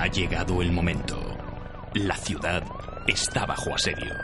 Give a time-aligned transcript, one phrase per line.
[0.00, 1.36] Ha llegado el momento.
[1.94, 2.62] La ciudad
[3.08, 4.14] está bajo asedio.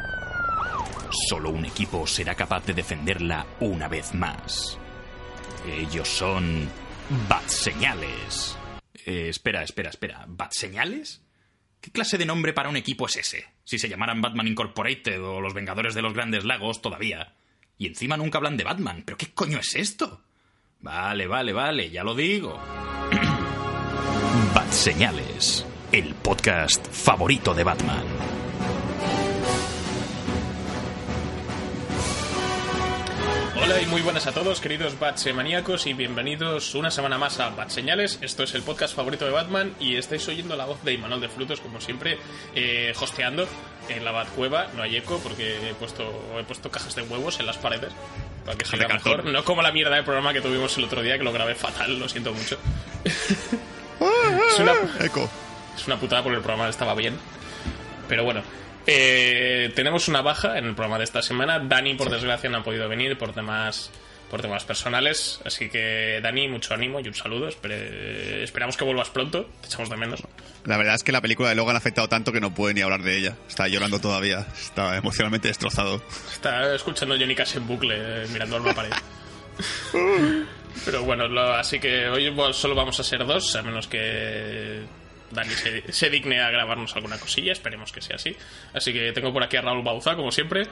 [1.28, 4.78] Solo un equipo será capaz de defenderla una vez más.
[5.66, 6.70] Ellos son...
[7.28, 8.56] Bat Señales.
[9.04, 10.24] Eh, espera, espera, espera.
[10.28, 11.22] ¿Bat Señales?
[11.80, 13.44] ¿Qué clase de nombre para un equipo es ese?
[13.64, 17.34] Si se llamaran Batman Incorporated o los Vengadores de los Grandes Lagos todavía.
[17.78, 19.02] Y encima nunca hablan de Batman.
[19.04, 20.22] ¿Pero qué coño es esto?
[20.78, 22.60] Vale, vale, vale, ya lo digo.
[24.74, 28.04] Señales, el podcast favorito de Batman.
[33.62, 34.94] Hola y muy buenas a todos, queridos
[35.34, 38.18] Maníacos, y bienvenidos una semana más a Bat Señales.
[38.20, 41.28] Esto es el podcast favorito de Batman y estáis oyendo la voz de Imanol de
[41.28, 42.18] Frutos, como siempre,
[42.54, 43.46] eh, hosteando
[43.88, 44.66] en la Bat Cueva.
[44.74, 46.02] No hay eco porque he puesto,
[46.38, 47.92] he puesto cajas de huevos en las paredes
[48.44, 49.24] para que salga mejor.
[49.24, 51.98] No como la mierda de programa que tuvimos el otro día, que lo grabé fatal,
[51.98, 52.58] lo siento mucho.
[54.54, 54.72] es, una,
[55.04, 55.30] Eco.
[55.76, 57.16] es una putada porque el programa estaba bien.
[58.08, 58.42] Pero bueno,
[58.86, 61.58] eh, tenemos una baja en el programa de esta semana.
[61.58, 63.90] Dani, por desgracia, no ha podido venir por temas
[64.30, 65.38] por temas personales.
[65.44, 67.48] Así que, Dani, mucho ánimo y un saludo.
[67.48, 69.48] Espere- esperamos que vuelvas pronto.
[69.60, 70.22] Te echamos de menos.
[70.64, 72.80] La verdad es que la película de Logan ha afectado tanto que no puede ni
[72.80, 73.36] hablar de ella.
[73.48, 74.44] Está llorando todavía.
[74.60, 76.02] Está emocionalmente destrozado.
[76.32, 78.92] Está escuchando Johnny Cash en bucle, eh, mirando a una pared.
[80.84, 84.82] Pero bueno, lo- así que hoy solo vamos a ser dos, a menos que
[85.30, 87.52] Dani se, se digne a grabarnos alguna cosilla.
[87.52, 88.36] Esperemos que sea así.
[88.72, 90.66] Así que tengo por aquí a Raúl Bauza, como siempre.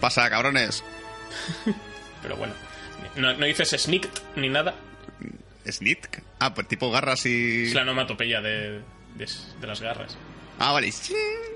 [0.00, 0.82] Pasa, cabrones.
[2.22, 2.54] Pero bueno,
[3.16, 4.74] no, no dices sneaked ni nada.
[5.68, 6.22] ¿Snitk?
[6.40, 7.66] Ah, pues tipo garras y...
[7.68, 8.80] Es la onomatopeya de,
[9.14, 9.28] de,
[9.60, 10.16] de las garras.
[10.58, 10.92] Ah, vale.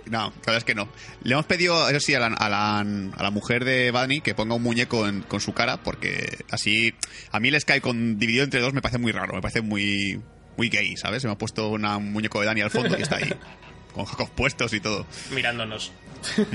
[0.07, 0.89] No, la verdad es que no.
[1.23, 4.35] Le hemos pedido, eso sí, a la, a la, a la mujer de Bunny que
[4.35, 6.95] ponga un muñeco en- con su cara, porque así
[7.33, 10.21] a mí el Sky con dividido entre dos me parece muy raro, me parece muy
[10.57, 11.23] muy gay, ¿sabes?
[11.23, 13.31] Se me ha puesto una- un muñeco de Dani al fondo y está ahí,
[13.95, 15.07] con jacos puestos y todo.
[15.33, 15.93] mirándonos.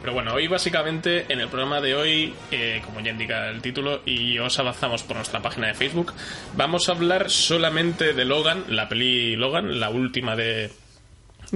[0.00, 4.02] Pero bueno, hoy básicamente en el programa de hoy, eh, como ya indica el título,
[4.04, 6.12] y os avanzamos por nuestra página de Facebook,
[6.56, 10.70] vamos a hablar solamente de Logan, la peli Logan, la última de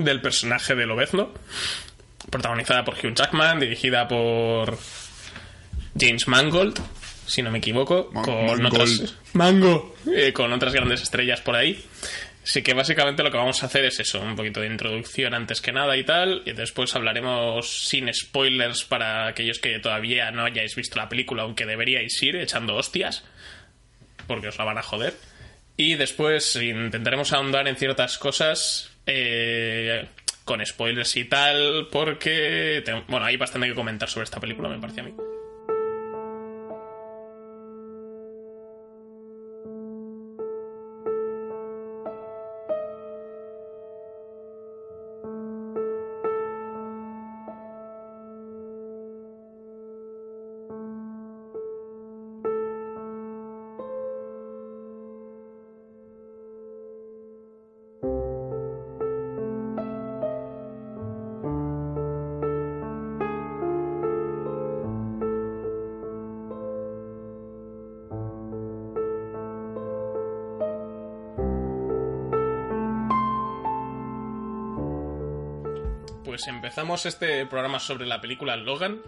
[0.05, 1.33] del personaje de Lobezno,
[2.31, 4.79] protagonizada por Hugh Jackman, dirigida por
[5.99, 6.79] James Mangold,
[7.27, 8.67] si no me equivoco, Man- con Mangold.
[8.67, 11.85] otras Mango, eh, con otras grandes estrellas por ahí.
[12.43, 15.61] Así que básicamente lo que vamos a hacer es eso, un poquito de introducción antes
[15.61, 20.75] que nada y tal, y después hablaremos sin spoilers para aquellos que todavía no hayáis
[20.75, 23.23] visto la película, aunque deberíais ir echando hostias,
[24.27, 25.15] porque os la van a joder.
[25.81, 30.09] Y después intentaremos ahondar en ciertas cosas eh,
[30.45, 35.03] con spoilers y tal, porque bueno, hay bastante que comentar sobre esta película, me parece
[35.03, 35.15] a mí.
[76.79, 79.03] Empezamos este programa sobre la película Logan.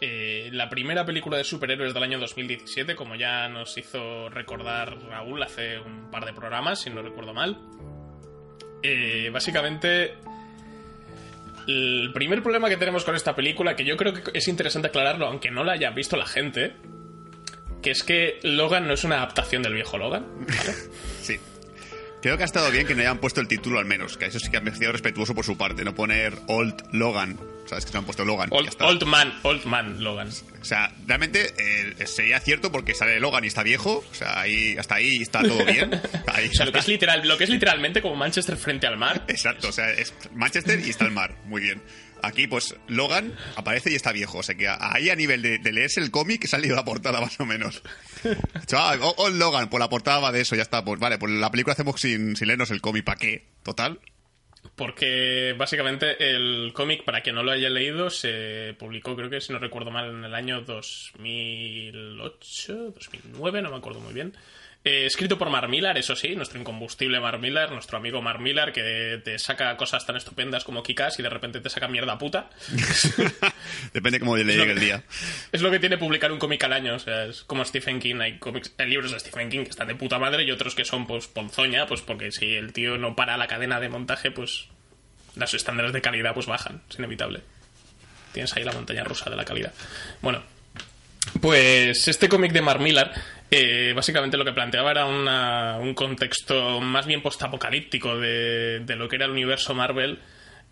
[0.00, 5.42] Eh, la primera película de superhéroes del año 2017, como ya nos hizo recordar Raúl
[5.42, 7.58] hace un par de programas, si no recuerdo mal.
[8.80, 10.14] Eh, básicamente,
[11.66, 15.26] el primer problema que tenemos con esta película, que yo creo que es interesante aclararlo,
[15.26, 16.76] aunque no la haya visto la gente,
[17.82, 20.26] que es que Logan no es una adaptación del viejo Logan.
[20.46, 20.74] ¿vale?
[22.22, 24.38] Creo que ha estado bien que no hayan puesto el título al menos, que eso
[24.38, 27.36] sí que ha sido respetuoso por su parte, no poner Old Logan,
[27.66, 27.84] ¿sabes?
[27.84, 28.48] Que se han puesto Logan.
[28.52, 30.28] Old, old Man, Old Man Logan.
[30.60, 34.76] O sea, realmente eh, sería cierto porque sale Logan y está viejo, o sea, ahí
[34.78, 35.90] hasta ahí está todo bien.
[36.26, 38.96] Ahí O sea, lo que, es literal, lo que es literalmente como Manchester frente al
[38.96, 39.24] mar.
[39.28, 41.82] Exacto, o sea, es Manchester y está el mar, muy bien.
[42.22, 45.72] Aquí, pues, Logan aparece y está viejo, o sea que ahí a nivel de, de
[45.72, 47.82] leerse el cómic salido la portada más o menos.
[48.66, 51.32] Chaval, oh, oh, Logan, pues la portada va de eso, ya está, pues vale, pues
[51.32, 53.48] la película hacemos sin, sin leernos el cómic, ¿para qué?
[53.64, 53.98] Total.
[54.76, 59.52] Porque básicamente el cómic, para quien no lo haya leído, se publicó, creo que si
[59.52, 64.34] no recuerdo mal, en el año 2008, 2009, no me acuerdo muy bien.
[64.84, 68.72] Eh, escrito por Mar Millar, eso sí, nuestro incombustible Mar Millar, nuestro amigo Mar Millar,
[68.72, 72.50] que te saca cosas tan estupendas como Kikas y de repente te saca mierda puta.
[73.94, 75.04] Depende cómo le llegue el día.
[75.52, 78.16] Es lo que tiene publicar un cómic al año, o sea, es como Stephen King,
[78.16, 80.84] hay cómics, hay libros de Stephen King que están de puta madre y otros que
[80.84, 84.66] son pues ponzoña, pues porque si el tío no para la cadena de montaje, pues
[85.36, 87.42] los estándares de calidad pues bajan, es inevitable.
[88.32, 89.72] Tienes ahí la montaña rusa de la calidad.
[90.22, 90.42] Bueno,
[91.40, 93.12] pues este cómic de Mark Millar
[93.50, 99.08] eh, básicamente lo que planteaba era una- un contexto más bien postapocalíptico de, de lo
[99.08, 100.18] que era el universo Marvel,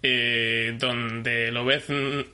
[0.02, 1.84] eh, donde lo ves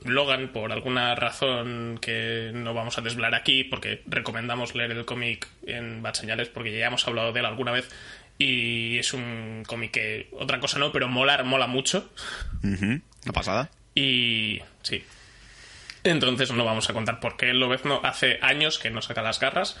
[0.05, 5.47] Logan, por alguna razón que no vamos a desvelar aquí, porque recomendamos leer el cómic
[5.65, 7.89] en Bad Señales, porque ya hemos hablado de él alguna vez,
[8.39, 12.09] y es un cómic que, otra cosa no, pero molar, mola mucho.
[13.25, 13.69] Una pasada.
[13.93, 15.03] Y sí.
[16.09, 19.77] Entonces no vamos a contar por qué Lobezno hace años que no saca las garras.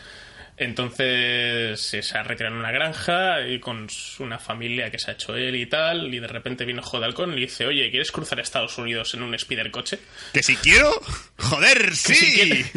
[0.59, 3.87] Entonces eh, se ha retirado en una granja y con
[4.19, 6.13] una familia que se ha hecho él y tal.
[6.13, 9.35] Y de repente vino Jodalcon y le dice: Oye, ¿quieres cruzar Estados Unidos en un
[9.35, 9.99] Spider coche?
[10.33, 10.91] ¿Que si quiero?
[11.37, 12.13] ¡Joder, sí!
[12.13, 12.71] Que si, quiere-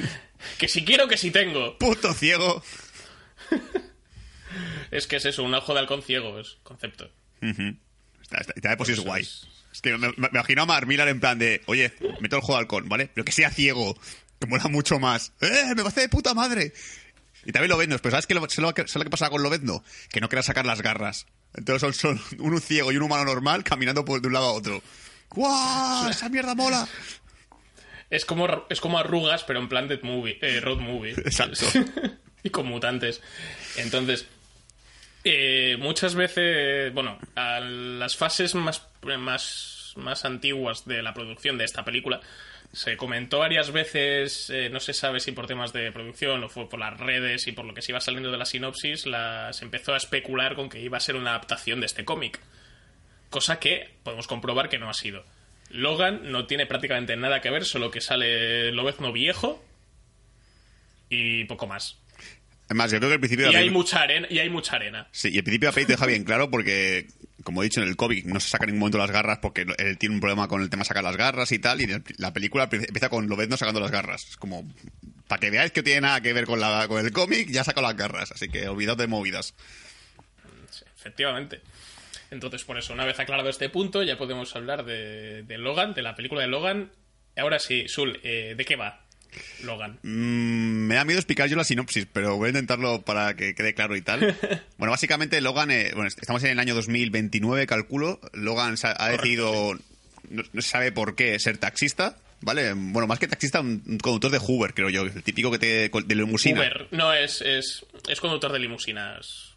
[0.59, 1.79] que si quiero, que si tengo.
[1.79, 2.63] ¡Puto ciego!
[4.91, 7.09] Es que es eso, un ojo de halcón ciego, es concepto.
[7.41, 9.23] Está, está, está de por sí es guay.
[9.23, 9.47] Es
[9.83, 12.89] que me, imagino a Mar Millar en plan de, oye, meto el juego de halcón,
[12.89, 13.11] ¿vale?
[13.15, 13.97] Pero que sea ciego,
[14.41, 15.33] que mola mucho más.
[15.41, 15.75] ¡Eh!
[15.77, 16.73] ¡Me parece de puta madre!
[17.45, 19.83] Y también Lobezno, pero ¿sabes qué lo, ¿sabes lo lo que pasa con Lobezno?
[20.11, 21.27] Que no quería sacar las garras.
[21.55, 24.53] Entonces son, son un ciego y un humano normal caminando por de un lado a
[24.53, 24.83] otro.
[25.31, 26.11] ¡Guau!
[26.11, 26.87] ¡Esa mierda mola!
[28.11, 31.13] Es como, es como arrugas, pero en plan de movie, eh, road movie.
[31.13, 31.65] Exacto.
[32.43, 33.21] y con mutantes.
[33.77, 34.27] Entonces,
[35.25, 38.87] eh, muchas veces, bueno, a las fases más,
[39.19, 42.21] más, más antiguas de la producción de esta película,
[42.73, 46.69] se comentó varias veces, eh, no se sabe si por temas de producción o fue
[46.69, 49.65] por las redes y por lo que se iba saliendo de la sinopsis, la- se
[49.65, 52.39] empezó a especular con que iba a ser una adaptación de este cómic.
[53.29, 55.25] Cosa que podemos comprobar que no ha sido.
[55.71, 59.65] Logan no tiene prácticamente nada que ver, solo que sale Lobezno viejo
[61.09, 61.97] y poco más.
[62.71, 64.77] Es más, yo creo que el principio de Y hay mucha arena, y hay mucha
[64.77, 65.09] arena.
[65.11, 67.09] Sí, y el principio de la peli te deja bien claro porque,
[67.43, 69.67] como he dicho en el cómic, no se saca en ningún momento las garras porque
[69.79, 71.89] él tiene un problema con el tema de sacar las garras y tal, y
[72.19, 74.25] la película empieza con Lobezno sacando las garras.
[74.25, 74.73] Es como,
[75.27, 77.83] para que veáis que tiene nada que ver con, la, con el cómic, ya saca
[77.83, 79.53] las garras, así que olvidad de movidas.
[80.71, 81.63] Sí, efectivamente.
[82.31, 86.03] Entonces, por eso, una vez aclarado este punto, ya podemos hablar de, de Logan, de
[86.03, 86.93] la película de Logan.
[87.37, 89.10] Ahora sí, Sul, eh, ¿de qué va
[89.63, 89.99] Logan?
[90.03, 93.75] Mm, me da miedo explicar yo la sinopsis, pero voy a intentarlo para que quede
[93.75, 94.37] claro y tal.
[94.79, 98.19] Bueno, básicamente Logan, eh, bueno, estamos en el año 2029, calculo.
[98.33, 99.75] Logan ha decidido,
[100.31, 102.73] no, no se sabe por qué, ser taxista, ¿vale?
[102.75, 106.15] Bueno, más que taxista, un, conductor de Hoover, creo yo, el típico que te, de
[106.15, 106.61] limusina.
[106.61, 106.89] Uber.
[106.93, 109.57] No, es, es, es conductor de limusinas.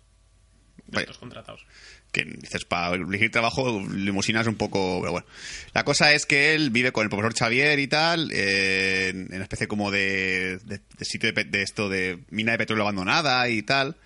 [0.87, 1.65] De estos contratados.
[2.13, 5.00] Que dices, para elegir trabajo, limusina es un poco...
[5.01, 5.27] Pero bueno.
[5.74, 9.44] La cosa es que él vive con el profesor Xavier y tal, eh, en una
[9.44, 13.98] especie como de, de- sitio de esto de mina de petróleo abandonada y tal.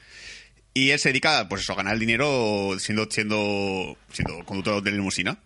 [0.73, 4.91] Y él se dedica, pues eso, a ganar el dinero siendo, siendo, siendo conductor de
[4.91, 5.39] limusina.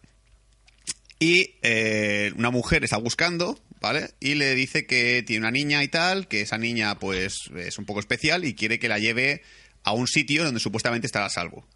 [1.20, 4.10] Y eh, una mujer está buscando, ¿vale?
[4.20, 7.86] Y le dice que tiene una niña y tal, que esa niña, pues, es un
[7.86, 9.42] poco especial y quiere que la lleve
[9.84, 11.68] a un sitio donde supuestamente estará a salvo.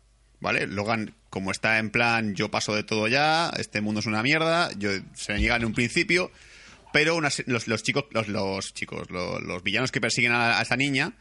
[0.46, 0.68] ¿Vale?
[0.68, 4.70] Logan, como está en plan, yo paso de todo ya, este mundo es una mierda,
[4.78, 6.32] yo, se le niega en un principio,
[6.94, 10.62] pero unas- los, los chicos, los, los chicos, los, los villanos que persiguen a, a
[10.62, 11.14] esa niña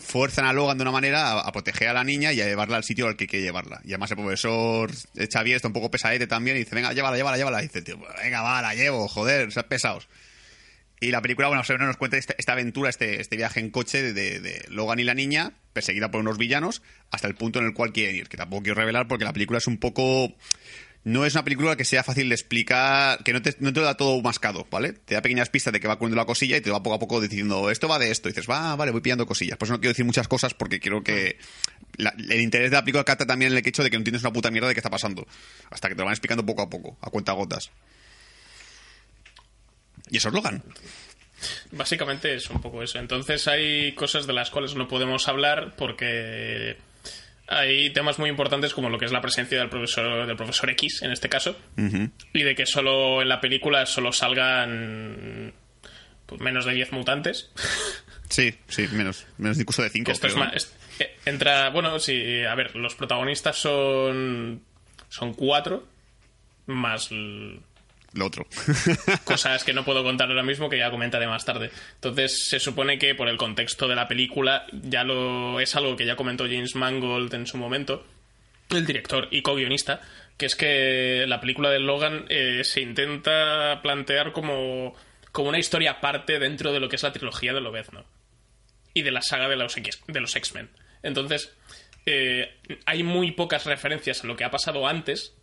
[0.00, 2.82] fuerzan a Logan de una manera a, proteger a la niña y a llevarla al
[2.84, 3.80] sitio al que quiere llevarla.
[3.84, 7.36] Y además el profesor Xavier está un poco pesadete también y dice, venga, llévala, llévala,
[7.36, 7.60] llévala.
[7.60, 10.08] Y dice, tío, venga, va, la llevo, joder, sean pesados.
[11.00, 14.98] Y la película, bueno, nos cuenta esta, aventura, este, este viaje en coche de, Logan
[14.98, 18.28] y la niña, perseguida por unos villanos, hasta el punto en el cual quieren ir.
[18.28, 20.34] Que tampoco quiero revelar porque la película es un poco...
[21.04, 23.96] No es una película que sea fácil de explicar, que no te, no te da
[23.96, 24.92] todo mascado, ¿vale?
[24.92, 26.98] Te da pequeñas pistas de que va ocurriendo la cosilla y te va poco a
[26.98, 28.28] poco diciendo, esto va de esto.
[28.28, 29.56] Y dices, va, vale, voy pillando cosillas.
[29.56, 31.38] Por eso no quiero decir muchas cosas porque quiero que...
[31.98, 34.50] el interés de la película capta también el hecho de que no entiendes una puta
[34.50, 35.26] mierda de qué está pasando.
[35.70, 37.70] Hasta que te lo van explicando poco a poco, a cuenta gotas.
[40.10, 40.62] Y eso es Logan.
[41.70, 42.98] Básicamente es un poco eso.
[42.98, 46.76] Entonces hay cosas de las cuales no podemos hablar porque
[47.46, 51.02] hay temas muy importantes como lo que es la presencia del profesor, del profesor X,
[51.02, 51.56] en este caso,
[52.32, 55.52] y de que solo en la película solo salgan
[56.26, 57.50] pues, menos de 10 mutantes.
[58.28, 60.10] Sí, sí, menos, menos incluso de 5.
[60.10, 64.62] Esto es más- es- eh, entra, bueno, sí, a ver, los protagonistas son
[65.08, 65.86] son cuatro
[66.66, 67.08] más
[68.14, 68.46] lo otro.
[69.24, 71.70] Cosas que no puedo contar ahora mismo que ya comentaré más tarde.
[71.96, 76.06] Entonces se supone que por el contexto de la película ya lo es algo que
[76.06, 78.06] ya comentó James Mangold en su momento,
[78.70, 80.00] el director y co-guionista,
[80.36, 84.94] que es que la película de Logan eh, se intenta plantear como,
[85.32, 88.04] como una historia aparte dentro de lo que es la trilogía de Lobezno
[88.94, 90.70] y de la saga de los, X- de los X-Men.
[91.02, 91.52] Entonces,
[92.06, 95.34] eh, hay muy pocas referencias a lo que ha pasado antes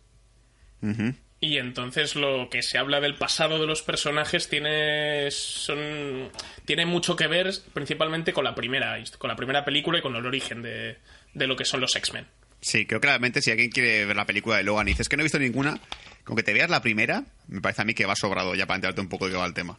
[1.40, 6.30] y entonces lo que se habla del pasado de los personajes tiene son
[6.64, 10.24] tiene mucho que ver principalmente con la primera con la primera película y con el
[10.26, 10.96] origen de,
[11.34, 12.26] de lo que son los X-Men.
[12.60, 15.16] Sí, creo que realmente si alguien quiere ver la película de Logan y dices que
[15.16, 15.78] no he visto ninguna,
[16.24, 18.76] con que te veas la primera, me parece a mí que va sobrado ya para
[18.76, 19.78] enterarte un poco de qué va el tema.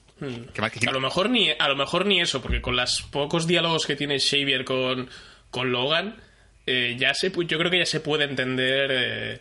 [0.53, 3.01] Que va- que- A lo mejor ni a lo mejor ni eso, porque con los
[3.11, 5.09] pocos diálogos que tiene Xavier con,
[5.49, 6.15] con Logan,
[6.67, 9.39] eh, ya se yo creo que ya se puede entender eh,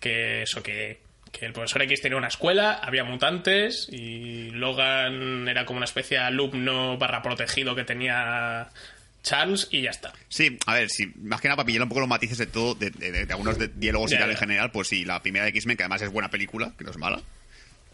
[0.00, 1.00] que eso que
[1.38, 6.16] que el profesor X tenía una escuela, había mutantes y Logan era como una especie
[6.18, 8.68] de alumno barra protegido que tenía
[9.22, 10.12] Charles y ya está.
[10.28, 12.74] Sí, a ver, si más que nada para pillar un poco los matices de todo,
[12.74, 15.50] de, de- de algunos de- diálogos y tal en general, pues sí, la primera de
[15.50, 17.20] X-Men, que además es buena película, que no es mala,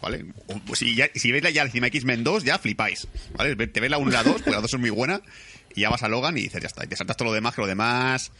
[0.01, 0.25] ¿vale?
[0.67, 3.57] Pues si, ya, si veis la ya encima X-Men 2, ya flipáis, ¿vale?
[3.67, 5.21] Te ves la 1 y la 2, pues la 2 es muy buena,
[5.75, 7.55] y ya vas a Logan y dices, ya está, y te saltas todo lo demás,
[7.55, 8.31] que lo demás...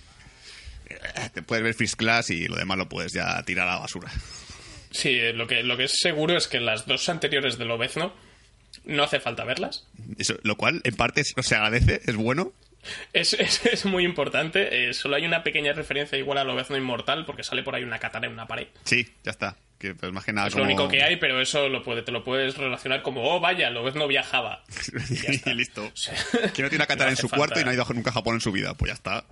[0.87, 3.79] eh, Te puedes ver First Class y lo demás lo puedes ya tirar a la
[3.79, 4.11] basura.
[4.93, 8.15] Sí, eh, lo que, lo que es seguro es que las dos anteriores de Lobezno
[8.85, 9.87] no hace falta verlas.
[10.19, 12.53] Eso, lo cual, en parte, se se agradece, es bueno.
[13.13, 14.89] Es, es, es muy importante.
[14.89, 17.99] eh, solo hay una pequeña referencia igual a Lobezno Inmortal, porque sale por ahí una
[17.99, 18.69] katana en una pared.
[18.85, 19.57] Sí, ya está.
[19.79, 22.03] Que pues más que nada Es como- lo único que hay, pero eso lo puede,
[22.03, 24.63] te lo puedes relacionar como, oh, vaya, Lobezno viajaba.
[25.47, 25.91] y listo.
[25.95, 26.15] sea,
[26.53, 27.37] Que no tiene una katana no en su falta.
[27.47, 28.75] cuarto y no ha ido nunca a Japón en su vida.
[28.75, 29.25] Pues ya está.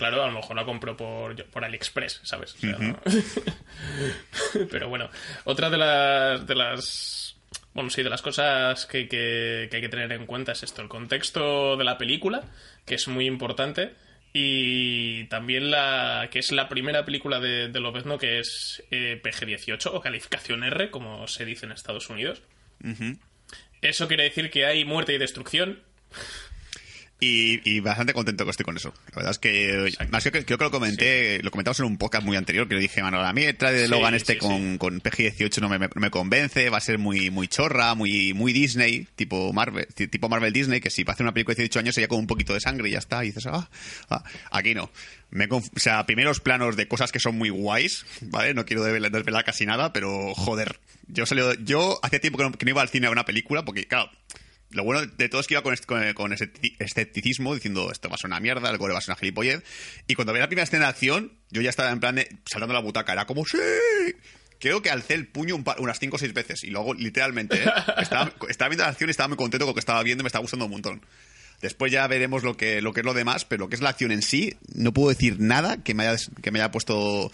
[0.00, 2.54] Claro, a lo mejor la compró por, por AliExpress, ¿sabes?
[2.54, 2.98] O sea, ¿no?
[4.70, 5.10] Pero bueno,
[5.44, 7.36] otra de las, de las.
[7.74, 10.80] Bueno, sí, de las cosas que, que- que hay que tener en cuenta es esto:
[10.80, 12.44] el contexto de la película,
[12.86, 13.92] que es muy importante.
[14.32, 19.90] Y también la que es la primera película de, de Lobezno que es eh, PG-18
[19.92, 22.40] o calificación R, como se dice en Estados Unidos.
[23.82, 25.82] Eso quiere decir que hay muerte y destrucción,
[27.22, 28.94] Y, y bastante contento que estoy con eso.
[29.10, 32.24] La verdad es que, más que creo que lo comenté, lo comentamos en un podcast
[32.24, 34.78] muy anterior, que le dije, mano, a mí el de Sí, Logan este sí, con,
[34.78, 38.32] con PG-18 no me, me- no me convence, va a ser muy, muy chorra, muy,
[38.32, 41.62] muy Disney, tipo Marvel, ti- tipo Marvel Disney, que si para hacer una película de
[41.64, 43.68] 18 años sería con un poquito de sangre y ya está, y dices, ah,
[44.08, 44.24] ah.
[44.50, 44.90] aquí no.
[45.30, 48.54] Me conf- o sea, primeros planos de cosas que son muy guays, ¿vale?
[48.54, 50.80] No quiero desvelar, desvelar casi nada, pero joder.
[51.06, 53.64] Yo salí, yo hacía tiempo que no, que no iba al cine a una película,
[53.64, 54.10] porque claro,
[54.70, 58.14] lo bueno de todo es que iba con, con, con escepti- escepticismo, diciendo esto va
[58.14, 59.62] a ser una mierda, el gore va a ser una gilipollez.
[60.06, 62.74] Y cuando veía la primera escena de acción, yo ya estaba en plan de, saltando
[62.74, 63.58] la butaca, era como ¡sí!
[64.58, 66.64] Creo que alcé el puño un par- unas 5 o 6 veces.
[66.64, 67.66] Y luego, literalmente, ¿eh?
[67.98, 70.24] estaba, estaba viendo la acción y estaba muy contento con lo que estaba viendo y
[70.24, 71.00] me estaba gustando un montón.
[71.62, 73.88] Después ya veremos lo que, lo que es lo demás, pero lo que es la
[73.90, 77.32] acción en sí, no puedo decir nada que me haya, que me haya puesto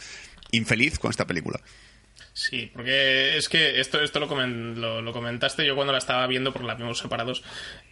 [0.52, 1.61] infeliz con esta película.
[2.38, 6.52] Sí, porque es que esto, esto lo, comen- lo, comentaste yo cuando la estaba viendo,
[6.52, 7.43] porque la vimos separados.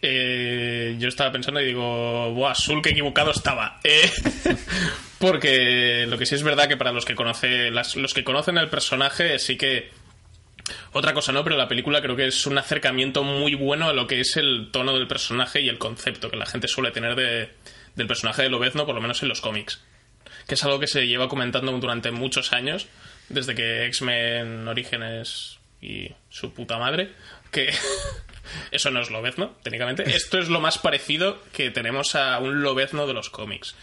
[0.03, 3.79] eh, yo estaba pensando y digo, ¡buah, Sul, qué equivocado estaba!
[3.83, 4.07] Eh,
[5.17, 8.59] porque lo que sí es verdad que para los que, conoce, las- los que conocen
[8.59, 9.89] el personaje, sí que.
[10.93, 14.05] Otra cosa no, pero la película creo que es un acercamiento muy bueno a lo
[14.05, 17.49] que es el tono del personaje y el concepto que la gente suele tener de,
[17.95, 19.83] del personaje de Lobezno, por lo menos en los cómics
[20.47, 22.87] que es algo que se lleva comentando durante muchos años,
[23.29, 27.11] desde que X-Men Orígenes y su puta madre,
[27.51, 27.73] que
[28.71, 30.03] eso no es Lobezno, técnicamente.
[30.15, 33.75] Esto es lo más parecido que tenemos a un Lobezno de los cómics,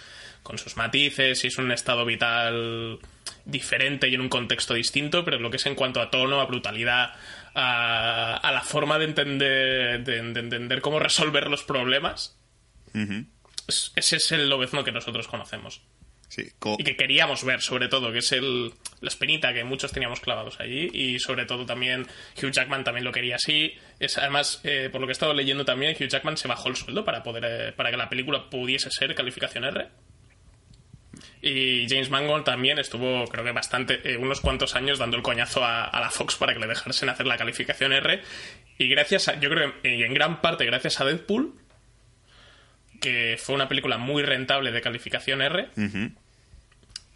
[0.43, 2.99] con sus matices y es un estado vital
[3.45, 6.47] diferente y en un contexto distinto, pero lo que es en cuanto a tono, a
[6.47, 7.15] brutalidad,
[7.55, 12.37] a, a la forma de entender, de, de entender cómo resolver los problemas,
[13.69, 15.81] es- ese es el Lobezno que nosotros conocemos
[16.33, 18.73] Sí, y que queríamos ver, sobre todo, que es el,
[19.03, 20.89] la espinita que muchos teníamos clavados allí.
[20.91, 22.07] Y sobre todo también
[22.43, 23.75] Hugh Jackman también lo quería así.
[24.01, 26.77] Es, además, eh, por lo que he estado leyendo también, Hugh Jackman se bajó el
[26.77, 29.89] sueldo para poder eh, para que la película pudiese ser calificación R.
[31.43, 35.63] Y James Mangold también estuvo, creo que bastante, eh, unos cuantos años dando el coñazo
[35.63, 38.23] a, a la Fox para que le dejasen hacer la calificación R.
[38.79, 41.53] Y gracias a, yo creo que y en gran parte gracias a Deadpool,
[43.03, 45.69] que fue una película muy rentable de calificación R,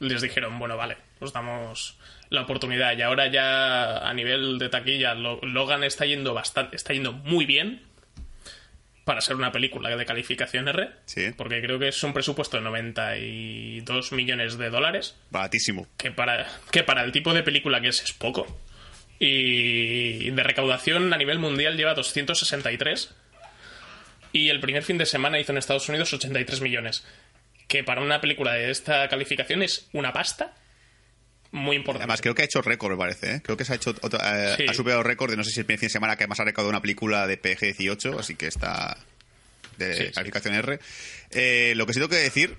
[0.00, 1.96] les dijeron, bueno, vale, os damos
[2.30, 2.96] la oportunidad.
[2.96, 7.46] Y ahora ya a nivel de taquilla, Lo- Logan está yendo bastante, está yendo muy
[7.46, 7.82] bien
[9.04, 10.90] para ser una película de calificación R.
[11.04, 11.30] Sí.
[11.36, 15.14] Porque creo que es un presupuesto de 92 millones de dólares.
[15.30, 15.86] baratísimo.
[15.96, 18.46] Que para, que para el tipo de película que es, es poco.
[19.20, 23.14] Y de recaudación a nivel mundial lleva 263.
[24.32, 27.06] Y el primer fin de semana hizo en Estados Unidos 83 millones.
[27.66, 30.54] Que para una película de esta calificación es una pasta
[31.52, 32.04] muy importante.
[32.04, 33.37] Además, creo que ha hecho récord, me parece.
[33.37, 33.40] ¿eh?
[33.42, 34.66] Creo que se ha hecho otro, eh, Sí.
[34.68, 36.44] ha superado récord de no sé si el primer fin de semana que más ha
[36.44, 38.96] recaudado una película de PG-18, así que está
[39.78, 40.12] de Sí, sí.
[40.12, 40.78] calificación R.
[41.30, 42.56] Eh, lo que sí tengo que decir,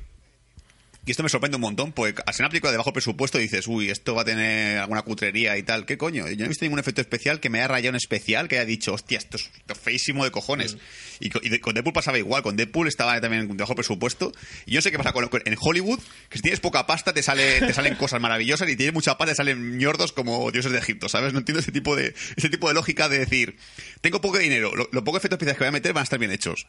[1.07, 3.65] y esto me sorprende un montón, porque al ser una película de bajo presupuesto dices,
[3.67, 5.85] uy, esto va a tener alguna cutrería y tal.
[5.85, 6.27] ¿Qué coño?
[6.29, 8.65] Yo no he visto ningún efecto especial que me haya rayado en especial, que haya
[8.65, 9.49] dicho, hostia, esto es,
[9.81, 10.75] feísimo de cojones.
[10.75, 10.79] Mm.
[11.21, 14.31] Y, co- y de- con Deadpool pasaba igual, con Deadpool estaba también de bajo presupuesto.
[14.65, 15.99] Y yo sé qué pasa con, con- en Hollywood,
[16.29, 19.31] que si tienes poca pasta te, sale, te salen cosas maravillosas y tienes mucha pasta
[19.31, 21.31] te salen ñordos como dioses de Egipto, ¿sabes?
[21.31, 23.57] No entiendo ese tipo de, ese tipo de lógica de decir,
[24.01, 26.19] tengo poco dinero, lo, lo poco efectos especiales que voy a meter van a estar
[26.19, 26.67] bien hechos.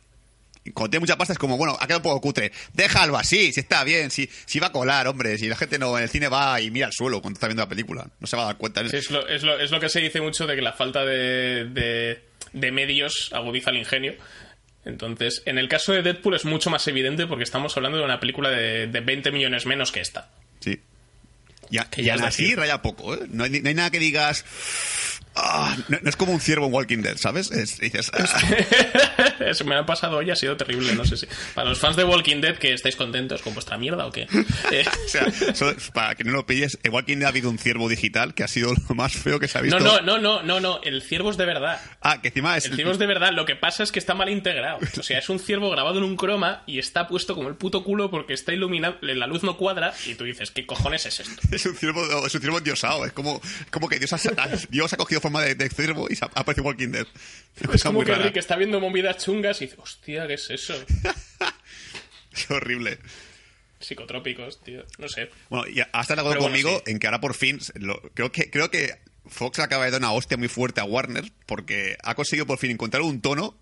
[0.69, 2.53] Y Cuando tiene mucha pasta es como, bueno, ha quedado un poco cutre.
[2.75, 5.39] Déjalo así, si está bien, si, si va a colar, hombre.
[5.39, 7.63] Si la gente no en el cine va y mira al suelo cuando está viendo
[7.63, 8.07] la película.
[8.21, 8.87] No se va a dar cuenta.
[8.89, 11.05] Sí, es, lo, es, lo, es lo que se dice mucho de que la falta
[11.05, 12.23] de, de,
[12.53, 14.15] de medios agudiza el ingenio.
[14.85, 18.21] Entonces, en el caso de Deadpool es mucho más evidente porque estamos hablando de una
[18.21, 20.31] película de, de 20 millones menos que esta.
[20.61, 20.81] Sí.
[21.71, 23.21] Y, a- Que y ya es así raya poco, ¿eh?
[23.29, 24.45] No hay, no hay nada que digas...
[25.41, 27.51] "Ah", no, no es como un ciervo en Walking Dead, ¿sabes?
[27.51, 28.11] Es- dices...
[28.15, 28.25] "Ah".
[29.65, 31.27] Me ha pasado hoy, ha sido terrible, no sé si.
[31.55, 34.27] Para los fans de Walking Dead, que estáis contentos con vuestra mierda o qué.
[34.73, 35.09] Eh, O
[35.55, 38.45] sea, para que no lo pilles, en Walking Dead ha habido un ciervo digital que
[38.45, 39.79] ha sido lo más feo que se ha visto.
[39.79, 41.81] no, no, no, no, no, no, el ciervo es de verdad.
[42.03, 42.67] Ah, que encima es...
[42.67, 44.79] El ciervo es de verdad, lo que pasa es que está mal integrado.
[44.99, 47.83] O sea, es un ciervo grabado en un croma y está puesto como el puto
[47.85, 51.41] culo porque está iluminado, la luz no cuadra y tú dices, ¿qué cojones es esto?
[51.53, 53.05] Es un ciervo, es un ciervo endiosado.
[53.07, 53.41] Es como,
[53.71, 54.19] como que Dios ha,
[54.69, 57.07] Dios ha cogido forma de, de ciervo y aparecido Walking Dead.
[57.65, 58.25] Una Es como muy que rara.
[58.25, 60.75] Rick está viendo movidas chungas y dice, hostia, ¿qué es eso?
[62.33, 62.99] Es horrible.
[63.81, 64.85] Psicotrópicos, tío.
[64.99, 65.31] No sé.
[65.51, 66.93] Bueno, y hasta de acuerdo bueno, conmigo sí.
[66.93, 67.59] en que ahora por fin.
[67.75, 68.95] lo- creo, que, creo que
[69.27, 72.71] Fox acaba de dar una hostia muy fuerte a Warner porque ha conseguido por fin
[72.71, 73.57] encontrar un tono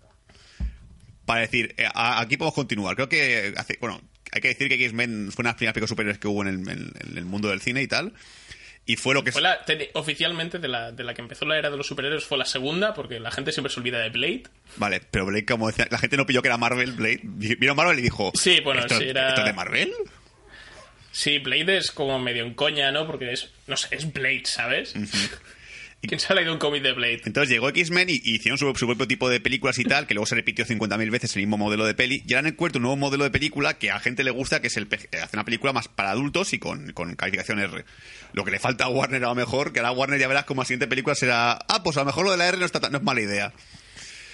[1.25, 2.95] para decir, eh, a- aquí podemos continuar.
[2.95, 3.53] Creo que.
[3.57, 6.27] Hace, bueno, hay que decir que X-Men fue una de las primeras películas superiores que
[6.27, 8.13] hubo en el, en- en el mundo del cine y tal.
[8.87, 9.31] Y fue lo que.
[9.33, 12.23] Fue la, te- oficialmente de la, de la que empezó la era de los superhéroes
[12.25, 14.43] fue la segunda, porque la gente siempre se olvida de Blade.
[14.77, 17.19] Vale, pero Blade, como decía, la gente no pilló que era Marvel, Blade.
[17.23, 18.31] Vieron Marvel y dijo.
[18.33, 19.93] Sí, bueno, ¿esto, sí, era- ¿Esto es de Marvel?
[21.11, 23.05] Sí, Blade es como medio en coña, ¿no?
[23.07, 24.93] Porque es, no sé, es Blade, ¿sabes?
[26.07, 27.21] ¿Quién se ha leído un cómic de Blade?
[27.25, 30.13] Entonces llegó X-Men y, y hicieron su, su propio tipo de películas y tal, que
[30.13, 32.23] luego se repitió 50.000 veces el mismo modelo de peli.
[32.25, 34.67] Y ahora han encuentro un nuevo modelo de película que a gente le gusta, que
[34.67, 37.83] es el pe- hacer una película más para adultos y con, con calificación R.
[38.33, 40.61] Lo que le falta a Warner a lo mejor, que ahora Warner ya verás como
[40.61, 42.79] la siguiente película será, ah, pues a lo mejor lo de la R no, está
[42.79, 43.51] tan- no es mala idea.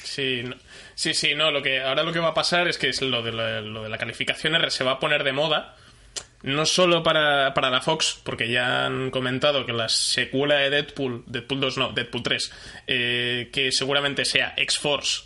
[0.04, 0.56] Sí, no-
[0.96, 3.24] sí, sí, no, lo que, ahora lo que va a pasar es que es lo
[3.24, 5.76] de, lo de la calificación R se va a poner de moda,
[6.44, 11.24] no solo para, para la Fox, porque ya han comentado que la secuela de Deadpool,
[11.26, 12.52] Deadpool 2 no, Deadpool 3,
[12.88, 15.24] eh, que seguramente sea X-Force,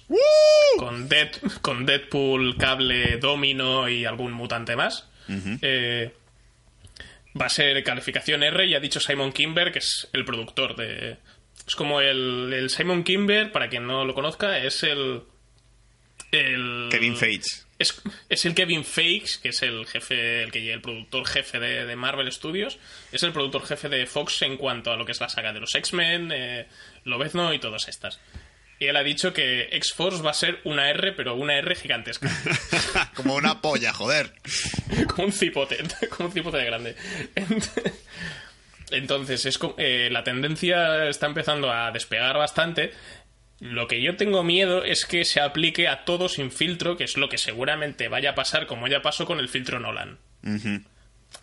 [0.77, 1.29] con, Dead,
[1.61, 5.09] con Deadpool, Cable, Domino y algún mutante más,
[5.61, 6.13] eh,
[7.39, 11.17] va a ser calificación R y ha dicho Simon Kimber, que es el productor de...
[11.67, 15.23] Es como el, el Simon Kimber, para quien no lo conozca, es el...
[16.31, 17.45] el Kevin Feige.
[17.79, 21.85] es, es el Kevin Feige, que es el jefe, el que el productor jefe de,
[21.85, 22.77] de Marvel Studios,
[23.11, 25.59] es el productor jefe de Fox en cuanto a lo que es la saga de
[25.59, 26.67] los X-Men, eh,
[27.05, 28.19] Lobezno y todas estas.
[28.79, 32.29] Y él ha dicho que X-Force va a ser una R, pero una R gigantesca.
[33.15, 34.33] como una polla, joder.
[35.15, 35.77] como un cipote,
[36.15, 36.95] como un cipote de grande.
[37.35, 37.93] Ent-
[38.91, 42.93] Entonces, es eh, la tendencia está empezando a despegar bastante.
[43.59, 47.17] Lo que yo tengo miedo es que se aplique a todo sin filtro, que es
[47.17, 50.19] lo que seguramente vaya a pasar, como ya pasó con el filtro Nolan.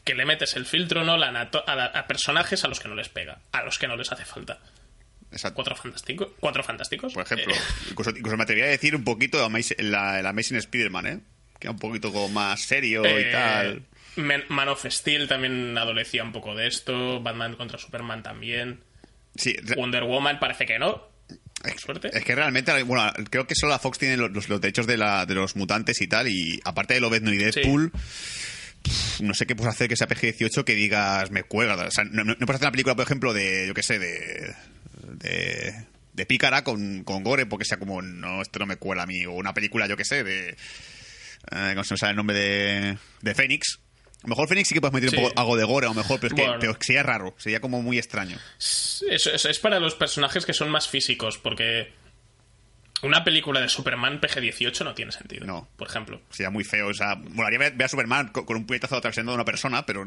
[0.04, 2.88] Que le metes el filtro Nolan a, to- a la- a personajes a los que
[2.88, 4.60] no les pega, a los que no les hace falta.
[5.32, 5.56] Exacto.
[5.56, 6.28] ¿Cuatro fantásticos?
[6.38, 7.12] ¿Cuatro fantásticos?
[7.14, 7.58] Por ejemplo, Eh,
[7.90, 11.20] incluso, incluso me atrevería a decir un poquito de Amazing- la, el Amazing Spider-Man, ¿eh?
[11.58, 13.82] Que era un poquito como más serio Eh, y tal.
[14.16, 17.20] Man of Steel también adolecía un poco de esto.
[17.20, 18.80] Batman contra Superman también.
[19.34, 21.08] Sí, Wonder Woman parece que no.
[21.78, 22.10] Suerte.
[22.16, 25.26] Es que realmente, bueno, creo que solo la Fox tiene los, los- derechos de, la,
[25.26, 27.90] de los mutantes y tal, y aparte de Lobezno y Deadpool,
[28.82, 31.74] pff, no sé qué puedes hacer que sea PG-18 que digas me cuelga.
[31.86, 33.98] O sea, no, no- no puedes hacer una película, por ejemplo, de, yo qué sé,
[33.98, 34.54] de...
[35.02, 35.74] de
[36.14, 39.26] de pícara con, con gore porque sea como no esto no me cuela a mí
[39.26, 42.98] o una película yo qué sé de eh, ¿cómo se me sale el nombre de
[43.20, 43.83] de Fénix lo
[44.26, 45.16] mejor Fénix sí que puedes meter Sí.
[45.16, 46.58] un poco algo de gore a lo mejor pero es que Bueno.
[46.60, 50.70] pero sería raro sería como muy extraño Es, es- es para los personajes que son
[50.70, 51.92] más físicos, porque
[53.02, 55.44] una película de Superman PG-18 no tiene sentido.
[55.44, 55.68] No.
[55.76, 56.22] Por ejemplo.
[56.30, 56.88] Sería muy feo.
[56.88, 59.84] O sea, molaría ver, ver a Superman con, con un puñetazo atravesando a una persona,
[59.84, 60.06] pero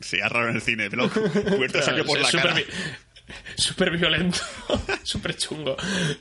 [0.00, 0.88] sería raro en el cine.
[0.88, 2.54] Pero cubierto por la super cara.
[2.54, 4.38] vi- violento,
[5.02, 5.76] súper chungo.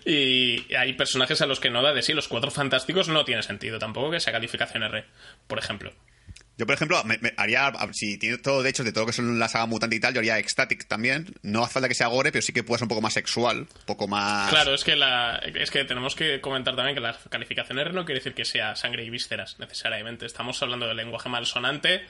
[0.06, 2.12] Y hay personajes a los que no da de sí.
[2.12, 5.06] Los cuatro fantásticos no tiene sentido tampoco que sea calificación R,
[5.48, 5.94] por ejemplo.
[6.60, 9.14] Yo, por ejemplo, me, me haría, si tiene todo de hecho de todo lo que
[9.14, 11.34] son la saga mutante y tal, yo haría Ecstatic también.
[11.42, 13.60] No hace falta que sea gore, pero sí que pueda ser un poco más sexual,
[13.60, 14.50] un poco más...
[14.50, 18.04] Claro, es que, la, es que tenemos que comentar también que la calificación R no
[18.04, 20.26] quiere decir que sea sangre y vísceras, necesariamente.
[20.26, 22.02] Estamos hablando de lenguaje malsonante,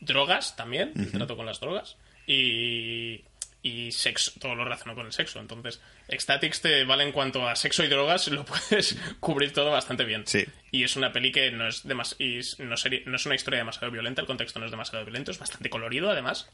[0.00, 3.24] drogas también, trato con las drogas, y
[3.64, 5.40] y sexo, todo lo relacionado con el sexo.
[5.40, 10.04] Entonces, Ecstatics te vale en cuanto a sexo y drogas, lo puedes cubrir todo bastante
[10.04, 10.22] bien.
[10.26, 10.44] Sí.
[10.70, 12.74] Y es una peli que no es, demas y no,
[13.06, 16.10] no es una historia demasiado violenta, el contexto no es demasiado violento, es bastante colorido
[16.10, 16.46] además.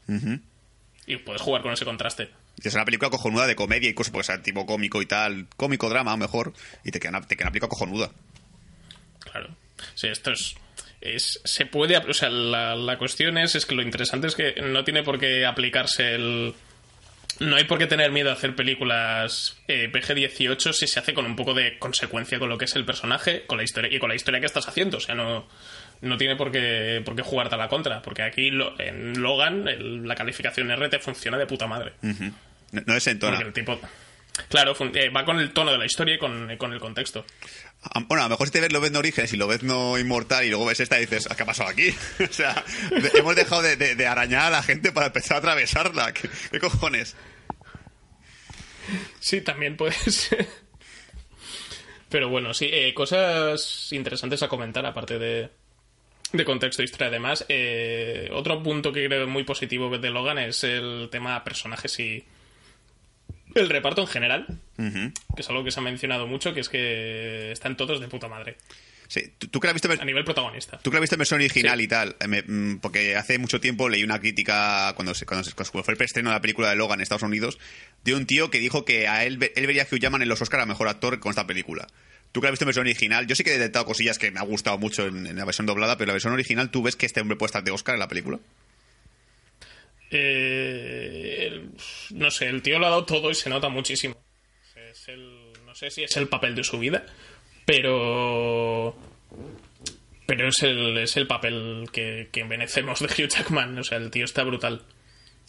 [1.05, 2.29] Y puedes jugar con ese contraste.
[2.63, 5.47] Y es una película cojonuda de comedia y cosas, porque es tipo cómico y tal,
[5.57, 6.53] cómico, drama, mejor,
[6.85, 8.11] y te queda una, te queda una película cojonuda.
[9.19, 9.49] Claro.
[9.95, 10.55] Sí, esto es
[11.01, 14.61] es, se puede o sea la, la, cuestión es es que lo interesante es que
[14.61, 16.53] no tiene por qué aplicarse el
[17.41, 21.25] no hay por qué tener miedo a hacer películas eh, PG-18 si se hace con
[21.25, 24.09] un poco de consecuencia con lo que es el personaje con la historia y con
[24.09, 24.97] la historia que estás haciendo.
[24.97, 25.47] O sea, no,
[26.01, 28.01] no tiene por qué, por qué jugarte a la contra.
[28.01, 31.93] Porque aquí en Logan la calificación R te funciona de puta madre.
[32.71, 33.39] no, es en tono.
[33.39, 33.79] el tipo,
[34.47, 37.25] claro, eh, va con el tono de la historia y con, con el contexto.
[38.07, 39.97] Bueno, a lo mejor si te ves lo ves no Orígenes y lo ves no
[39.97, 41.89] Inmortal y luego ves esta y dices, ¿qué ha pasado aquí?
[42.29, 42.63] o sea,
[43.15, 46.13] hemos dejado de, arañar a la gente para empezar a atravesarla.
[46.13, 47.15] ¿Qué, cojones?
[49.19, 50.47] Sí, también puede ser.
[52.09, 55.49] Pero bueno, sí, eh, cosas interesantes a comentar aparte de,
[56.33, 57.07] de contexto, historia.
[57.07, 62.23] Además, eh, otro punto que creo muy positivo de Logan es el tema personajes y
[63.55, 64.45] el reparto en general,
[64.77, 68.27] que es algo que se ha mencionado mucho, que es que están todos de puta
[68.27, 68.57] madre.
[69.11, 70.77] Sí, tú, que la viste a nivel protagonista.
[70.77, 73.89] Tú que la viste en versión original y tal, eh, mm, porque hace mucho tiempo
[73.89, 77.03] leí una crítica cuando, se, cuando, fue el preestreno de la película de Logan en
[77.03, 77.59] Estados Unidos
[78.05, 80.41] de un tío que dijo que a él, él vería que Hugh Jackman en los
[80.41, 81.87] Oscars a mejor actor con esta película.
[82.31, 84.39] Tú que la viste en versión original, yo sí que he detectado cosillas que me
[84.39, 86.95] ha gustado mucho en, en la versión doblada, pero en la versión original, ¿tú ves
[86.95, 88.39] que este hombre puede estar de Oscar en la película?
[90.09, 91.67] Eh,
[92.11, 94.15] no sé, el tío lo ha dado todo y se nota muchísimo.
[95.65, 97.05] no sé si es el papel de su vida,
[97.65, 98.95] pero.
[100.25, 103.77] Pero es el, es el papel que, que envenecemos de Hugh Jackman.
[103.77, 104.83] O sea, el tío está brutal.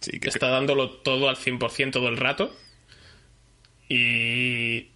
[0.01, 2.57] Sí, que está dándolo todo al 100% todo el rato.
[3.89, 4.89] Y.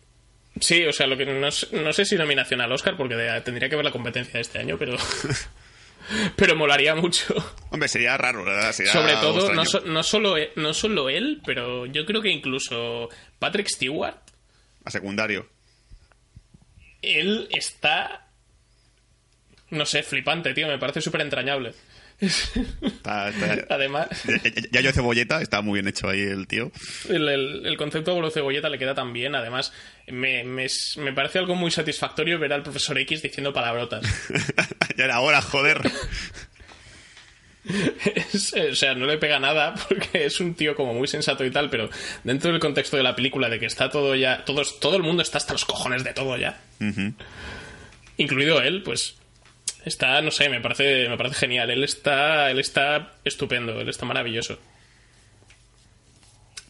[0.59, 3.77] Sí, o sea, lo que no, no sé si nominación al Oscar, porque tendría que
[3.77, 4.97] ver la competencia de este año, pero.
[6.37, 7.35] pero molaría mucho.
[7.71, 8.73] Hombre, sería raro, ¿verdad?
[8.73, 13.69] Sobre todo, no, no, solo, e, no solo él, pero yo creo que incluso Patrick
[13.69, 14.17] Stewart.
[14.85, 15.49] A secundario.
[17.03, 18.29] Él está.
[19.71, 20.69] No sé, flipante, tío.
[20.69, 21.75] Me parece súper entrañable.
[23.69, 24.09] Además.
[24.71, 26.73] Ya, yo cebolleta, está muy bien hecho ahí el tío.
[27.09, 29.35] El, concepto de cebolleta le queda tan bien.
[29.35, 29.73] Además,
[30.07, 34.05] me, me, parece algo muy satisfactorio ver al profesor X diciendo palabrotas.
[34.97, 35.81] ya era hora, joder.
[38.71, 41.69] o sea, no le pega nada porque es un tío como muy sensato y tal,
[41.69, 41.91] pero
[42.25, 44.45] dentro del contexto de la película, de que está todo ya.
[44.45, 46.63] Todos, todo el mundo está hasta los cojones de todo ya.
[48.19, 49.17] Incluido él, pues
[49.87, 51.71] Está, no sé, me parece, me parece genial.
[51.71, 54.59] Él está, él está estupendo, él está maravilloso.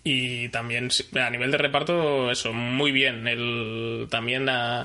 [0.04, 3.26] Y también, a nivel de reparto, eso, muy bien.
[3.26, 4.82] Él, también a,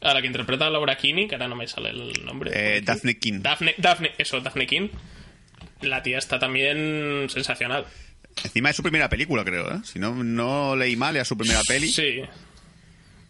[0.00, 2.50] a la que interpreta a Laura Kinney, que ahora no me sale el nombre.
[2.54, 3.40] Eh, Daphne King.
[3.42, 4.88] Daphne, Daphne, eso, Daphne King.
[5.82, 7.84] La tía está también sensacional.
[8.42, 9.80] Encima es su primera película, creo, ¿eh?
[9.84, 11.88] Si no, no leí mal, era su primera peli.
[11.88, 12.22] Sí.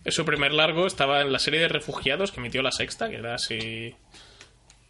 [0.06, 3.34] Su primer largo, estaba en la serie de refugiados que emitió la sexta, que era
[3.34, 3.94] así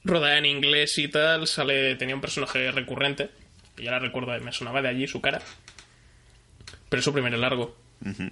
[0.05, 3.31] rodada en inglés y tal, sale tenía un personaje recurrente,
[3.77, 5.43] que ya la recuerdo, me sonaba de allí su cara.
[6.89, 7.77] Pero es su primer largo.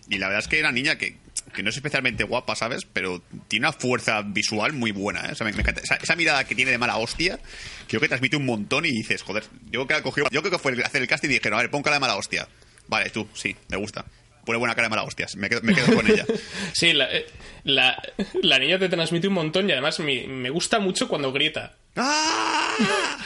[0.08, 1.18] Y la verdad es que era niña que,
[1.52, 2.86] que, no es especialmente guapa, ¿sabes?
[2.90, 5.32] Pero tiene una fuerza visual muy buena, ¿eh?
[5.32, 7.38] esa, mirada que tiene de mala hostia,
[7.86, 10.72] creo que transmite un montón y dices, joder, yo creo que, yo creo que fue
[10.82, 12.48] hacer el casting y dijeron, a ver, pon de mala hostia.
[12.86, 14.06] Vale, tú, sí, me gusta
[14.48, 15.36] pone buena cara de mala hostias.
[15.36, 16.24] Me quedo, me quedo con ella.
[16.72, 17.26] sí, eh,
[17.64, 18.02] la,
[18.42, 21.76] la, niña te transmite un montón y además me, me gusta mucho cuando grita.
[21.96, 23.18] ¡Ah!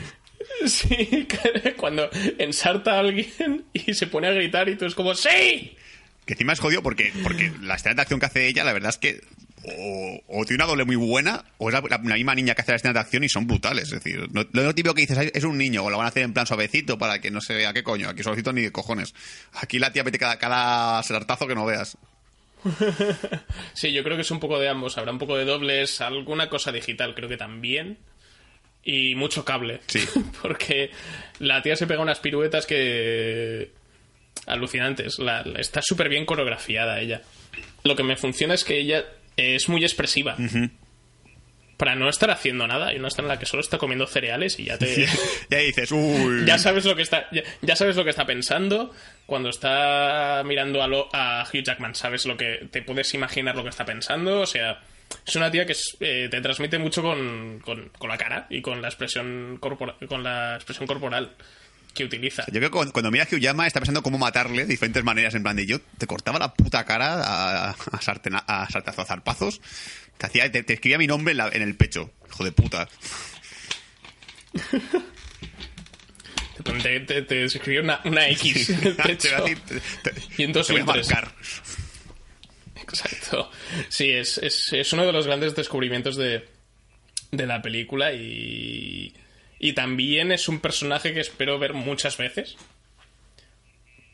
[0.66, 1.28] sí,
[1.76, 2.08] cuando
[2.38, 5.76] ensarta a alguien y se pone a gritar y tú es como ¡Sí!
[6.24, 8.88] Que encima es jodido porque, porque la escena de acción que hace ella, la verdad
[8.88, 9.20] es que
[9.64, 12.94] o, tiene una doble muy buena o es la, misma niña que hace la escena
[12.94, 13.84] de acción y son brutales.
[13.84, 16.24] Es decir, no, lo típico que dices es un niño o lo van a hacer
[16.24, 18.08] en plan suavecito para que no se vea qué coño.
[18.08, 19.14] Aquí suavecito ni de cojones.
[19.52, 21.96] Aquí la tía mete cada, cada serartazo que no veas.
[23.72, 24.98] sí, yo creo que es un poco de ambos.
[24.98, 27.98] Habrá un poco de dobles, alguna cosa digital creo que también.
[28.84, 29.80] Y mucho cable.
[29.86, 30.04] Sí.
[30.42, 30.90] Porque
[31.38, 33.70] la tía se pega unas piruetas que
[34.46, 35.20] alucinantes.
[35.20, 37.22] La- está súper bien coreografiada ella.
[37.84, 39.04] Lo que me funciona es que ella
[39.56, 40.36] es muy expresiva.
[41.76, 44.56] Para no estar haciendo nada, hay una escena en la que solo está comiendo cereales
[44.60, 45.04] y ya te...
[45.50, 46.44] Y ahí dices, uy.
[46.46, 48.94] ya sabes lo que está ya, ya sabes lo que está pensando
[49.26, 53.64] cuando está mirando a, lo- a Hugh Jackman sabes lo que te puedes imaginar lo
[53.64, 54.80] que está pensando o sea
[55.26, 58.62] es una tía que es, eh, te transmite mucho con, con- con la cara y
[58.62, 61.32] con la expresión con la expresión corporal
[61.94, 65.02] que utiliza Yo creo que cuando, cuando mira a está pensando cómo matarle de diferentes
[65.04, 65.34] maneras.
[65.34, 69.06] En plan de yo te cortaba la puta cara a, a, sartena- a sartazos, a
[69.06, 69.60] zarpazos.
[70.18, 72.10] Te, hacía, te, te escribía mi nombre en, la- en el pecho.
[72.28, 72.88] Hijo de puta.
[76.82, 79.28] te, te, te escribió una, una X en el pecho.
[80.38, 81.10] Y en dos te voy a letras.
[81.10, 81.34] marcar.
[82.76, 83.50] Exacto.
[83.88, 86.48] Sí, es, es, es uno de los grandes descubrimientos de,
[87.30, 89.14] de la película y,
[89.62, 92.56] y también es un personaje que espero ver muchas veces.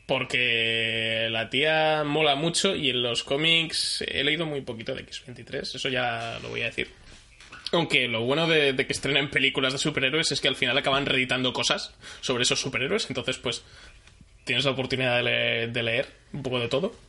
[0.05, 5.75] Porque la tía mola mucho y en los cómics he leído muy poquito de X23,
[5.75, 6.89] eso ya lo voy a decir.
[7.71, 11.51] Aunque lo bueno de, que estrenen películas de superhéroes es que al final acaban reeditando
[11.51, 13.63] cosas sobre esos superhéroes, entonces pues
[14.45, 17.08] tienes la oportunidad de de leer un poco de todo.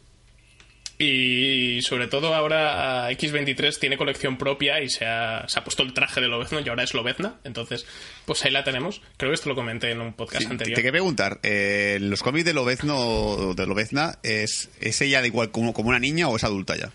[1.02, 5.82] Y sobre todo ahora a X23 tiene colección propia y se ha, se ha puesto
[5.82, 7.36] el traje de Lobezno y ahora es Lobezna.
[7.42, 7.86] Entonces,
[8.26, 9.00] pues ahí la tenemos.
[9.16, 10.74] Creo que esto lo comenté en un podcast Sí, te, anterior.
[10.76, 15.50] te quería preguntar, eh, ¿los cómics de Lobezno, de Lobezna, es, es ella de igual
[15.50, 16.92] como, como una niña o es adulta ya?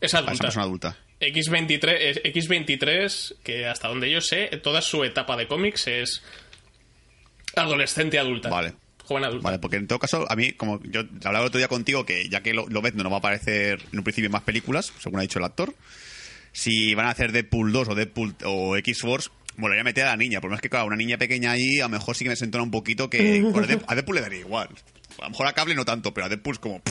[0.00, 0.42] Es Ah, es una adulta.
[0.44, 0.96] persona adulta.
[1.20, 6.22] X23, es- X23, que hasta donde yo sé, toda su etapa de cómics es
[7.54, 8.48] adolescente adulta.
[8.48, 8.74] Vale.
[9.08, 9.42] Joven.
[9.42, 12.28] Vale, porque en todo caso, a mí, como yo hablaba el otro día contigo, que
[12.28, 15.22] ya que Lo- Lobezno no va a aparecer en un principio más películas, según ha
[15.22, 15.74] dicho el actor,
[16.52, 20.40] si van a hacer Deadpool 2 o Deadpool o X-Force, molaría meter a la niña.
[20.40, 22.62] Por más que, claro, una niña pequeña ahí, a lo mejor sí que me sentona
[22.64, 23.18] un poquito que
[23.86, 24.68] a Deadpool- le daría igual.
[25.20, 26.82] A lo mejor a Cable no tanto, pero a Deadpool es como...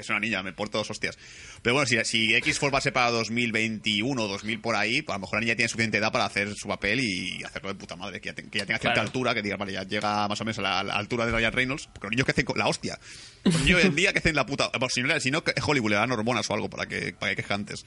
[0.00, 1.18] que es una niña, me porto dos hostias.
[1.62, 5.14] Pero bueno, si, si X-Force va a ser para 2021 o 2000 por ahí, pues
[5.14, 7.74] a lo mejor la niña tiene suficiente edad para hacer su papel y hacerlo de
[7.74, 9.08] puta madre, que ya, te- que ya tenga cierta Claro.
[9.08, 11.32] altura, que diga, vale, ya llega más o menos a la, a la altura de
[11.32, 11.86] Ryan Reynolds.
[11.92, 12.98] Porque los niños que hacen la hostia.
[13.44, 14.68] Los niños en día que hacen la puta...
[14.72, 17.42] Bueno, si, no, si no, Hollywood le dan hormonas o algo para que, para que
[17.42, 17.84] queje antes.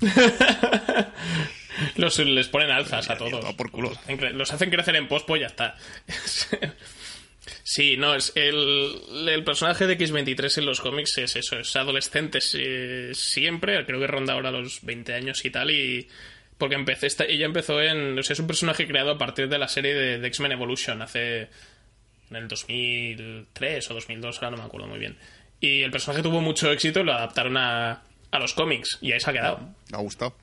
[1.96, 3.32] Los, les ponen alzas a todos.
[3.40, 3.90] todo por culo.
[3.90, 5.74] Los hacen, cre- los hacen crecer en pospo y ya está.
[7.62, 12.40] sí, no, es el, el personaje de X23 en los cómics es eso, es adolescente
[12.40, 16.08] siempre, creo que ronda ahora los 20 años y tal, y
[16.58, 19.68] porque empecé ella empezó en, o sea, es un personaje creado a partir de la
[19.68, 21.48] serie de, de X-Men Evolution hace
[22.30, 25.16] en el 2003 o 2002, ahora no me acuerdo muy bien.
[25.60, 29.20] Y el personaje tuvo mucho éxito y lo adaptaron a, a los cómics y ahí
[29.20, 29.60] se ha quedado.
[29.90, 30.34] Me ha gustado.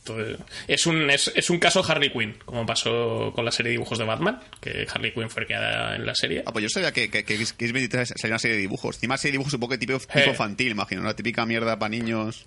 [0.00, 3.72] Entonces, es un, es, es un caso Harley Quinn, como pasó con la serie de
[3.74, 6.42] dibujos de Batman, que Harley Quinn fue creada en la serie.
[6.46, 8.96] Ah, pues yo sabía que, que, que que X23 sería una serie de dibujos.
[8.96, 10.28] Encima serie de dibujos supongo que tipo, tipo Eh.
[10.30, 11.02] infantil, imagino.
[11.02, 12.46] Una típica mierda para niños.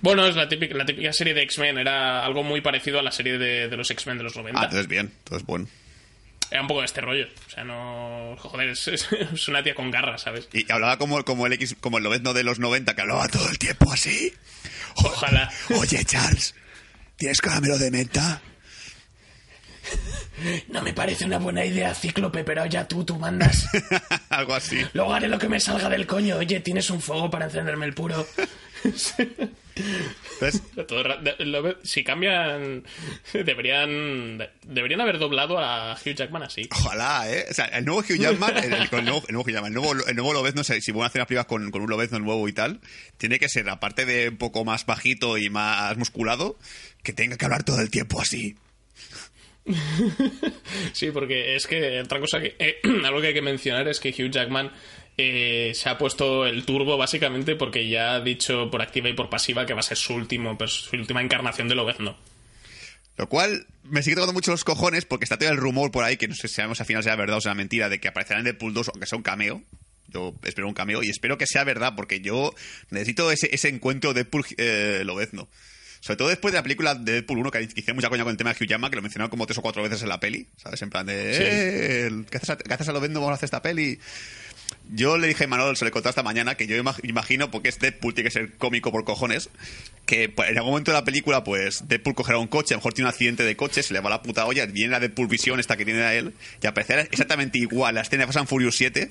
[0.00, 3.12] Bueno, es la típica, la típica serie de X-Men, era algo muy parecido a la
[3.12, 4.60] serie de, de los X-Men de los 90.
[4.60, 5.12] Ah, entonces bien.
[5.24, 5.66] Entonces bueno.
[6.50, 7.26] Era un poco de este rollo.
[7.46, 8.34] O sea, no.
[8.38, 10.48] Joder, es, es- es una tía con garras, ¿sabes?
[10.52, 13.48] Y hablaba como, como el X, como el Lobezno de los 90, que hablaba todo
[13.48, 14.32] el tiempo así.
[15.04, 15.50] Ojalá.
[15.78, 16.54] Oye, Charles,
[17.16, 18.40] ¿tienes caramelo de menta?
[20.68, 23.66] No me parece una buena idea, Cíclope, pero ya tú, tú mandas.
[24.28, 24.84] Algo así.
[24.92, 26.36] Luego haré lo que me salga del coño.
[26.36, 28.26] Oye, ¿tienes un fuego para encenderme el puro?
[30.40, 30.62] Entonces,
[31.82, 32.84] si cambian,
[33.32, 36.68] deberían deberían haber doblado a Hugh Jackman así.
[36.70, 37.46] ojalá, ¿eh?
[37.50, 39.74] O sea, el nuevo Hugh Jackman, el, el- el nuevo, el nuevo Hugh Jackman, el
[39.74, 42.18] nuevo, el nuevo Lobezno, si si van a hacer las películas con, con un Lobezno
[42.18, 42.80] nuevo y tal,
[43.16, 46.58] tiene que ser, aparte de un poco más bajito y más musculado,
[47.02, 48.56] que tenga que hablar todo el tiempo así.
[50.92, 54.10] Sí, porque es que otra cosa que eh, algo que hay que mencionar es que
[54.10, 54.72] Hugh Jackman
[55.18, 59.28] eh, se ha puesto el turbo básicamente porque ya ha dicho por activa y por
[59.28, 62.16] pasiva que va a ser su último su última encarnación de Lobezno.
[63.16, 66.16] Lo cual me sigue tocando mucho los cojones porque está todo el rumor por ahí,
[66.16, 68.38] que no sé si sabemos al final sea verdad o sea mentira, de que aparecerá
[68.38, 69.62] en Deadpool 2, aunque sea un cameo.
[70.06, 72.54] Yo espero un cameo y espero que sea verdad porque yo
[72.90, 75.48] necesito ese, ese encuentro Deadpool eh, Lobezno.
[76.00, 78.36] Sobre todo después de la película de Deadpool 1, que hice mucha coña con el
[78.36, 80.46] tema de Hugh Jackman, que lo mencionaron como tres o cuatro veces en la peli,
[80.56, 80.80] ¿sabes?
[80.82, 81.42] En plan de, Sí.
[81.44, 83.18] eh, ¿qué haces a, qué haces a Lobezno?
[83.20, 83.98] Vamos a hacer esta peli.
[84.90, 87.68] Yo le dije a Manuel, se le conté esta mañana, que yo imag- imagino, porque
[87.68, 89.50] es Deadpool, tiene que ser cómico por cojones,
[90.06, 92.78] que pues, en algún momento de la película, pues Deadpool cogerá un coche, a lo
[92.78, 95.28] mejor tiene un accidente de coche, se le va la puta olla, viene la Deadpool
[95.28, 98.48] Visión esta que tiene a él, y aparecerá exactamente igual la escena de Fast and
[98.48, 99.10] Furious 7,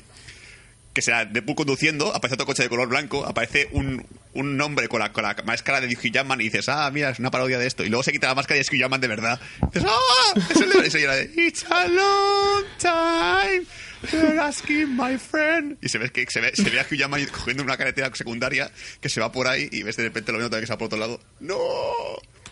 [0.94, 5.00] que será Deadpool conduciendo, aparece otro coche de color blanco, aparece un, un hombre con
[5.00, 7.86] la, con la máscara de Hugh y dices, ah, mira, es una parodia de esto.
[7.86, 9.40] Y luego se quita la máscara y es Hugh de verdad.
[9.62, 13.64] Y dices, ah, es el de, it's a long time.
[14.12, 15.78] They're asking my friend.
[15.82, 18.72] Y se ve, que, se ve, se ve a Hugh Jackman cogiendo una carretera secundaria
[19.02, 20.86] que se va por ahí y ves de repente lo mismo que se va por
[20.88, 21.20] otro lado.
[21.40, 21.58] ¡No!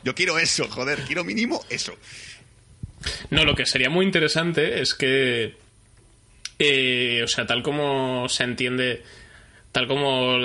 [0.04, 1.96] Yo quiero eso, joder, quiero mínimo eso.
[3.30, 5.56] No, lo que sería muy interesante es que.
[6.60, 9.04] eh, o sea, tal como se entiende.
[9.76, 10.38] Tal como,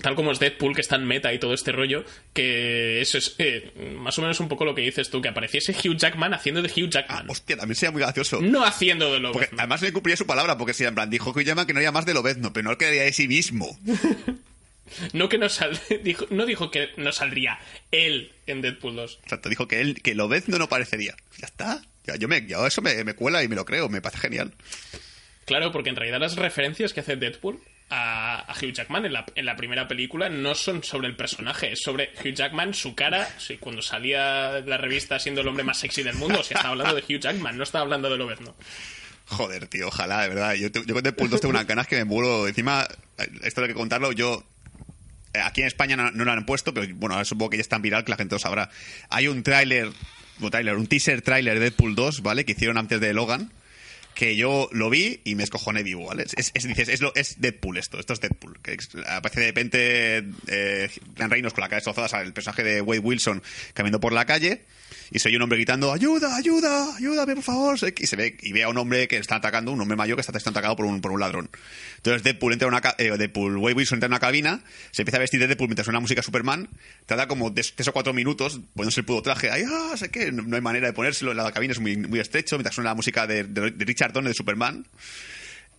[0.00, 3.34] tal como es Deadpool, que está en meta y todo este rollo, que eso es
[3.36, 6.62] eh, más o menos un poco lo que dices tú, que apareciese Hugh Jackman haciendo
[6.62, 7.28] de Hugh Jackman.
[7.28, 8.40] Hostia, también sería muy gracioso.
[8.40, 11.28] no haciendo de lo Porque además le cumplía su palabra, porque si en plan dijo
[11.28, 13.78] Hugh Jackman que no había más de Lobezno, pero no quedaría de sí mismo.
[15.12, 17.60] No que no sal dijo, no dijo que no saldría
[17.92, 19.20] él en Deadpool 2.
[19.22, 21.14] Exacto, dijo que él, que Lobezno no parecería.
[21.38, 21.82] Ya está.
[22.06, 24.52] Ya, yo me, ya eso me, me cuela y me lo creo, me parece genial.
[25.44, 27.60] Claro, porque en realidad las referencias que hace Deadpool
[27.90, 31.80] a, Hugh Jackman en la, en la primera película no son sobre el personaje, es
[31.82, 33.28] sobre Hugh Jackman, su cara.
[33.38, 36.70] Sí, cuando salía de la revista siendo el hombre más sexy del mundo, se estaba
[36.70, 38.54] hablando de Hugh Jackman, no estaba hablando de Lobezno.
[39.26, 40.54] Joder, tío, ojalá, de verdad.
[40.54, 42.48] Yo, yo con Deadpool 2 tengo unas ganas que me muero.
[42.48, 42.86] Encima,
[43.42, 44.44] esto hay que contarlo, yo...
[45.34, 47.60] eh, Aquí en España no, no lo han puesto, pero bueno, ahora supongo que ya
[47.62, 48.70] es tan viral que la gente lo sabrá.
[49.08, 49.88] Hay un tráiler,
[50.40, 52.44] un tráiler, un teaser tráiler de Deadpool 2, ¿vale?
[52.44, 53.52] Que hicieron antes de Logan,
[54.14, 56.24] que yo lo vi y me escojoné vivo, ¿vale?
[56.36, 58.58] Es, es- dices, es, lo, es Deadpool esto, esto es Deadpool.
[58.62, 58.76] Que
[59.08, 63.42] aparece de repente eh, Reynolds con la cara destrozada, el personaje de Wade Wilson
[63.74, 64.62] caminando por la calle
[65.10, 67.78] y se oye un hombre gritando, ayuda, ayuda, ayúdame, por favor.
[67.98, 70.20] Y se ve, y ve a un hombre que está atacando, un hombre mayor que
[70.20, 71.50] está atacado por un, por un ladrón.
[71.96, 75.16] Entonces Deadpool entra a una, eh, Deadpool, Wade Wilson entra en una cabina, se empieza
[75.16, 76.68] a vestir de Deadpool mientras suena música Superman,
[77.06, 80.54] tarda como tres o cuatro minutos poniéndose el puto traje, ay, ah, sé qué, no,
[80.54, 83.44] hay manera de ponérselo, la cabina es muy, muy estrecho, mientras suena la música de,
[83.44, 84.86] de- Richard Donner de Superman.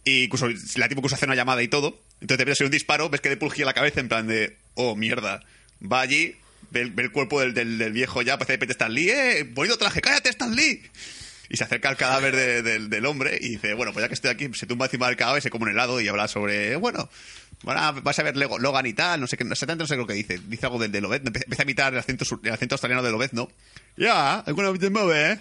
[0.03, 2.01] Y incluso la tipo que hace una llamada y todo.
[2.21, 4.95] Entonces te ves un disparo, ves que Deadpool gira la cabeza en plan de, oh,
[4.95, 5.43] mierda.
[5.79, 6.35] Va allí,
[6.71, 10.01] ve, el- cuerpo del, del- viejo ya, parece de repente Stan Lee, eh, bonito traje,
[10.01, 10.81] cállate Stan Lee.
[11.49, 14.13] Y se acerca al cadáver de- del- del hombre y dice, bueno, pues ya que
[14.13, 17.09] estoy aquí, se tumba encima del cadáver, se come un helado y habla sobre, bueno,
[17.63, 20.07] van a- vas a ver Logan y tal, no sé qué, exactamente no sé lo
[20.07, 20.39] que dice.
[20.47, 23.49] Dice algo del de Lobezno, empieza a imitar el acento, el acento australiano de Lobezno.
[23.97, 25.39] Ya, alguna vez mueve, ¿eh?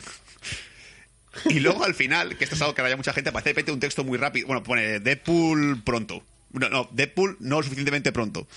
[1.48, 3.70] Y luego al final, que esto es algo que vaya mucha gente, aparece de repente
[3.72, 4.48] un texto muy rápido.
[4.48, 6.24] Bueno, pone Deadpool pronto.
[6.52, 8.48] No, no, Deadpool no suficientemente pronto.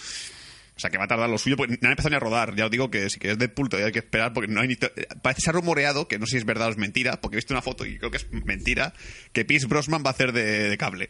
[0.75, 2.55] O sea, que va a tardar lo suyo, porque no han empezado ni a rodar.
[2.55, 4.75] Ya os digo que si quieres Deadpool todavía hay que esperar, porque no hay ni...
[4.75, 7.35] Parece que se ha rumoreado, que no sé si es verdad o es mentira, porque
[7.35, 8.93] he visto una foto y creo que es mentira,
[9.33, 11.07] que Pierce Brosnan va a hacer de, de cable.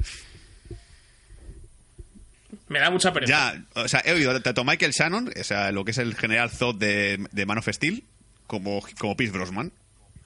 [2.68, 3.32] Me da mucha pereza.
[3.32, 6.50] Ya, o sea, he oído tanto Michael Shannon, o sea, lo que es el general
[6.52, 8.04] Zod de, de Man of Steel,
[8.48, 9.72] como, como Pierce Brosnan.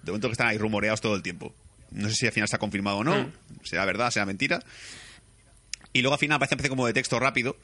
[0.04, 1.54] De momento que están ahí rumoreados todo el tiempo.
[1.92, 3.32] No sé si al final está confirmado o no, Mm.
[3.64, 4.60] sea verdad, sea mentira.
[5.94, 7.58] Y luego al final aparece como de texto rápido,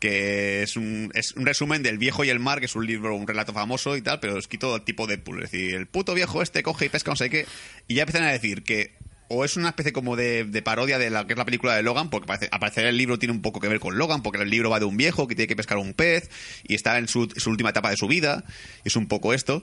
[0.00, 3.14] que es un, es un resumen del Viejo y el Mar, que es un libro,
[3.14, 5.44] un relato famoso y tal, pero escrito tipo Deadpool.
[5.44, 7.46] Es decir, el puto viejo este coge y pesca no sé qué.
[7.86, 8.96] Y ya empiezan a decir que
[9.32, 11.84] o es una especie como de, de parodia de la que es la película de
[11.84, 14.42] Logan, porque parece, al parecer el libro tiene un poco que ver con Logan, porque
[14.42, 16.28] el libro va de un viejo que tiene que pescar un pez
[16.64, 18.42] y está en su, su última etapa de su vida.
[18.84, 19.62] Es un poco esto.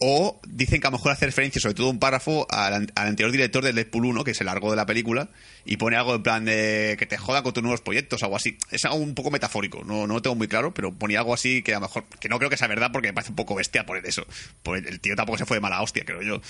[0.00, 3.08] O dicen que a lo mejor hace referencia, sobre todo un párrafo, al, an- al
[3.08, 5.28] anterior director del Deadpool 1, que se largó de la película,
[5.64, 8.56] y pone algo en plan de que te jodan con tus nuevos proyectos, algo así.
[8.70, 11.62] Es algo un poco metafórico, no, no lo tengo muy claro, pero ponía algo así
[11.62, 13.56] que a lo mejor, que no creo que sea verdad porque me parece un poco
[13.56, 14.24] bestia poner eso.
[14.62, 16.40] Pues el tío tampoco se fue de mala hostia, creo yo.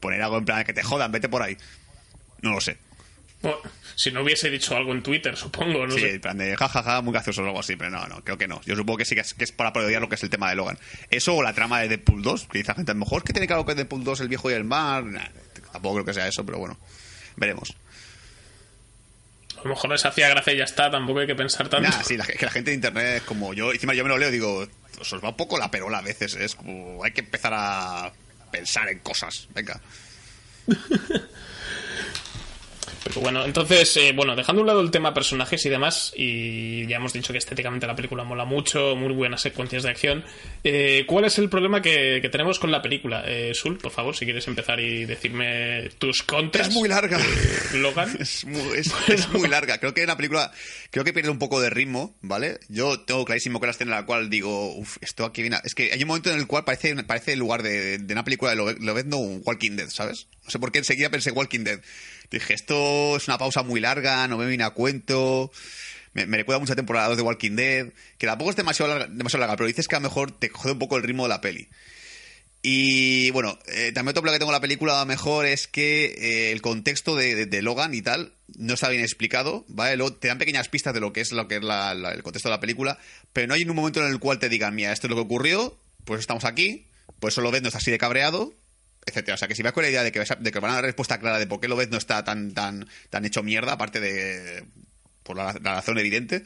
[0.00, 1.56] Poner algo en plan de que te jodan, vete por ahí.
[2.40, 2.78] No lo sé.
[3.42, 3.58] Bueno,
[3.94, 6.20] si no hubiese dicho algo en Twitter, supongo, no sí, sé.
[6.20, 8.60] plan de jajaja, muy gracioso o algo así, pero no, no, creo que no.
[8.64, 10.50] Yo supongo que sí que es, que es para parodiar lo que es el tema
[10.50, 10.78] de Logan.
[11.10, 13.24] Eso o la trama de Deadpool 2, que dice la gente, a lo mejor es
[13.24, 15.04] que tiene que ver algo con Deadpool 2, el viejo y el mar.
[15.04, 15.28] Nah,
[15.72, 16.78] tampoco creo que sea eso, pero bueno,
[17.36, 17.74] veremos.
[19.58, 21.88] A lo mejor les hacía gracia y ya está, tampoco hay que pensar tanto.
[21.88, 24.30] Nah, sí, la, que la gente de internet, como yo, encima yo me lo leo,
[24.30, 24.66] digo,
[25.00, 28.12] os os va un poco la perola a veces, es como, hay que empezar a
[28.50, 29.80] pensar en cosas, venga.
[33.08, 36.86] Pero bueno, entonces, eh, bueno, dejando a un lado el tema personajes y demás, y
[36.86, 40.24] ya hemos dicho que estéticamente la película mola mucho, muy buenas secuencias de acción.
[40.64, 43.22] eh, ¿Cuál es el problema que, que tenemos con la película?
[43.26, 46.68] Eh, Sul, por favor, si quieres empezar y decirme tus contras.
[46.68, 47.18] Es muy larga.
[47.74, 48.16] Logan.
[48.20, 49.78] Es muy, es- es muy larga.
[49.78, 50.50] Creo que la película,
[50.90, 52.58] creo que pierde un poco de ritmo, ¿vale?
[52.68, 55.56] Yo tengo clarísimo que la escena en la cual digo, uff, esto aquí viene.
[55.56, 55.62] a-".
[55.64, 58.24] Es que hay un momento en el cual parece, parece el lugar de, de una
[58.24, 60.26] película de Lobe- Lobezno un Walking Dead, ¿sabes?
[60.44, 61.80] No sé por qué enseguida pensé Walking Dead.
[62.30, 65.50] Dije, esto es una pausa muy larga, no me viene a cuento.
[66.12, 69.06] Me, me recuerda mucho a temporada 2 de Walking Dead, que tampoco es demasiado larga,
[69.12, 71.28] demasiado larga, pero dices que a lo mejor te jode un poco el ritmo de
[71.28, 71.68] la peli.
[72.62, 76.06] Y bueno, eh, también otro problema que tengo con la película lo mejor es que
[76.06, 79.96] eh, el contexto de, Logan y tal no está bien explicado, ¿vale?
[79.96, 82.48] Luego te dan pequeñas pistas de lo que es lo que es la- el contexto
[82.48, 82.98] de la película,
[83.32, 85.22] pero no hay un momento en el cual te digan, mira, esto es lo que
[85.22, 86.86] ocurrió, pues estamos aquí,
[87.20, 88.52] pues solo ves, no está así de cabreado,
[89.06, 89.36] etcétera.
[89.36, 90.84] O sea, que si vas con la idea de que, de que van a dar
[90.84, 94.64] respuesta clara de por qué Lobez no está tan, tan, tan hecho mierda, aparte de
[95.22, 96.44] por la, razón evidente,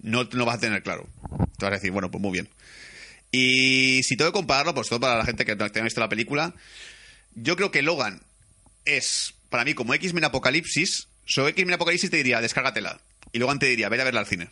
[0.00, 1.08] no no vas a tener claro.
[1.58, 2.48] Te vas a decir, bueno, pues muy bien.
[3.30, 6.08] Y si tengo que compararlo, pues todo para la gente que no haya visto la
[6.08, 6.54] película,
[7.34, 8.22] yo creo que Logan
[8.84, 13.00] es, para mí, como X-Men Apocalipsis, sobre X-Men Apocalipsis te diría, descárgatela.
[13.32, 14.50] Y Logan te diría, vete a verla al cine.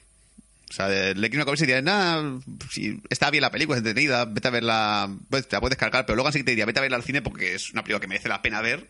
[0.68, 2.40] O sea, el X-Men Apocalipsis te diría, nada,
[2.70, 6.06] si está bien la película, es entretenida, vete a verla, pues, te la puedes descargar,
[6.06, 8.00] pero Logan sí que te diría, vete a verla al cine porque es una película
[8.00, 8.88] que merece la pena ver,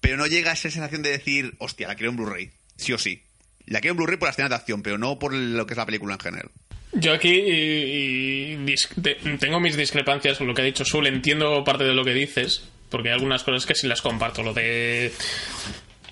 [0.00, 2.98] pero no llega a esa sensación de decir, hostia, la quiero en Blu-ray, sí o
[2.98, 3.22] sí.
[3.64, 5.78] La quiero en Blu-ray por las escenas de acción, pero no por lo que es
[5.78, 6.50] la película en general.
[6.92, 11.06] Yo aquí y- y tengo mis discrepancias con lo que ha dicho Sul.
[11.08, 14.42] Entiendo parte de lo que dices, porque hay algunas cosas que sí las comparto.
[14.42, 15.12] Lo de.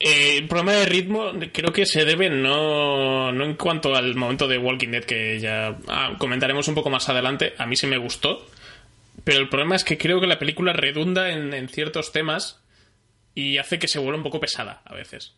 [0.06, 4.46] Eh, el problema de ritmo creo que se debe no, no en cuanto al momento
[4.46, 7.54] de Walking Dead, que ya ah, comentaremos un poco más adelante.
[7.56, 8.46] A mí sí me gustó.
[9.24, 12.60] Pero el problema es que creo que la película redunda en, en ciertos temas
[13.34, 15.32] y hace que se vuelva un poco pesada a veces.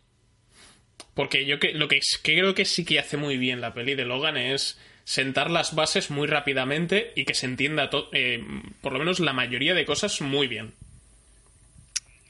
[1.15, 4.05] Porque yo que, lo que creo que sí que hace muy bien la peli de
[4.05, 8.45] Logan es sentar las bases muy rápidamente y que se entienda eh,
[8.81, 10.73] por lo menos la mayoría de cosas muy bien.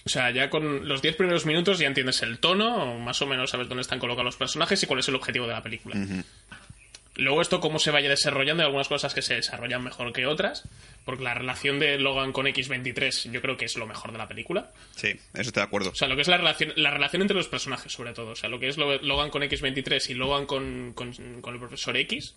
[0.06, 3.26] O sea, ya con los 10 primeros minutos ya entiendes el tono, o más o
[3.26, 5.96] menos sabes dónde están colocados los personajes y cuál es el objetivo de la película.
[7.16, 10.64] Luego esto cómo se vaya desarrollando, hay algunas cosas que se desarrollan mejor que otras,
[11.06, 14.28] porque la relación de Logan con X-23 yo creo que es lo mejor de la
[14.28, 14.70] película.
[14.94, 15.90] Sí, eso estoy de acuerdo.
[15.90, 18.32] O sea, lo que es la relación, la relación entre los personajes, sobre todo.
[18.32, 21.58] O sea, lo que es Lo- Logan con X23 y Logan con, con, con el
[21.60, 22.34] profesor X.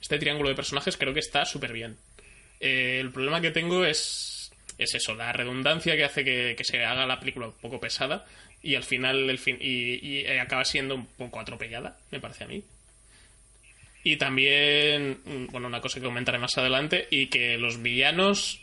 [0.00, 1.96] Este triángulo de personajes creo que está súper bien.
[2.58, 4.31] Eh, el problema que tengo es,
[4.78, 8.24] es eso, la redundancia que hace que, que se haga la película un poco pesada
[8.62, 12.44] y al final el fin, y, y, eh, acaba siendo un poco atropellada, me parece
[12.44, 12.62] a mí.
[14.04, 18.60] Y también, mm, bueno, una cosa que comentaré más adelante, y que los villanos...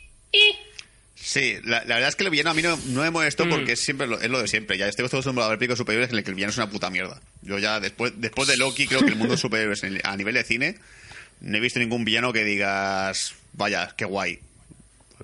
[1.14, 3.50] Sí, la, la verdad es que el villano a mí no, no me molestó Mm.
[3.50, 4.78] porque es, siempre lo, es lo de siempre.
[4.78, 6.88] Ya estoy acostumbrado a ver películas superiores en el que el villano es una puta
[6.88, 7.20] mierda.
[7.42, 10.76] Yo ya, después, después de Loki, creo que el mundo superior a nivel de cine,
[11.42, 14.38] no he visto ningún villano que digas, vaya, qué guay.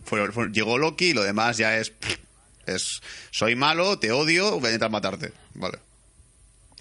[0.07, 1.92] Fue- fue- llegó Loki y lo demás ya es,
[2.66, 3.00] es,
[3.30, 5.32] soy malo, te odio, voy a intentar matarte.
[5.54, 5.78] Vale.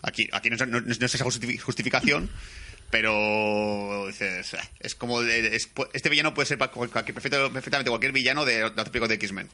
[0.02, 2.30] Aquí, aquí no, no- no es esa justifi- justificación,
[2.92, 8.62] pero dices, "Ah, es como es- este villano puede ser cualquier- perfectamente cualquier villano de
[8.62, 9.50] los típicos de X-Men.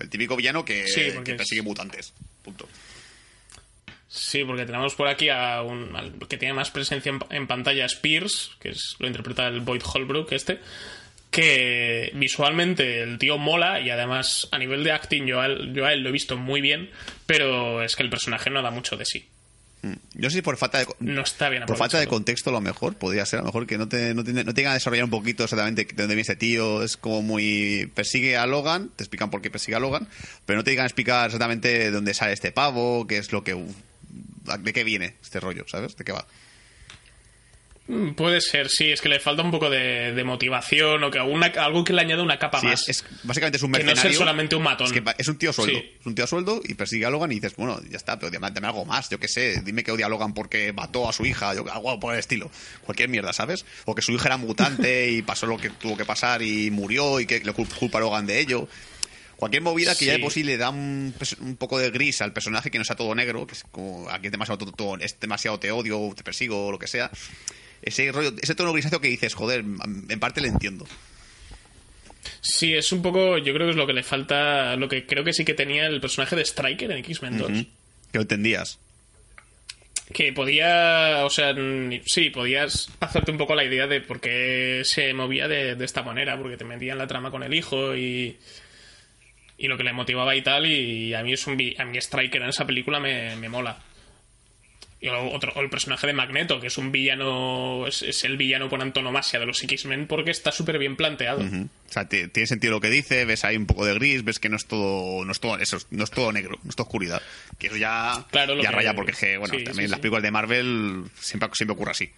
[0.00, 2.12] El típico villano que, Sí, que porque es- persigue mutantes.
[2.44, 2.68] Punto.
[4.10, 7.84] Sí, porque tenemos por aquí a un al que tiene más presencia en, en pantalla
[7.84, 10.60] Spears, que es lo interpreta el Boyd Holbrook este,
[11.30, 15.84] que visualmente el tío mola y además a nivel de acting yo a él, yo
[15.86, 16.90] a él lo he visto muy bien,
[17.26, 19.28] pero es que el personaje no da mucho de sí.
[19.82, 19.92] Mm.
[20.14, 22.60] Yo sé si por falta de No está bien por falta de contexto a lo
[22.60, 24.74] mejor podría ser a lo mejor que no te no te, no te llegan a
[24.74, 28.90] desarrollar un poquito exactamente de dónde viene ese tío es como muy persigue a Logan
[28.96, 30.08] te explican por qué persigue a Logan
[30.46, 33.54] pero no te a explicar exactamente de dónde sale este pavo qué es lo que
[33.54, 36.26] de qué viene este rollo sabes de qué va
[38.16, 41.46] Puede ser, sí, es que le falta un poco de, de motivación o que alguna,
[41.46, 42.82] algo que le añada una capa Sí, más.
[42.86, 44.10] es, es- básicamente es un Que no mercenario.
[44.10, 44.86] ser solamente un matón.
[44.88, 45.78] Es, que es un tío a sueldo.
[45.78, 45.92] Sí.
[45.98, 48.30] Es un tío a sueldo y persigue a Logan y dices, bueno, ya está, pero
[48.30, 49.62] dame, algo más, yo qué sé.
[49.64, 52.50] Dime que odia a Logan porque mató a su hija, yo, algo por el estilo.
[52.82, 53.64] Cualquier mierda, ¿sabes?
[53.86, 57.20] O que su hija era mutante y pasó lo que tuvo que pasar y murió
[57.20, 58.68] y que le cul- culpa a Logan de ello.
[59.36, 62.32] Cualquier movida que ya de por sí le da un, un poco de gris al
[62.32, 65.18] personaje que no sea todo negro, que es como aquí es demasiado, todo- todo- es
[65.20, 67.10] demasiado te odio, te persigo o lo que sea.
[67.82, 70.86] Ese rollo, ese tono grisáceo que dices, joder, en parte le entiendo.
[72.40, 75.24] Sí, es un poco, yo creo que es lo que le falta, lo que creo
[75.24, 77.50] que sí que tenía el personaje de Striker en X-Men 2.
[77.50, 77.60] Ujú.
[78.12, 78.78] Que lo entendías.
[80.12, 81.54] Que podía, o sea,
[82.06, 86.02] sí, podías hacerte un poco la idea de por qué se movía de, de esta
[86.02, 88.38] manera, porque te metía en la trama con el hijo y,
[89.58, 92.40] y lo que le motivaba y tal, y a mí es un a mí Striker
[92.40, 93.78] en esa película me, me mola.
[95.00, 98.68] Y otro, o el personaje de Magneto, que es un villano, es, es el villano
[98.68, 101.40] por antonomasia de los X-Men porque está súper bien planteado.
[101.42, 104.48] O sea, tiene sentido lo que dice, ves ahí un poco de gris, ves que
[104.48, 107.22] no es todo, no es todo eso, no es todo negro, no es todo oscuridad.
[107.58, 110.02] Que eso ya, Claro, ya que- raya porque bueno, sí, también sí, las sí.
[110.02, 112.10] películas de Marvel siempre, siempre ocurre así.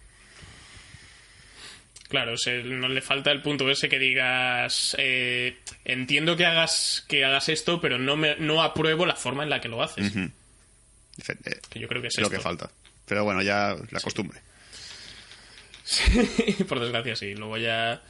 [2.09, 2.33] Claro,
[2.65, 5.55] no le falta el punto ese que digas eh,
[5.85, 9.61] entiendo que hagas que hagas esto, pero no me, no apruebo la forma en la
[9.61, 10.11] que lo haces.
[11.69, 12.37] Que yo creo que es lo esto.
[12.37, 12.69] que falta.
[13.05, 14.39] Pero bueno, ya la costumbre.
[16.67, 17.33] Por desgracia, sí.
[17.35, 18.01] Luego ya.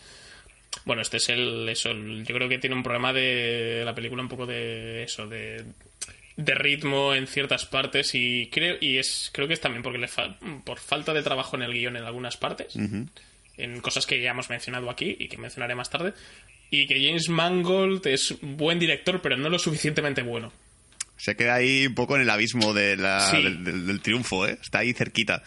[0.86, 1.68] Bueno, este es el.
[1.70, 5.28] Eso, el- yo creo que tiene un problema de la película, un poco de eso,
[5.28, 5.64] de.
[6.38, 10.08] de ritmo en ciertas partes y creo y es creo que es también porque le
[10.08, 12.76] fa- por falta de trabajo en el guion en algunas partes
[13.58, 16.14] en cosas que ya hemos mencionado aquí y que mencionaré más tarde
[16.72, 20.52] y que James Mangold es buen director, pero no lo suficientemente bueno.
[21.22, 23.44] Se queda ahí un poco en el abismo de la- Sí.
[23.44, 24.58] del, del- del triunfo, ¿eh?
[24.62, 25.44] Está ahí cerquita.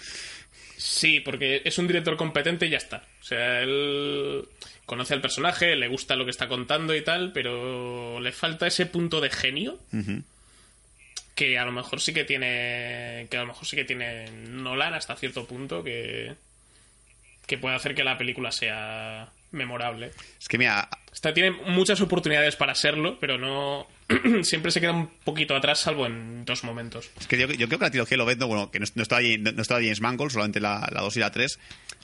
[0.77, 3.03] Sí, porque es un director competente y ya está.
[3.21, 4.45] O sea, él
[4.87, 8.87] conoce al personaje, le gusta lo que está contando y tal, pero le falta ese
[8.87, 9.81] punto de genio
[11.35, 14.95] que a lo mejor sí que tiene que a lo mejor sí que tiene Nolan
[14.95, 16.35] hasta cierto punto que
[17.47, 20.11] que puede hacer que la película sea memorable.
[20.41, 23.87] Es que mira, Esta tiene muchas oportunidades para serlo, pero no
[24.43, 27.11] siempre se queda un poquito atrás salvo en dos momentos.
[27.21, 29.21] Es que yo, yo creo que la trilogía lo vendo, bueno, que no, no estaba,
[29.21, 31.59] ahí- no, no estaba James Mangold, solamente la, la 2 y la 3.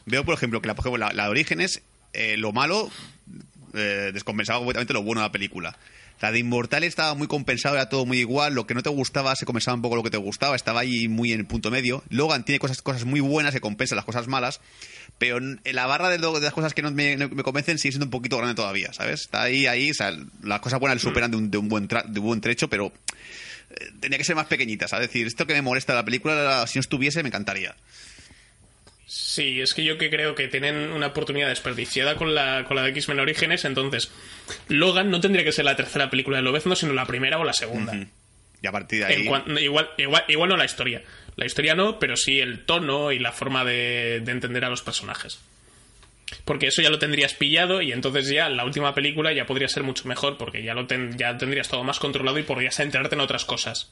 [0.06, 1.82] Veo, por ejemplo, que la, por ejemplo, la, la de Orígenes,
[2.12, 2.90] eh, lo malo
[3.74, 5.76] eh, descompensaba completamente lo bueno de la película.
[6.20, 8.54] La de Inmortal estaba muy compensado, era todo muy igual.
[8.54, 11.08] Lo que no te gustaba se compensaba un poco lo que te gustaba, estaba ahí
[11.08, 12.02] muy en el punto medio.
[12.10, 14.60] Logan tiene cosas, cosas muy buenas que compensan las cosas malas,
[15.18, 18.10] pero en la barra de, las cosas que no me, no convencen sigue siendo un
[18.10, 19.22] poquito grande todavía, ¿sabes?
[19.22, 20.12] Está ahí, ahí, o sea,
[20.42, 22.92] las cosas buenas le superan de un, buen, un buen trecho, pero
[23.70, 25.06] eh, tenía que ser más pequeñita, ¿sabes?
[25.06, 27.74] Es decir, esto que me molesta la película, si no estuviese, me encantaría.
[29.12, 32.84] Sí, es que yo que creo que tienen una oportunidad desperdiciada con la, con la
[32.84, 34.08] de X-Men Orígenes, entonces
[34.68, 37.52] Logan no tendría que ser la tercera película de Lobezno, sino la primera o la
[37.52, 37.92] segunda.
[38.62, 39.24] Y a partir de ahí.
[39.26, 41.02] Cuan- igual, igual, igual no la historia.
[41.34, 44.82] La historia no, pero sí el tono y la forma de, de entender a los
[44.82, 45.40] personajes.
[46.44, 49.82] Porque eso ya lo tendrías pillado y entonces ya la última película ya podría ser
[49.82, 53.22] mucho mejor porque ya lo ten- ya tendrías todo más controlado y podrías enterarte en
[53.22, 53.90] otras cosas.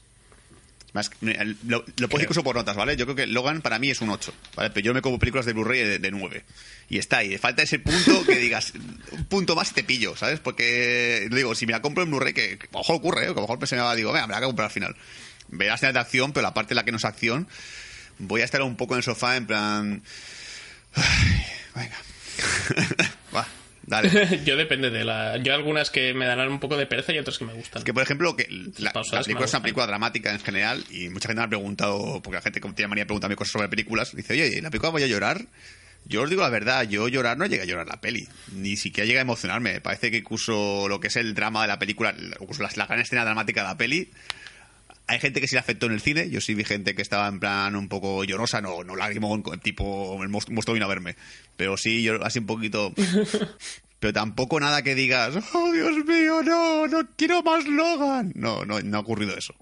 [0.95, 2.97] Más, lo, lo puedo incluso por notas, ¿vale?
[2.97, 4.71] Yo creo que Logan para mí es un 8, ¿vale?
[4.71, 6.45] Pero yo me como películas de Blu-ray de, de 9.
[6.89, 7.37] Y está ahí.
[7.37, 8.73] Falta ese punto que digas,
[9.13, 10.41] un punto más y te pillo, ¿sabes?
[10.41, 13.27] Porque, digo, si me la compro en Blu-ray, que, que a lo mejor ocurre, ¿eh?
[13.27, 14.73] Que a lo mejor se me va, digo, venga, me la voy a comprar al
[14.73, 14.97] final.
[15.49, 17.49] Verás escenas de acción, pero la parte en la que no es acción,
[18.19, 20.03] voy a estar un poco en el sofá en plan...
[20.95, 21.97] Ay, venga.
[23.35, 23.47] Va,
[23.89, 24.41] dale.
[24.45, 25.37] yo depende de la.
[25.39, 27.83] Yo algunas que me darán un poco de pereza y otras que me gustan.
[27.83, 28.47] Que por ejemplo, que
[28.79, 32.37] la, película es una película dramática en general y mucha gente me ha preguntado, porque
[32.37, 35.03] la gente como tiene manía preguntarme cosas sobre películas, dice, oye, ¿en la película voy
[35.03, 35.47] a llorar?
[36.05, 39.07] Yo os digo la verdad, yo llorar no llegué a llorar la peli, ni siquiera
[39.07, 39.75] llegué a emocionarme.
[39.75, 42.87] Me Parece que incluso lo que es el drama de la película, incluso la, la
[42.87, 44.11] gran escena dramática de la peli,
[45.09, 47.27] hay gente que sí le afectó en el cine, yo sí vi gente que estaba
[47.27, 51.17] en plan un poco llorosa, no, no lagrimón, tipo el monstruo monstruo vino a verme,
[51.57, 52.93] pero sí, yo así un poquito...
[54.01, 58.31] Pero tampoco nada que digas, oh Dios mío, no, no quiero más Logan.
[58.37, 59.57] No, no, no ha ocurrido eso.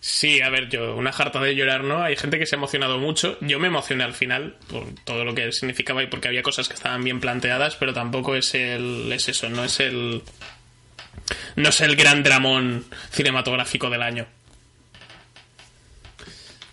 [0.00, 2.02] Sí, a ver, yo, una jarta de llorar, ¿no?
[2.02, 3.36] Hay gente que se ha emocionado mucho.
[3.40, 6.74] Yo me emocioné al final por todo lo que significaba y porque había cosas que
[6.74, 9.12] estaban bien planteadas, pero tampoco es el.
[9.12, 10.22] es eso, no es el.
[11.56, 14.26] No es el gran dramón cinematográfico del año.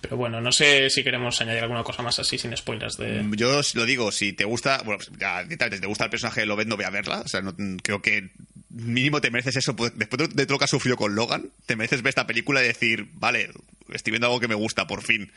[0.02, 3.26] Pero bueno, no sé si queremos añadir alguna cosa más así sin spoilers de.
[3.32, 5.12] Yo os lo digo, si te gusta, bueno, si
[5.58, 7.22] te gusta el personaje de Lobet, no voy a verla.
[7.22, 8.30] O sea, no- creo que
[8.70, 9.76] mínimo te mereces eso.
[9.76, 12.28] pues, Después de, de todo lo que has sufrido con Logan, te mereces ver esta
[12.28, 13.50] película y decir, vale,
[13.94, 15.32] estoy viendo algo que me gusta, por fin.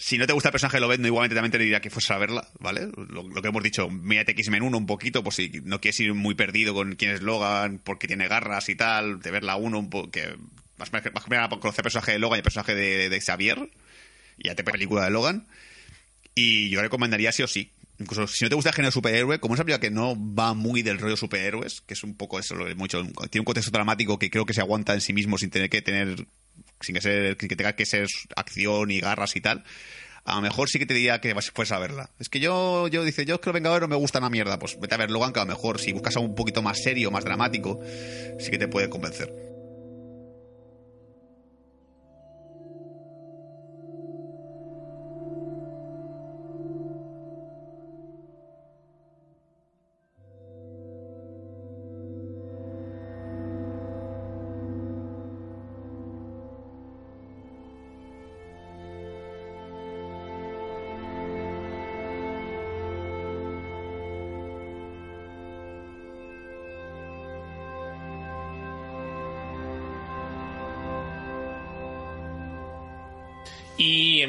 [0.00, 2.12] Si no te gusta el personaje de Lobet, no igualmente también te diría que fuese
[2.12, 2.88] a verla, ¿vale?
[2.96, 6.36] Lo, que hemos dicho, mírate X-Men 1 un poquito, pues si no quieres ir muy
[6.36, 10.12] perdido con quién es Logan, porque tiene garras y tal, de verla uno un poco,
[10.12, 13.70] que que nada por conocer el personaje de Logan y el personaje de, de Xavier,
[14.38, 15.48] y ya te película de Logan.
[16.36, 17.72] Y yo recomendaría sí o sí.
[17.98, 20.54] Incluso si no te gusta el género superhéroe, como es una película que no va
[20.54, 23.44] muy del rollo superhéroes, que es un poco eso, lo que hemos dicho, tiene un
[23.44, 26.28] contexto dramático que creo que se aguanta en sí mismo sin tener que tener,
[26.80, 28.06] sin que, ser, que tenga que ser
[28.36, 29.64] acción y garras y tal.
[30.24, 32.10] A lo mejor sí que te diría que fueras a verla.
[32.18, 34.58] Es que yo, yo dice, yo es que los Vengadores no me gustan a mierda.
[34.58, 37.10] Pues vete a ver Logan, a lo mejor si buscas algo un poquito más serio,
[37.10, 37.80] más dramático,
[38.38, 39.47] sí que te puede convencer.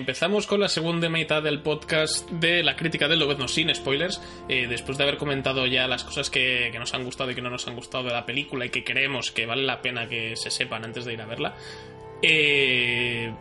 [0.10, 4.20] Empezamos con la segunda mitad del podcast de la crítica del Lobezno sin spoilers.
[4.50, 7.52] Eh, después de haber comentado ya las cosas que, nos han gustado y que no
[7.52, 10.50] nos han gustado de la película y que creemos que vale la pena que se
[10.50, 11.56] sepan antes de ir a verla.
[12.24, 13.32] eh,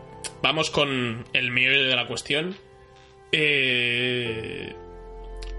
[0.43, 2.55] vamos con el meollo de la cuestión.
[3.31, 4.75] Eh,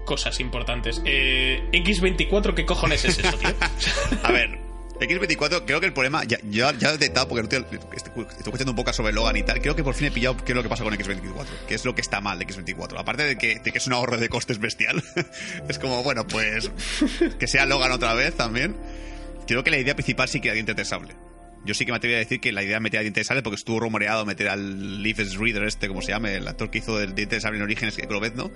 [0.05, 1.01] cosas importantes.
[1.03, 3.49] Eh, X24, ¿qué cojones es eso, tío?
[4.23, 4.70] A ver,
[5.07, 8.75] X24, creo que el problema, ya, ya, ya he detectado porque estoy, estoy escuchando un
[8.75, 10.69] poco sobre Logan y tal, creo que por fin he pillado qué es lo que
[10.69, 12.99] pasa con X24, qué es lo que está mal de X24.
[12.99, 15.03] Aparte de que, de que es un ahorro de costes bestial,
[15.69, 16.71] es como, bueno, pues
[17.39, 18.75] que sea Logan otra vez también.
[19.47, 21.15] Creo que la idea principal sí que era diente de sable.
[21.65, 23.23] Yo sí que me atreví a decir que la idea de meter a diente de
[23.23, 26.79] sable porque estuvo rumoreado meter al Leafs Reader este, como se llama, el actor que
[26.79, 28.51] hizo el diente de sable en Orígenes, que ¿no?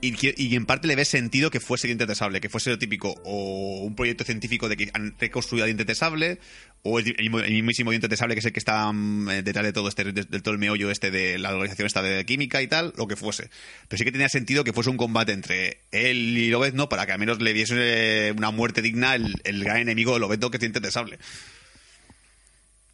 [0.00, 3.14] Y, en parte le ves sentido que fuese Dientes de Sable, que fuese lo típico,
[3.24, 6.38] o un proyecto científico de que han reconstruido a Dientes de Sable,
[6.82, 9.72] o el, el, mismísimo Dientes de Sable que es el que está um, detrás de
[9.72, 12.92] todo este, de, todo el meollo este de la organización esta de química y tal,
[12.96, 13.50] lo que fuese.
[13.88, 17.12] Pero sí que tenía sentido que fuese un combate entre él y Lobezno para que
[17.12, 20.60] al menos le diese una muerte digna el, el gran enemigo de Lobezno que es
[20.60, 21.18] Dientes de Sable.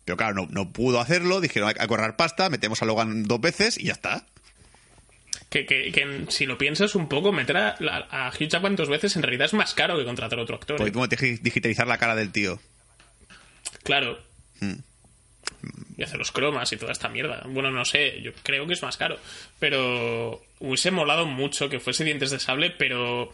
[0.05, 3.85] Pero claro, no, pudo hacerlo, dijeron que correr pasta, metemos a Logan dos veces y
[3.85, 4.27] ya está.
[5.53, 7.77] Que, que, que, si lo piensas un poco, meter a,
[8.11, 10.79] a, Hugh Jackman dos veces en realidad es más caro que contratar a otro actor.
[10.79, 12.59] Porque tú que digitalizar la cara del tío.
[13.83, 14.19] Claro.
[14.61, 14.77] Hmm.
[15.99, 17.43] Y hacer los cromas y toda esta mierda.
[17.47, 19.19] Bueno, no sé, yo creo que es más caro.
[19.59, 23.31] Pero hubiese molado mucho que fuese dientes de sable, pero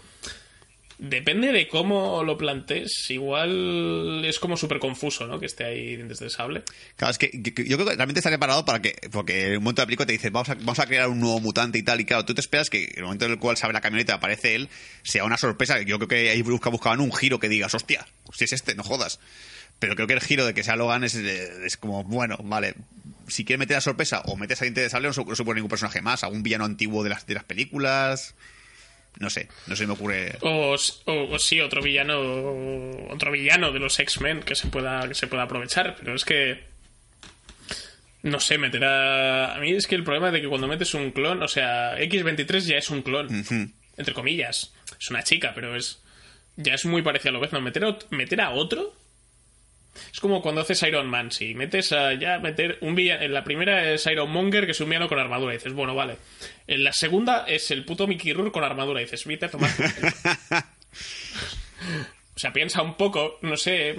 [0.98, 5.38] Depende de cómo lo plantees, igual es como súper confuso, ¿no?
[5.38, 6.64] Que esté ahí dientes de sable.
[6.96, 9.82] Claro, es que yo creo que realmente está preparado para que, porque en un momento
[9.82, 12.24] de película te dice, vamos a, a crear un nuevo mutante y tal, y claro,
[12.24, 14.68] tú te esperas que en el momento en el cual sabe la camioneta aparece él,
[15.04, 15.80] sea una sorpresa.
[15.82, 18.82] Yo creo que ahí busca, buscaban un giro que digas, hostia, si es este, no
[18.82, 19.20] jodas.
[19.78, 22.74] Pero creo que el giro de que sea Logan es, es como, bueno, vale,
[23.28, 26.02] si quieres meter la sorpresa o metes a Dientes de Sable, no supone ningún personaje
[26.02, 28.34] más, algún villano antiguo de las, de las películas.
[29.18, 30.38] No sé, no se me ocurre.
[30.42, 32.20] O, o, o sí, otro villano.
[33.10, 35.08] Otro villano de los X-Men que se pueda.
[35.08, 35.96] que se pueda aprovechar.
[35.98, 36.64] Pero es que.
[38.22, 39.54] No sé, meterá.
[39.54, 41.42] A mí es que el problema es de que cuando metes un clon.
[41.42, 43.26] O sea, X23 ya es un clon.
[43.26, 43.72] Uh -huh.
[43.96, 44.72] Entre comillas.
[45.00, 46.00] Es una chica, pero es.
[46.56, 47.52] Ya es muy parecido a lo vez.
[47.52, 48.94] No, meter a, meter a otro.
[50.12, 53.22] Es como cuando haces Iron Man, si metes a ya meter un villano.
[53.22, 55.52] En la primera es Iron Monger, que es un villano con armadura.
[55.52, 56.16] Y dices, bueno, vale.
[56.66, 59.00] En la segunda es el puto Mickey Rourke con armadura.
[59.00, 59.70] Y dices, vete a tomar.
[62.34, 63.96] o sea, piensa un poco, no sé.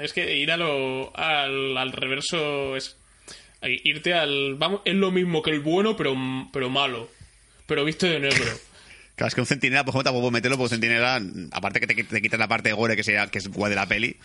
[0.00, 2.96] Es que ir a lo, al, al reverso es.
[3.62, 4.54] Irte al.
[4.54, 6.14] Vamos, es lo mismo que el bueno, pero,
[6.52, 7.08] pero malo.
[7.66, 8.44] Pero viste de negro.
[9.16, 12.20] Claro, es que un centinela, tampoco puedo meterlo, porque un centinela, aparte que te, te
[12.20, 14.18] quitas la parte de gore que, sea, que es guay de la peli,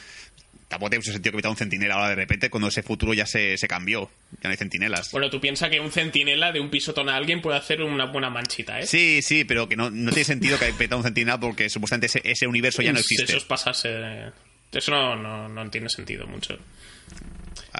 [0.72, 3.26] tampoco tiene mucho sentido que meta un centinela ahora de repente cuando ese futuro ya
[3.26, 4.10] se, se cambió.
[4.42, 5.12] Ya no hay centinelas.
[5.12, 8.30] Bueno, tú piensas que un centinela de un pisotón a alguien puede hacer una buena
[8.30, 8.88] manchita, ¿eh?
[8.88, 12.22] Sí, sí, pero que no, no tiene sentido que meta un centinela porque supuestamente ese,
[12.24, 13.26] ese universo ya no existe.
[13.26, 14.32] Eso es pasarse.
[14.72, 16.58] Eso no, no, no tiene sentido mucho.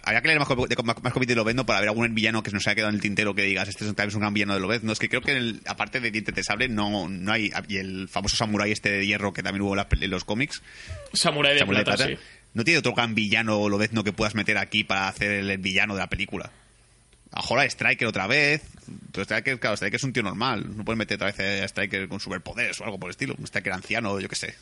[0.04, 2.68] Habría que leer más, más, más cómics de Lobezno para ver algún villano que nos
[2.68, 4.60] haya quedado en el tintero que digas, este es tal vez un gran villano de
[4.60, 4.92] Lobezno.
[4.92, 7.52] Es que creo que, el, aparte de Dientes de Sable, no, no hay.
[7.70, 10.62] Y el famoso Samurai este de hierro que también hubo en los cómics.
[11.14, 12.41] Samurai de, Samurai plata, de plata, sí.
[12.54, 16.00] No tiene otro gran villano Lobezno que puedas meter aquí para hacer el, villano de
[16.02, 16.52] la película.
[17.32, 18.62] Ahora Striker otra vez.
[19.12, 20.66] Pero Striker, claro, Striker es un tío normal.
[20.76, 23.36] No puedes meter otra vez a Striker con superpoderes o algo por el estilo.
[23.38, 24.56] Un Striker anciano, yo qué sé.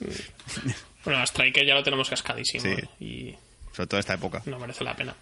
[1.06, 2.64] Bueno, a Striker ya lo tenemos cascadísimo.
[2.64, 3.04] Sí.
[3.04, 3.36] Y...
[3.72, 4.44] Sobre todo en esta época.
[4.46, 5.16] No merece la pena.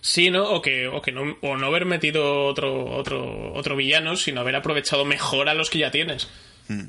[0.00, 0.50] Sí, ¿no?
[0.50, 4.56] O que, o que no, o no haber metido otro, otro, otro villano, sino haber
[4.56, 6.28] aprovechado mejor a los que ya tienes.
[6.68, 6.84] Mm.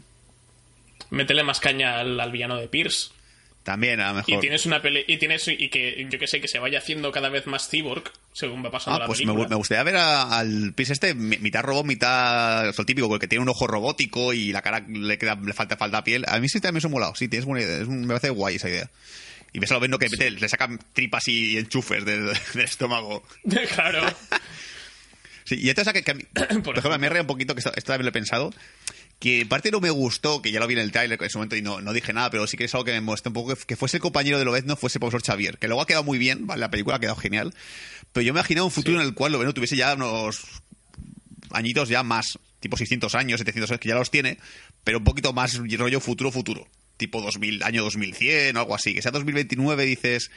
[1.12, 3.10] Métele más caña al, al, villano de Pierce.
[3.66, 4.36] También, a lo mejor.
[4.36, 7.12] Y tienes una pele y tienes y que yo que sé que se vaya haciendo
[7.12, 9.46] cada vez más cyborg según va pasando ah, la pues película.
[9.46, 13.28] Me, me gustaría ver a, al Pierce este mitad robot, mitad el típico, el que
[13.28, 16.26] tiene un ojo robótico y la cara le queda le falta falta piel.
[16.28, 17.16] A mí sí también me ha molado.
[17.16, 17.78] Sí, tienes buena idea.
[17.78, 18.88] Es un, me parece guay esa idea.
[19.52, 20.30] Y ves a lo viendo que sí.
[20.30, 23.24] le sacan tripas y enchufes del, del estómago.
[23.74, 24.06] claro.
[25.44, 26.24] sí, y entonces, que, que a mí,
[26.64, 28.54] por ejemplo, me reía un poquito, que esto, esto también lo he pensado,
[29.26, 31.40] que en parte no me gustó, que ya lo vi en el trailer en ese
[31.40, 33.34] momento y no, no dije nada, pero sí que es algo que me molestó un
[33.34, 36.04] poco, que, que fuese el compañero de Lobezno, fuese profesor Xavier, que luego ha quedado
[36.04, 36.60] muy bien, ¿vale?
[36.60, 37.52] la película ha quedado genial,
[38.14, 39.02] pero yo me imaginaba un futuro sí.
[39.02, 40.46] en el cual Lobezno tuviese ya unos
[41.50, 44.38] añitos ya más, tipo 600 años, 700 años, que ya los tiene,
[44.84, 46.68] pero un poquito más rollo futuro-futuro
[46.98, 50.30] tipo 2000, año 2100 o algo así, que sea 2029 dices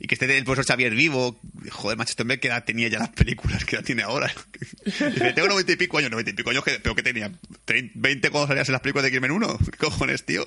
[0.00, 1.40] y que esté el profesor Xavier vivo,
[1.70, 4.32] joder, macho, este hombre que edad tenía ya las películas, que edad tiene ahora.
[4.84, 7.32] Dice, tengo 90 y pico años, 90 y pico años, que, pero que tenía
[7.64, 9.58] 30, 20 cuando salías en las películas de Crimen 1.
[9.72, 10.44] ¿Qué cojones, tío?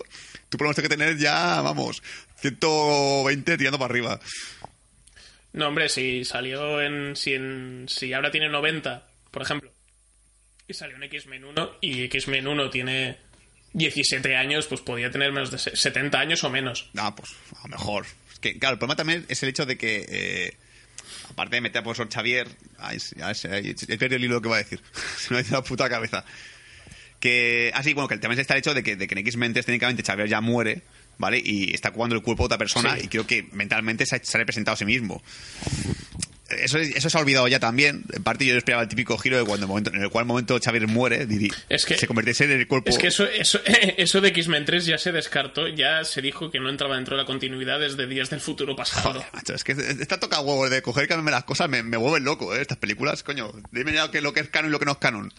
[0.49, 2.02] Tú por lo menos que tener ya, vamos,
[2.38, 4.20] 120 tirando para arriba.
[5.54, 7.86] No, hombre, si salió en si, en.
[7.89, 9.74] si ahora tiene 90, por ejemplo,
[10.68, 13.18] y salió en X-Men 1, y X-Men 1 tiene
[13.74, 16.89] 17 años, pues podía tener menos de 70 años o menos.
[16.97, 18.06] Ah, pues a lo mejor.
[18.42, 20.54] Que, claro, el problema también es el hecho de que, eh,
[21.30, 22.48] aparte de meter a profesor Xavier,
[22.80, 24.82] ay, ya sé, he perdido el hilo que va a decir.
[25.18, 26.26] Se me ha ido la puta cabeza.
[27.20, 29.54] Que, así, ah, bueno, que también está el hecho de que, de que en X-Men
[29.54, 30.82] técnicamente Xavier ya muere,
[31.20, 31.39] ¿vale?
[31.44, 33.06] Y está ocupando el cuerpo de otra persona Sí.
[33.06, 35.22] y creo que mentalmente se ha, se ha representado a sí mismo.
[36.60, 38.04] Eso, eso se ha olvidado ya también.
[38.14, 40.88] En parte yo esperaba el típico giro de cuando momento, en el cual momento Xavier
[40.88, 41.28] muere,
[41.70, 42.89] Es que- se convirtiese en el cuerpo.
[42.89, 43.60] Es que eso, eso,
[43.97, 47.22] eso de X-Men 3 ya se descartó, ya se dijo que no entraba dentro de
[47.24, 49.14] la continuidad desde días del futuro pasado.
[49.14, 51.97] Joder, macho, es que está toca huevo de coger y cambiarme las cosas, me, me
[51.97, 52.62] vuelven loco, ¿eh?
[52.62, 53.52] Estas películas, coño.
[53.72, 55.32] Dime ya que lo que es canon y lo que no es canon.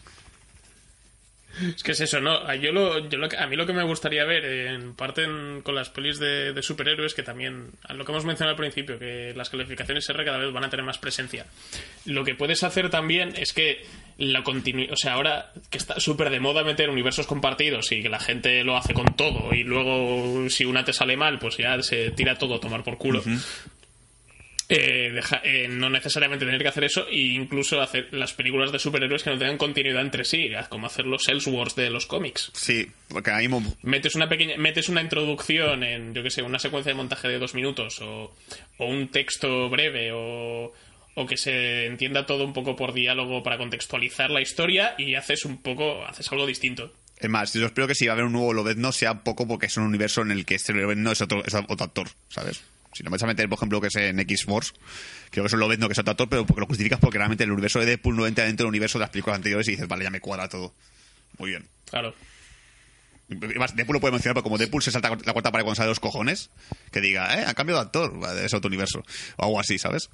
[1.77, 2.33] Es que es eso, ¿no?
[2.33, 5.27] A, yo lo, yo lo a mí lo que me gustaría ver, en parte
[5.63, 9.51] con las pelis de, superhéroes, que también, lo que hemos mencionado al principio, que las
[9.51, 11.47] calificaciones R cada vez van a tener más presencia.
[12.05, 13.85] Lo que puedes hacer también es que
[14.19, 18.09] la continu o sea, ahora que está súper de moda meter universos compartidos y que
[18.09, 21.83] la gente lo hace con todo y luego si una te sale mal, pues ya
[21.83, 23.23] se tira todo a tomar por culo.
[24.75, 28.79] Eh, deja- eh, no necesariamente tener que hacer eso e incluso hacer las películas de
[28.79, 32.51] superhéroes que no tengan continuidad entre sí, como hacer los Elseworlds de los cómics.
[32.55, 36.91] Sí, porque mismo Metes una pequeña, metes una introducción en, yo que sé, una secuencia
[36.93, 38.35] de montaje de dos minutos o,
[38.79, 40.73] o un texto breve o,
[41.15, 45.45] o que se entienda todo un poco por diálogo para contextualizar la historia y haces
[45.45, 46.93] un poco, haces algo distinto.
[47.19, 49.67] Es más, yo espero que si va a haber un nuevo Lobezno sea poco porque
[49.67, 52.63] es un universo en el que este Lobezno es otro, es otro actor, ¿sabes?
[52.93, 54.73] Si no me vas a meter, por ejemplo, que es en X-Force,
[55.31, 57.45] creo que es un Lobezno que es otro actor, pero porque lo justificas porque realmente
[57.45, 59.89] el universo de Deadpool no entra dentro del universo de las películas anteriores y dices,
[59.89, 60.75] vale, ya me cuadra todo.
[61.39, 61.67] Muy bien.
[61.91, 62.15] Claro.
[63.31, 65.87] Además, Deadpool lo puede mencionar, pero como Deadpool se salta la cuarta pared cuando sale
[65.87, 66.51] de los cojones,
[66.91, 68.13] que diga, eh, ha cambiado de actor,
[68.45, 69.03] es otro universo.
[69.37, 70.11] O algo así, ¿sabes?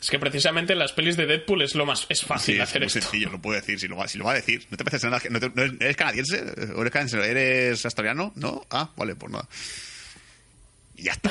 [0.00, 2.68] Es que precisamente en las pelis de Deadpool es lo más, es fácil Sí, es
[2.68, 3.00] hacer muy esto.
[3.02, 4.66] sencillo, lo puede decir, si lo, va, si lo va a decir.
[4.70, 5.22] ¿No te parece nada?
[5.30, 6.40] ¿No, te- no eres, eres canadiense?
[6.74, 7.30] ¿O eres canadiense?
[7.30, 8.32] ¿Eres australiano?
[8.36, 8.66] ¿No?
[8.70, 9.46] Ah, vale, pues nada.
[11.02, 11.30] Y ya está.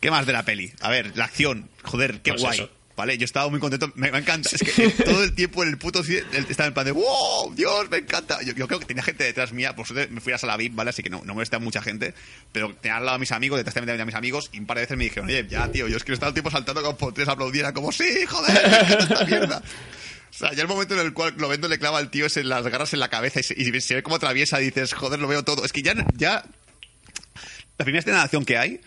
[0.00, 0.72] ¿Qué más de la peli?
[0.80, 1.70] A ver, la acción.
[1.84, 2.58] Joder, qué Pues guay.
[2.58, 2.70] eso.
[2.96, 3.90] Vale, yo estaba muy contento.
[3.94, 4.50] Me, me encanta.
[4.52, 7.54] Es que todo el tiempo en el puto cine estaba en plan de ¡Wow!
[7.54, 8.40] ¡Dios, me encanta!
[8.42, 9.74] Yo, yo creo que tenía gente detrás mía.
[9.74, 10.90] Por suerte me fui a la sala VIP, ¿vale?
[10.90, 12.14] Así que no, no molesté a mucha gente.
[12.52, 14.50] Pero tenía al lado a mis amigos, detrás también a mis amigos.
[14.52, 16.36] Y un par de veces me dijeron, oye, ya, tío, yo es que estaba todo
[16.38, 17.72] el tiempo saltando como por tres aplaudiera.
[17.72, 18.52] Como, ¡Sí, joder!
[18.70, 19.62] me encanta esta mierda!
[20.30, 22.48] O sea, ya el momento en el cual Lovendo le clava al tío es en
[22.48, 25.20] las garras en la cabeza y se, y se ve cómo atraviesa y dices, joder,
[25.20, 25.64] lo veo todo.
[25.64, 26.44] Es que ya, ya
[27.78, 28.80] la primera escena de acción que hay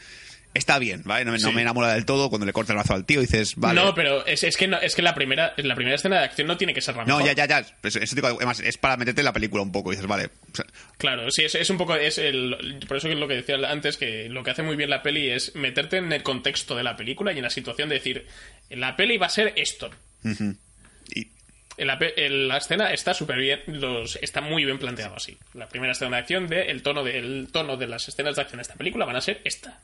[0.53, 1.23] está bien, ¿vale?
[1.23, 1.53] No, me- no Sí.
[1.55, 3.79] me enamora del todo cuando le corta el brazo al tío dices, vale.
[3.79, 6.47] No, pero es, es que, no, es que la, primera, la primera escena de acción
[6.47, 7.35] no tiene que ser la No, mejor.
[7.35, 7.75] ya, ya, ya.
[7.83, 9.91] Eso, eso digo, además, es para meterte en la película un poco.
[9.91, 10.31] Y dices, vale.
[10.51, 10.65] o sea,
[10.97, 11.93] Claro, sí, es, es un poco.
[11.95, 14.75] Es el, por eso que es lo que decía antes, que lo que hace muy
[14.75, 17.89] bien la peli es meterte en el contexto de la película y en la situación
[17.89, 18.25] de decir,
[18.71, 19.91] la peli va a ser esto.
[20.23, 20.29] y,
[21.77, 25.37] En la, pe- en la escena está súper bien, los, está muy bien planteado así.
[25.53, 28.41] La primera escena de acción, de, el, tono de, el tono de las escenas de
[28.41, 29.79] acción de esta película van a ser esta.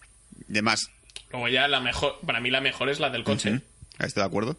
[0.47, 0.89] demás.
[1.31, 3.61] Luego ya la mejor, para mí la mejor es la del coche.
[3.99, 4.57] Estoy de acuerdo.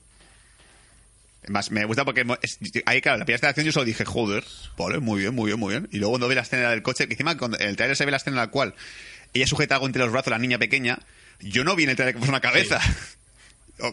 [1.43, 4.05] Además, me gusta porque es- ahí, claro, la primera escena de acción yo solo dije,
[4.05, 4.45] joder,
[4.79, 5.89] vale, muy bien, muy bien, muy bien.
[5.93, 8.05] Y luego cuando ve la escena del coche, que encima cuando en el trailer se
[8.05, 8.75] ve la escena en la cual
[9.35, 11.01] ella sujeta algo entre los brazos, la niña pequeña,
[11.41, 12.81] yo no vi en el trailer que fuese una cabeza.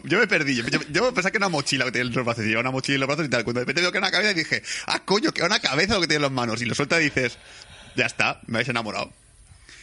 [0.04, 0.54] Yo me perdí.
[0.56, 2.44] Yo, yo, yo pensaba que era una mochila que tenía en los brazos.
[2.44, 3.44] Y llevaba una mochila en los brazos y tal.
[3.44, 5.94] Cuando de repente veo que era una cabeza, dije, ah, coño, que era una cabeza
[5.94, 6.62] lo que tiene en las manos.
[6.62, 7.38] Y lo suelta y dices,
[7.96, 9.12] ya está, me habéis enamorado.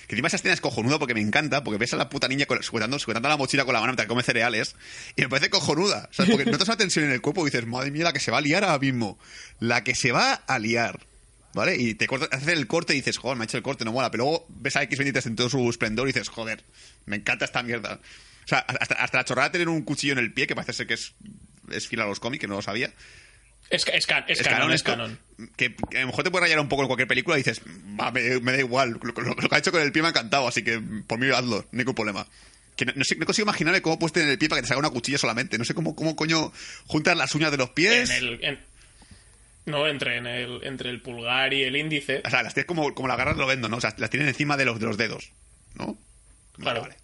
[0.07, 2.47] Que encima esa escena es cojonuda porque me encanta, porque ves a la puta niña
[2.47, 4.75] con- sujetando, sujetando la mochila con la mano mientras come cereales,
[5.15, 6.09] y me parece cojonuda.
[6.11, 8.31] Sea, porque notas una tensión en el cuerpo y dices, madre mía, la que se
[8.31, 9.19] va a liar ahora mismo.
[9.59, 11.05] La que se va a liar.
[11.53, 11.75] ¿Vale?
[11.77, 13.91] Y te corta, haces el corte y dices, joder, me ha hecho el corte, no
[13.91, 14.09] mola.
[14.11, 16.63] Pero luego ves a X23 en todo su esplendor y dices, joder,
[17.05, 17.99] me encanta esta mierda.
[18.49, 20.73] O sea, hasta, hasta la chorrada de tener un cuchillo en el pie, que parece
[20.73, 21.13] ser que es,
[21.71, 22.91] es fiel a los cómics, que no lo sabía.
[23.69, 25.19] Es, es, es canon, es canon.
[25.55, 27.61] Que, que a lo mejor te puede rayar un poco en cualquier película y dices,
[27.99, 28.91] va, me, me da igual.
[28.93, 31.19] Lo, lo- lo que ha hecho con el pie me ha encantado, así que por
[31.19, 32.25] mí hazlo, ningún problema.
[32.75, 34.69] Que no, no sé- no consigo imaginarme cómo puedes tener el pie para que te
[34.69, 35.59] salga una cuchilla solamente.
[35.59, 36.51] No sé cómo, cómo coño
[36.87, 38.09] juntas las uñas de los pies.
[38.09, 38.59] En el, en-
[39.67, 42.23] no, entre, en el, entre el pulgar y el índice.
[42.25, 43.77] O sea, las tienes como, como las garras lo vendo, ¿no?
[43.77, 45.31] O sea, las tienes encima de los, de los dedos,
[45.75, 45.85] ¿no?
[45.85, 45.99] Vale,
[46.63, 46.81] Claro.
[46.81, 46.95] vale.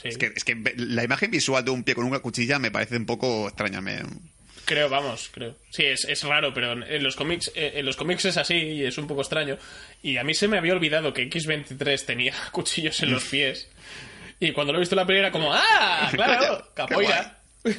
[0.00, 0.08] Sí.
[0.08, 2.96] Es que, es que la imagen visual de un pie con una cuchilla me parece
[2.96, 3.80] un poco extraña.
[3.80, 4.02] Me...
[4.64, 5.56] Creo, vamos, creo.
[5.70, 8.84] Sí, es, es raro, pero en los cómics eh, en los cómics es así y
[8.84, 9.58] es un poco extraño.
[10.02, 13.68] Y a mí se me había olvidado que X23 tenía cuchillos en los pies.
[14.40, 16.08] Y cuando lo he visto en la peli era como, ¡ah!
[16.12, 16.70] ¡Claro!
[16.74, 17.38] ¡Capoeira!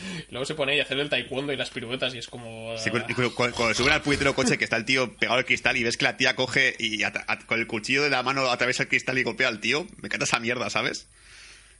[0.30, 2.76] Luego se pone ahí a hacer el taekwondo y las piruetas y es como...
[2.78, 5.44] Sí, cu- cu- cu- cuando, suben al puñetero coche que está el tío pegado al
[5.44, 8.50] cristal y ves que la tía coge y at- con el cuchillo de la mano
[8.50, 11.06] atraviesa el cristal y golpea al tío, me encanta esa mierda, ¿sabes?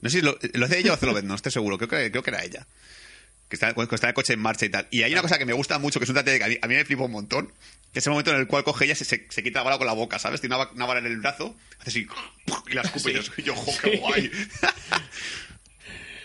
[0.00, 2.22] No sé si lo, lo hace ella o Zelobet, no estoy seguro, creo que, creo
[2.22, 2.66] que era ella.
[3.48, 4.86] Que está, cuando está el coche en marcha y tal.
[4.90, 6.58] Y hay una cosa que me gusta mucho, que es un detalle que a mí,
[6.60, 7.50] a mí me flipa un montón,
[7.94, 9.78] que es el momento en el cual coge ella, se, se, se quita la bala
[9.78, 10.40] con la boca, ¿sabes?
[10.42, 12.06] Tiene una, una bala en el brazo, hace así,
[12.70, 14.30] y la escupe y yo, y yo, jo, qué guay.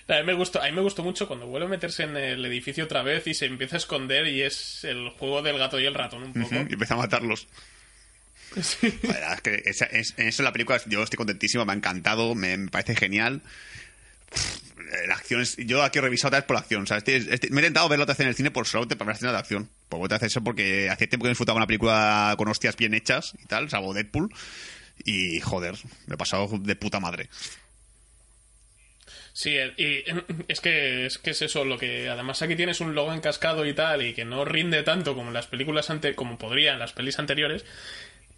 [0.07, 2.45] A mí, me gustó, a mí me gustó mucho cuando vuelve a meterse en el
[2.45, 5.85] edificio otra vez y se empieza a esconder y es el juego del gato y
[5.85, 6.55] el ratón un poco.
[6.55, 7.47] y empieza a matarlos.
[8.55, 8.77] es
[9.41, 12.69] que esa, es, en eso la película yo estoy contentísimo, me ha encantado, me, me
[12.69, 13.41] parece genial.
[15.07, 16.85] La acción es, yo aquí he revisado otra vez por la acción.
[16.85, 19.07] Sea, este- este- me he intentado verlo otra vez en el cine por solamente para
[19.07, 19.69] ver la escena de acción.
[19.89, 22.93] Por otra vez eso porque hacía tiempo que no disfrutaba una película con hostias bien
[22.93, 24.29] hechas y tal, salvo Deadpool.
[25.05, 25.75] Y joder,
[26.05, 27.29] me he pasado de puta madre.
[29.33, 30.03] Sí, el- y
[30.47, 33.73] es que, es que es eso, lo que además aquí tienes un logo encascado y
[33.73, 36.93] tal, y que no rinde tanto como en las películas ante, como podría en las
[36.93, 37.65] pelis anteriores,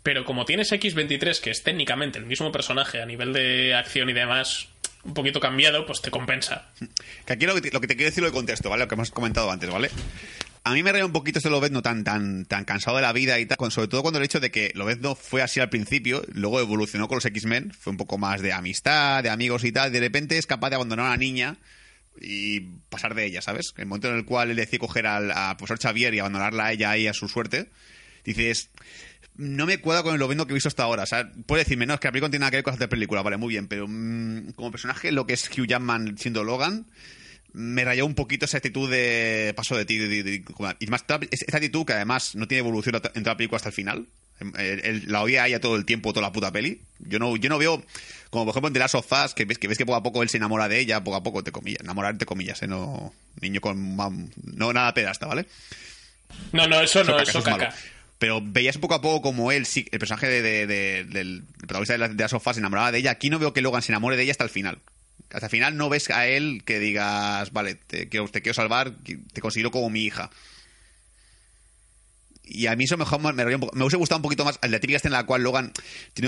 [0.03, 4.13] pero como tienes X23, que es técnicamente el mismo personaje a nivel de acción y
[4.13, 4.69] demás,
[5.03, 6.69] un poquito cambiado, pues te compensa.
[7.25, 8.83] Que aquí lo que, te, lo que te quiero decir lo de contexto, ¿vale?
[8.83, 9.89] Lo que hemos comentado antes, ¿vale?
[10.67, 13.39] A mí me reía un poquito este Lobezno tan, tan, tan cansado de la vida
[13.39, 16.23] y tal, con- sobre todo cuando el hecho de que Lobezno fue así al principio,
[16.33, 19.91] luego evolucionó con los X-Men, fue un poco más de amistad, de amigos y tal,
[19.91, 21.57] de repente es capaz de abandonar a una niña
[22.19, 23.75] y pasar de ella, ¿sabes?
[23.77, 26.71] El momento en el cual él decide coger al, a profesor Xavier y abandonarla a
[26.71, 27.69] ella ahí a su suerte,
[28.23, 28.71] dices,
[29.35, 31.03] no me cuadra con el Lobezno que he visto hasta ahora.
[31.03, 32.73] O sea, puede decirme, no, es que la película no tiene nada que ver con
[32.73, 36.43] hacer película, vale, muy bien, pero mm, como personaje, lo que es Hugh Jackman siendo
[36.43, 36.87] Logan,
[37.55, 39.97] me rayó un poquito esa actitud de paso de ti.
[39.97, 40.43] de- de- de-
[40.79, 43.75] y más, esa actitud que además no tiene evolución en toda la película hasta el
[43.75, 44.05] final.
[44.57, 46.81] El- el- la oía a ella todo el tiempo, toda la puta peli.
[46.99, 47.81] Yo no, yo no veo,
[48.29, 50.03] como por ejemplo en The Last of Us, que ves, que ves que poco a
[50.03, 51.79] poco él se enamora de ella, poco a poco, te comillas.
[51.81, 52.67] Enamorar, entre comillas, ¿eh?
[52.67, 53.95] No, niño con.
[53.97, 55.45] mam- No, nada pedasta, ¿vale?
[56.51, 57.73] No, no, eso no, caca, eso caca.
[58.17, 61.93] Pero veías poco a poco como él, sí, el personaje de, de- de- del protagonista
[61.93, 63.11] de la, de la sofá se enamoraba de ella.
[63.11, 64.79] Aquí no veo que Logan se enamore de ella hasta el final.
[65.31, 68.93] Hasta final no ves a él que digas, vale, te quiero, te quiero salvar,
[69.33, 70.29] te considero como mi hija.
[72.47, 75.15] Y a mí eso mejor me, me, me gustado un poquito más de típica escena
[75.17, 75.73] en la cual Logan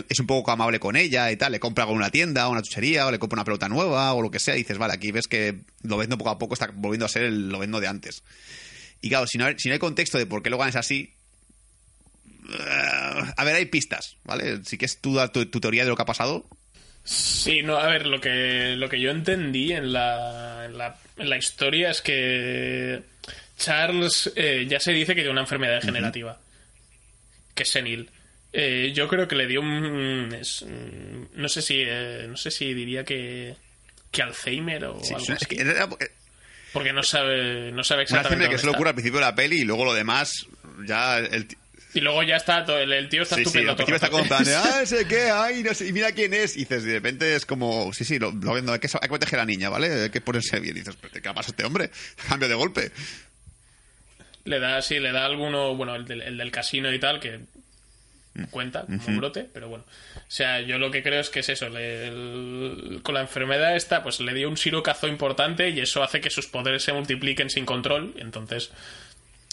[0.09, 3.05] es un poco amable con ella y tal, le compra algo una tienda una chuchería
[3.05, 5.27] o le compra una pelota nueva o lo que sea y dices, vale, aquí ves
[5.27, 8.23] que Lobezno poco a poco está volviendo a ser el Lobezno de antes.
[8.99, 11.13] Y claro, si no, hay- contexto de por qué Logan es así,
[12.49, 14.61] eh, a ver, hay pistas, ¿vale?
[14.63, 16.47] Quieres tú dar tu, tu teoría de lo que ha pasado.
[17.09, 21.29] Sí, no, a ver, lo que, lo que yo entendí en la, en la, en
[21.29, 23.01] la historia es que
[23.57, 26.37] Charles eh, ya se dice que tiene una enfermedad degenerativa,
[27.55, 28.09] que es senil.
[28.51, 30.35] Eh, yo creo que le dio un...
[30.37, 30.65] es-
[31.33, 33.55] no sé si eh, no sé si diría que,
[34.11, 35.97] que Alzheimer o Sí, algo es una- así, es que era- una
[36.73, 38.77] porque no sabe, no sabe exactamente que dónde solo está.
[38.77, 40.45] ocurre al principio de la peli y luego lo demás
[40.85, 41.47] ya el,
[41.93, 43.75] Y luego ya está, todo- el, el tío está Sí, sí, estupendo.
[43.75, 44.45] principio el está rato.
[44.55, 46.55] como ah, sé qué, ay, no sé, y mira quién es.
[46.55, 49.07] Y dices, de repente es como, sí, sí, lo, lo viendo, hay que, hay que
[49.07, 50.03] proteger a la niña, ¿vale?
[50.03, 50.75] Hay que ponerse bien.
[50.75, 51.89] Y dices, ¿pero ¿qué ha pasado a este hombre?
[52.29, 52.91] Cambio de golpe.
[54.43, 57.39] Le da, sí, le da alguno, bueno, el del, el del casino y tal, que
[58.51, 59.83] cuenta como un brote, pero bueno.
[60.15, 63.75] O sea, yo lo que creo es que es eso, le- el- con la enfermedad
[63.75, 67.49] esta, pues le dio un sirocazo importante y eso hace que sus poderes se multipliquen
[67.49, 68.69] sin control, entonces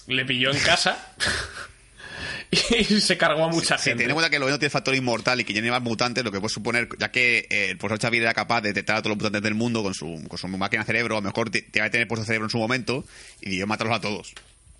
[0.06, 1.14] le pilló en casa
[2.50, 3.90] y se cargó a mucha gente.
[3.90, 6.32] teniendo en cuenta que lo no tiene factor inmortal y que ya más mutantes, lo
[6.32, 9.10] que puede suponer, ya que eh, el profesor Xavier era capaz de detectar a todos
[9.10, 11.80] los mutantes del mundo con su, con su máquina cerebro, a lo mejor te, te
[11.80, 13.04] va a tener puesto cerebro en su momento
[13.40, 14.34] y debió matarlos a todos.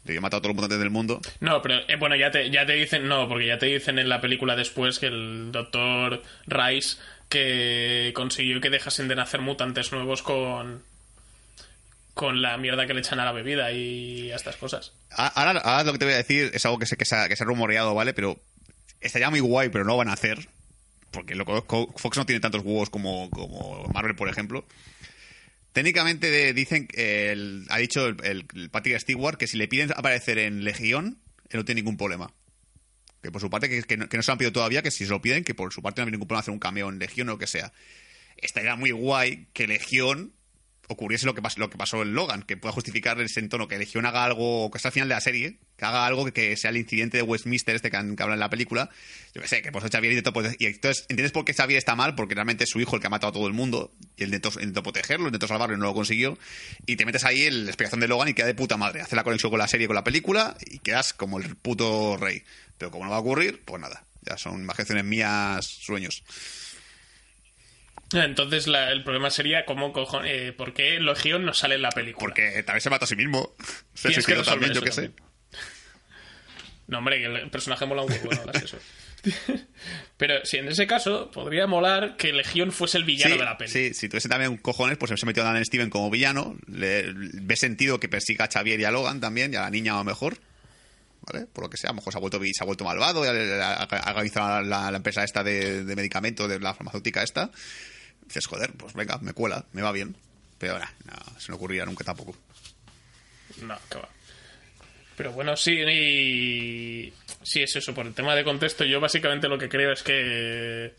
[0.05, 1.21] Debió matar a todos los mutantes del mundo.
[1.41, 4.09] No, pero eh, bueno, ya te, ya te dicen, no, porque ya te dicen en
[4.09, 10.23] la película después que el doctor Rice que consiguió que dejasen de nacer mutantes nuevos
[10.23, 10.83] con
[12.15, 14.93] con la mierda que le echan a la bebida y a estas cosas.
[15.11, 17.95] Ahora, lo que te voy a decir es algo que se, que se, ha, rumoreado,
[17.95, 18.15] ¿vale?
[18.15, 18.41] Pero
[19.01, 20.49] estaría muy guay, pero no lo van a hacer.
[21.11, 24.65] Porque lo, Fox no tiene tantos huevos como, como Marvel, por ejemplo.
[25.73, 26.87] Técnicamente dicen,
[27.69, 31.19] ha dicho el, Patrick Stewart que si le piden aparecer en Legión,
[31.51, 32.33] él no tiene ningún problema.
[33.23, 35.05] Que por su parte, que, no, que no se lo han pedido todavía, que si
[35.05, 37.01] se lo piden, que por su parte no hay ningún problema hacer un cameo en
[37.01, 37.73] Legión o lo que sea.
[38.37, 40.33] Estaría muy guay que Legión
[40.89, 43.79] ocurriese lo que, pas- lo que pasó en Logan, que pueda justificar ese entorno, que
[43.79, 46.71] Legión haga algo, que está al final de la serie, que haga algo que, sea
[46.71, 48.91] el incidente de Westminster este que, que habla en la película.
[49.35, 51.97] Yo que sé, que pues Xavier intentó prote- Y entonces, ¿entiendes por qué Xavier está
[51.97, 52.15] mal?
[52.15, 54.35] Porque realmente es su hijo el que ha matado a todo el mundo, y él
[54.35, 56.39] intentó, intentó protegerlo, intentó salvarlo y no lo consiguió.
[56.87, 59.01] Y te metes ahí en la explicación de Logan y queda de puta madre.
[59.01, 62.43] Hace la conexión con la serie, con la película, y quedas como el puto rey.
[62.79, 64.05] Pero como no va a ocurrir, pues nada.
[64.23, 66.23] Ya son imaginaciones mías, sueños.
[68.23, 71.91] Entonces la- el problema sería cómo cojon- eh, por qué Legión no sale en la
[71.91, 72.21] película.
[72.21, 73.55] Porque tal vez se mata a sí mismo.
[73.95, 75.09] Se suicidó también, yo qué sé.
[75.09, 75.25] también.
[76.87, 78.79] No, hombre, que el personaje mola un huevo, no hagas eso.
[80.19, 83.57] Pero si en ese caso podría molar que Legión fuese el villano Sí, de la
[83.57, 83.71] peli.
[83.71, 86.57] sí, si tuviese también cojones, pues se metió a Dan Steven como villano.
[86.67, 89.95] Le, ve sentido que persiga a Xavier y a Logan también, y a la niña
[89.95, 90.37] a lo mejor.
[91.23, 91.47] ¿Vale?
[91.47, 94.11] Por lo que sea, a lo mejor se ha vuelto, se ha vuelto malvado, ha
[94.11, 97.51] organizado la, la empresa esta de, de medicamentos, de la farmacéutica esta.
[98.27, 100.17] Dices, joder, pues venga, me cuela, me va bien.
[100.59, 102.37] Pero ahora, no, se no ocurría nunca tampoco.
[103.63, 104.09] No, que va.
[105.17, 107.13] Pero bueno, sí, y...
[107.43, 107.95] Sí, es eso.
[107.95, 110.95] Por el tema de contexto, yo básicamente lo que creo es que...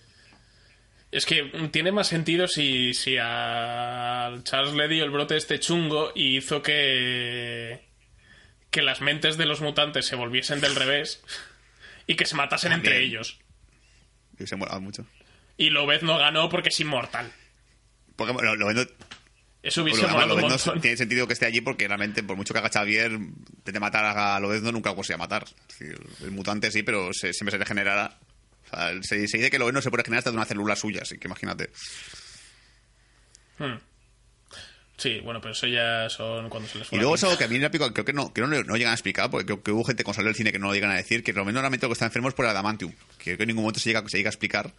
[1.11, 6.11] Es que tiene más sentido si, si a Charles le dio el brote este chungo
[6.15, 7.81] y hizo que...
[8.71, 11.23] que las mentes de los mutantes se volviesen del revés
[12.07, 12.93] y que se matasen También.
[12.93, 13.39] entre ellos.
[14.39, 15.05] Y se mola mucho.
[15.57, 17.31] Y Lobez no ganó porque es inmortal.
[18.15, 18.69] Porque bueno, lo.
[19.63, 20.79] Eso hubiese Bueno, molado un montón.
[20.81, 24.39] tiene sentido que esté allí porque realmente, por mucho que haga Xavier, de matar a
[24.39, 25.45] Lobezno nunca lo consigue matar.
[25.69, 28.19] Decir, el mutante sí, pero se- siempre se regenerará.
[28.65, 31.01] O sea, se, se dice que Lobezno se puede regenerar hasta de una célula suya,
[31.01, 31.71] así que imagínate.
[33.57, 33.75] Hmm.
[34.97, 37.37] Sí, bueno, pero eso ya son cuando se les Y fue la luego es algo
[37.37, 39.45] que a mí la película creo que no, que no, no llegan a explicar, porque
[39.45, 41.31] creo que hubo gente con salió del cine que no lo llegan a decir, que
[41.33, 43.63] realmente normalmente lo que está enfermo es por el adamantium, que creo que en ningún
[43.63, 44.73] momento se llega, se llega a explicar.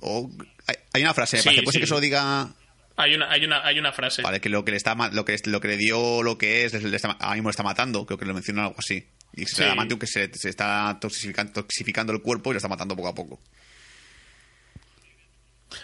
[0.00, 0.30] O
[0.66, 1.78] hay, hay una frase, me Sí, parece, puede sí.
[1.78, 2.48] que eso lo diga
[2.96, 4.22] Hay una, hay una, hay una frase.
[4.22, 6.72] Vale, que lo que le está lo que lo que le dio lo que es,
[6.82, 9.06] le está, ahora mismo le está matando, creo que lo menciona algo así.
[9.36, 9.62] Y se Sí.
[9.64, 13.14] adamantium que se, se está toxificando, toxificando el cuerpo y lo está matando poco a
[13.14, 13.40] poco.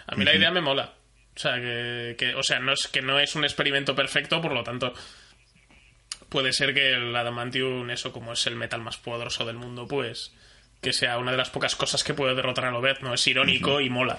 [0.07, 0.93] A mí la idea me mola.
[1.35, 4.53] O sea, que, que- o sea, no es que no es un experimento perfecto, por
[4.53, 4.93] lo tanto,
[6.29, 10.31] puede ser que el Adamantium, eso como es el metal más poderoso del mundo, pues
[10.81, 13.13] que sea una de las pocas cosas que puede derrotar a Lobez, ¿no?
[13.13, 14.17] Es irónico y mola.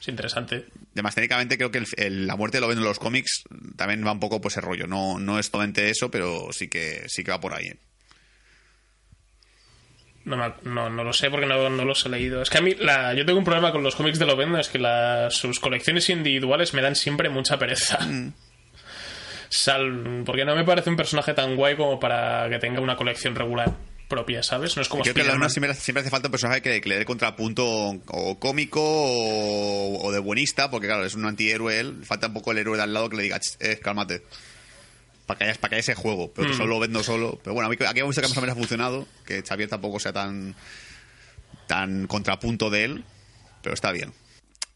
[0.00, 0.64] Es interesante.
[0.94, 3.44] Además, técnicamente creo que el- el- la muerte lo ven en los cómics
[3.76, 4.86] también va un poco por ese rollo.
[4.86, 7.66] No, no es totalmente eso, pero sí que sí que va por ahí.
[7.66, 7.76] ¿eh?
[10.24, 12.42] No, no, no lo sé porque no, no los he leído.
[12.42, 14.68] Es que a mí, la, yo tengo un problema con los cómics de Lobezno, es
[14.68, 14.80] que
[15.30, 17.98] sus colecciones individuales me dan siempre mucha pereza.
[19.48, 23.36] Sal, porque no me parece un personaje tan guay como para que tenga una colección
[23.36, 23.72] regular
[24.08, 24.76] propia, ¿sabes?
[24.76, 25.40] No es como Creo que a Spider-Man.
[25.40, 28.80] Lobezno siempre, siempre hace falta un personaje que, que le dé el contrapunto o cómico
[28.82, 32.04] o, o de buenista, porque claro, es un antihéroe él.
[32.04, 34.22] Falta un poco el héroe de al lado que le diga, "Ch, eh, cálmate.
[35.26, 36.58] Para que haya, para que haya ese juego, pero que Mm.
[36.58, 37.40] solo vendo solo.
[37.42, 39.68] Pero bueno, a mí aquí hemos visto que más o menos ha funcionado, que Xavier
[39.68, 40.54] tampoco sea tan,
[41.66, 43.04] tan contrapunto de él,
[43.62, 44.12] pero está bien.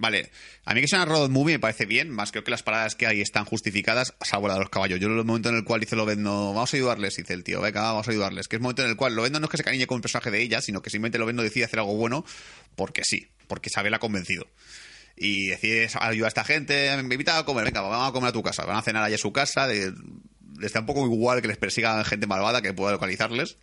[0.00, 0.30] Vale,
[0.64, 2.94] a mí que sea una road movie me parece bien, más creo que las paradas
[2.94, 4.98] que hay están justificadas, salvo la de los caballos.
[4.98, 7.60] Yo en el momento en el cual dice Lobezno, vamos a ayudarles, dice el tío,
[7.60, 9.58] venga, vamos a ayudarles, que es el momento en el cual Lobezno no es que
[9.58, 12.24] se cariñe con un personaje de ella, sino que simplemente Lobezno decide hacer algo bueno
[12.76, 14.46] porque sí, porque Isabel ha convencido.
[15.16, 18.32] Y decide ayudar a esta gente, me invita a comer, venga, vamos a comer a
[18.32, 21.48] tu casa, van a cenar allá a su casa, les da un poco igual que
[21.48, 23.58] les persiga gente malvada que pueda localizarles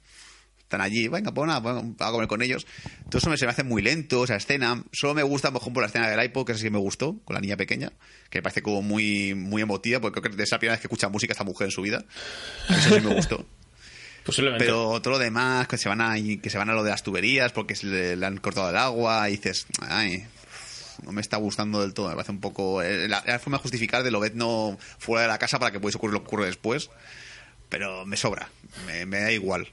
[0.67, 2.67] están allí, venga, pues nada, vamos a comer con ellos.
[3.09, 4.83] Todo eso me, se me hace muy lento, esa escena.
[4.91, 7.33] Solo me gusta, por ejemplo, la escena del iPod, que esa sí me gustó, con
[7.35, 7.91] la niña pequeña,
[8.29, 10.87] que me parece como muy, muy emotiva, porque creo que es la primera vez que
[10.87, 12.03] escucha música esta mujer en su vida.
[12.69, 13.45] Eso sí me gustó.
[14.25, 14.65] Posiblemente.
[14.65, 17.01] Pero todo lo demás, que se van a, que se van a lo de las
[17.01, 20.25] tuberías porque se le, le han cortado el agua, y dices, ay,
[21.03, 22.09] no me está gustando del todo.
[22.09, 22.81] Me parece un poco.
[22.81, 25.97] eh, La, la forma de justificar de Lobezno fuera de la casa para que pudiese
[25.97, 26.89] ocurrir lo que ocurre después.
[27.69, 28.49] Pero me sobra,
[28.85, 29.69] me, me da igual.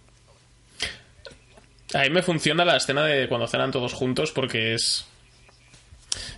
[1.95, 5.07] A mí me funciona la escena de cuando cenan todos juntos porque es.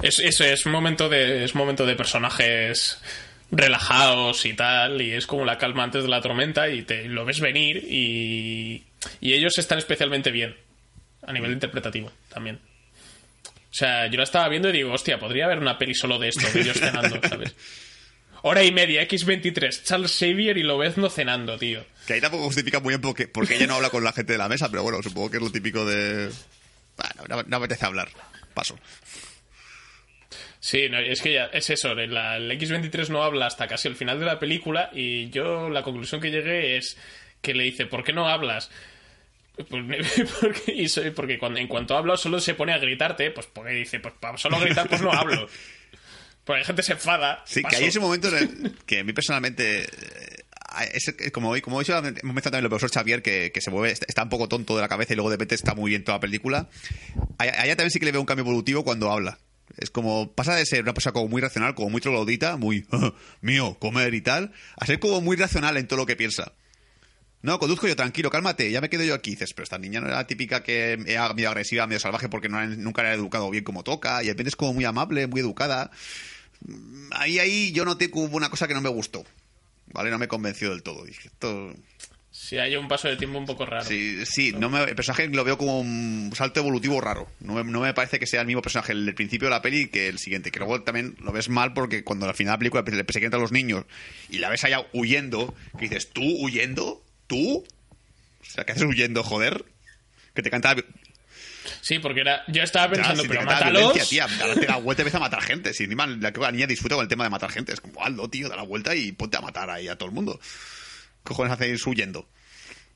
[0.03, 1.45] Es, es un momento de.
[1.45, 3.01] Es momento de personajes
[3.51, 5.01] relajados y tal.
[5.01, 6.69] Y es como la calma antes de la tormenta.
[6.69, 7.79] Y te lo ves venir.
[7.79, 8.85] Y.
[9.21, 10.57] Y ellos están especialmente bien.
[11.27, 12.61] A nivel interpretativo también.
[13.77, 16.29] O sea, yo la estaba viendo y digo, hostia, podría haber una peli solo de
[16.29, 17.55] esto, de ellos cenando, ¿sabes?
[18.49, 21.85] Hora y media, X23, Charles Xavier y Lobezno cenando, tío.
[22.07, 24.39] Que ahí tampoco justifica muy bien porque, porque ella no habla con la gente de
[24.39, 26.31] la mesa, pero bueno, supongo que es lo típico de.
[26.97, 28.09] Bueno, no, no apetece hablar.
[28.55, 28.79] Paso.
[30.61, 31.93] Sí, no, es que ya es eso.
[31.95, 35.83] la- el X23 no habla hasta casi el final de la película y yo la
[35.83, 36.97] conclusión que llegué es
[37.43, 38.71] que le dice, ¿por qué no hablas?
[39.57, 39.67] Pues,
[40.41, 44.15] porque, porque cuando, en cuanto hablo solo se pone a gritarte, pues porque dice, pues
[44.21, 45.49] para solo gritar pues no hablo.
[46.47, 47.43] Porque la gente se enfada.
[47.45, 47.77] Sí, que paso.
[47.77, 49.83] hay ese momento en el que a mí personalmente.
[49.83, 50.43] eh,
[50.93, 53.93] es- como, como he dicho, hemos mencionado también el profesor Xavier, que, que se mueve,
[53.93, 56.17] está un poco tonto de la cabeza y luego de repente está muy bien toda
[56.17, 56.69] la película.
[57.39, 59.39] A a ella también sí que le veo un cambio evolutivo cuando habla.
[59.79, 62.87] Es como, pasa de ser una persona como muy racional, como muy troglodita, muy
[63.41, 66.53] mío, comer y tal, a ser como muy racional en todo lo que piensa.
[67.43, 69.31] No, conduzco yo tranquilo, cálmate, ya me quedo yo aquí.
[69.33, 72.49] Dices, pero esta niña no era la típica que era medio agresiva, medio salvaje porque
[72.49, 75.27] no era- nunca era educado bien como toca, y de repente es como muy amable,
[75.27, 75.91] muy educada.
[77.13, 79.25] Ahí, ahí yo noté que hubo una cosa que no me gustó.
[79.93, 80.11] ¿Vale?
[80.11, 81.05] No me convenció del todo.
[81.05, 81.73] Dije, esto...
[82.31, 83.83] Sí, hay un paso de tiempo un poco raro.
[83.87, 87.27] Sí, sí no me- el personaje lo veo como un salto evolutivo raro.
[87.41, 89.63] No me, no me parece que sea el mismo personaje el del principio de la
[89.63, 90.51] peli que el siguiente.
[90.51, 93.33] Que luego también lo ves mal porque cuando al final de la película le persiguen
[93.35, 93.85] a los niños
[94.29, 97.03] y la ves allá huyendo, que dices, ¿tú huyendo?
[97.27, 97.65] ¿Tú?
[97.65, 99.65] O sea, ¿qué haces huyendo, joder?
[100.35, 100.77] Que te canta
[101.87, 104.09] Sí, porque era, yo estaba Ya, pensando, te pero mátalos.
[104.09, 105.73] tía, date la vuelta y empieza a matar gente.
[105.73, 107.73] Si encima la, la niña disfruta con el tema de matar gente.
[107.73, 110.15] Es como, hazlo, tío, da la vuelta y ponte a matar ahí a todo el
[110.15, 110.41] mundo.
[110.41, 112.29] ¿Qué cojones hacéis huyendo?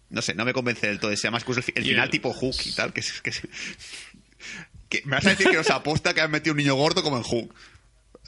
[0.09, 1.12] no sé, no me convence del todo.
[1.12, 3.20] Además, el, el final el- tipo Hook y tal, que es...
[3.22, 3.30] Que,
[4.88, 7.16] que me vas a decir que os aposta que han metido un niño gordo como
[7.16, 7.55] en Hook.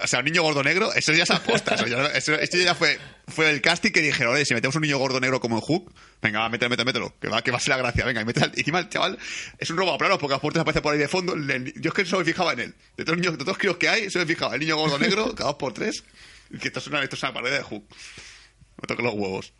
[0.01, 1.74] O sea, un niño gordo negro, eso ya se aposta.
[1.74, 2.07] Eso ya,
[2.40, 5.38] esto ya fue, fue el casting que dijeron, oye, si metemos un niño gordo negro
[5.38, 8.20] como en Hook, venga, mételo, mételo, que va, que va a ser la gracia, venga,
[8.22, 9.18] y mete al- encima el chaval
[9.59, 11.34] es un robo a planos porque a puertas aparece por ahí de fondo.
[11.34, 12.74] el- yo es que solo me fijaba en él.
[12.97, 14.55] De todos los niños, de todos los críos que hay, solo me fijaba.
[14.55, 16.03] El niño gordo negro, cada dos por tres,
[16.51, 17.84] y que esto es una, esto es una parodia de Hook.
[18.80, 19.53] Me toque los huevos.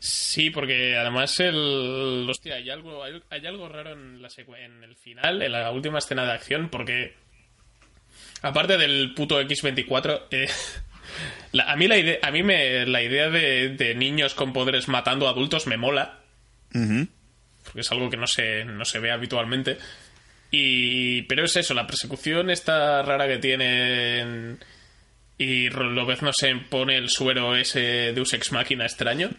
[0.00, 2.26] Sí, porque además el.
[2.28, 5.98] Hostia, hay algo, hay, hay algo raro en, la en el final, en la última
[5.98, 7.14] escena de acción, porque.
[8.42, 10.48] Aparte del puto X24, eh,
[11.52, 14.88] la- a mí, la idea, a mí me, la idea de, de niños con poderes
[14.88, 16.20] matando a adultos me mola,
[17.64, 19.78] porque es algo que no se, no se ve habitualmente.
[20.50, 24.58] Y, pero es eso, la persecución esta rara que tienen.
[25.36, 29.30] Y Lobez no se pone el suero ese Deus Ex Máquina extraño.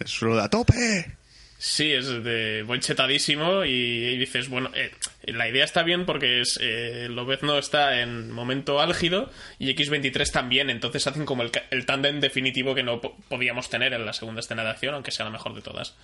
[0.00, 1.16] Es solo de a tope.
[1.60, 4.92] Sí, es de voy chetadísimo y, y dices, bueno, eh,
[5.24, 9.28] la idea está bien porque es eh, Lobezno está en momento álgido
[9.58, 13.92] y X23 también, entonces hacen como el, el tándem definitivo que no po- podíamos tener
[13.92, 15.96] en la segunda escena de acción, aunque sea la mejor de todas.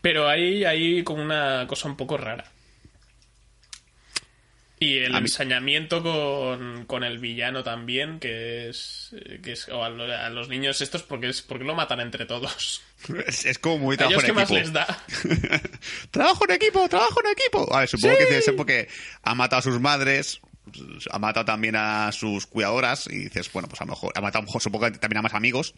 [0.00, 2.46] Pero hay, hay como una cosa un poco rara.
[4.78, 10.04] Y el ensañamiento con, con el villano también, que es, que es o a, lo-
[10.04, 12.82] a los niños estos, porque es porque lo matan entre todos.
[13.26, 14.40] Es, es como muy ¿A trabajo en qué equipo.
[14.40, 14.86] más les da?
[16.10, 17.74] trabajo en equipo, trabajo en equipo.
[17.74, 18.88] A ver, supongo que debe ser porque
[19.22, 20.40] ha matado a sus madres,
[21.10, 24.40] ha matado también a sus cuidadoras y dices, bueno, pues a lo mejor ha matado
[24.40, 25.74] a lo mejor, supongo que también a más amigos.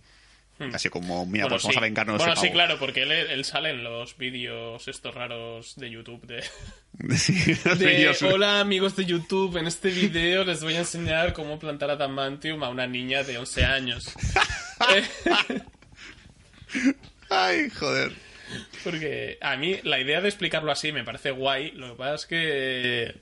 [0.75, 1.49] Así como, mira, Hmm.
[1.49, 4.17] Bueno, pues vamos a vengarnos de Bueno, sí, claro, porque él, él sale en los
[4.17, 6.43] vídeos estos raros de YouTube de...
[7.17, 11.33] Sí, los de, vídeos- Hola amigos de YouTube, en este vídeo les voy a enseñar
[11.33, 14.13] cómo plantar adamantium a una niña de 11 años.
[14.95, 15.05] Eh,
[17.31, 18.13] Ay, joder.
[18.85, 22.27] porque a mí la idea de explicarlo así me parece guay, lo que pasa es
[22.27, 23.15] que...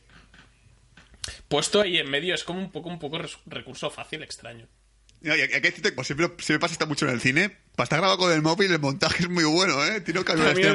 [1.48, 4.66] Puesto ahí en medio es como un poco un poco recurso fácil extraño.
[5.22, 7.84] No, y hay que decirte, como siempre, siempre pasa esto mucho en el cine, para
[7.84, 10.00] estar grabado con el móvil, el montaje es muy bueno, ¿eh?
[10.00, 10.74] Tiene cambios de También es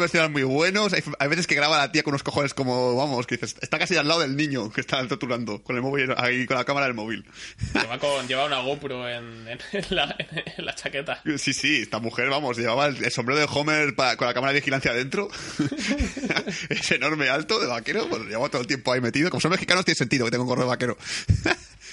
[0.00, 0.92] muy, tiene muy buenos.
[0.92, 3.78] Hay, hay veces que graba la tía con unos cojones como, vamos, que dices, está
[3.78, 6.86] casi al lado del niño que está torturando, con el móvil, ahí, con la cámara
[6.86, 7.24] del móvil.
[7.74, 9.58] Lleva, con, lleva una GoPro en, en-
[9.90, 10.14] la,
[10.56, 11.22] en la chaqueta.
[11.38, 14.52] Sí, sí, esta mujer, vamos, llevaba el, el sombrero de Homer pa- con la cámara
[14.52, 15.30] de vigilancia adentro.
[16.68, 19.30] es enorme, alto, de vaquero, pues lo llevaba todo el tiempo ahí metido.
[19.30, 20.98] Como son mexicanos, tiene sentido que tenga un gorro de vaquero.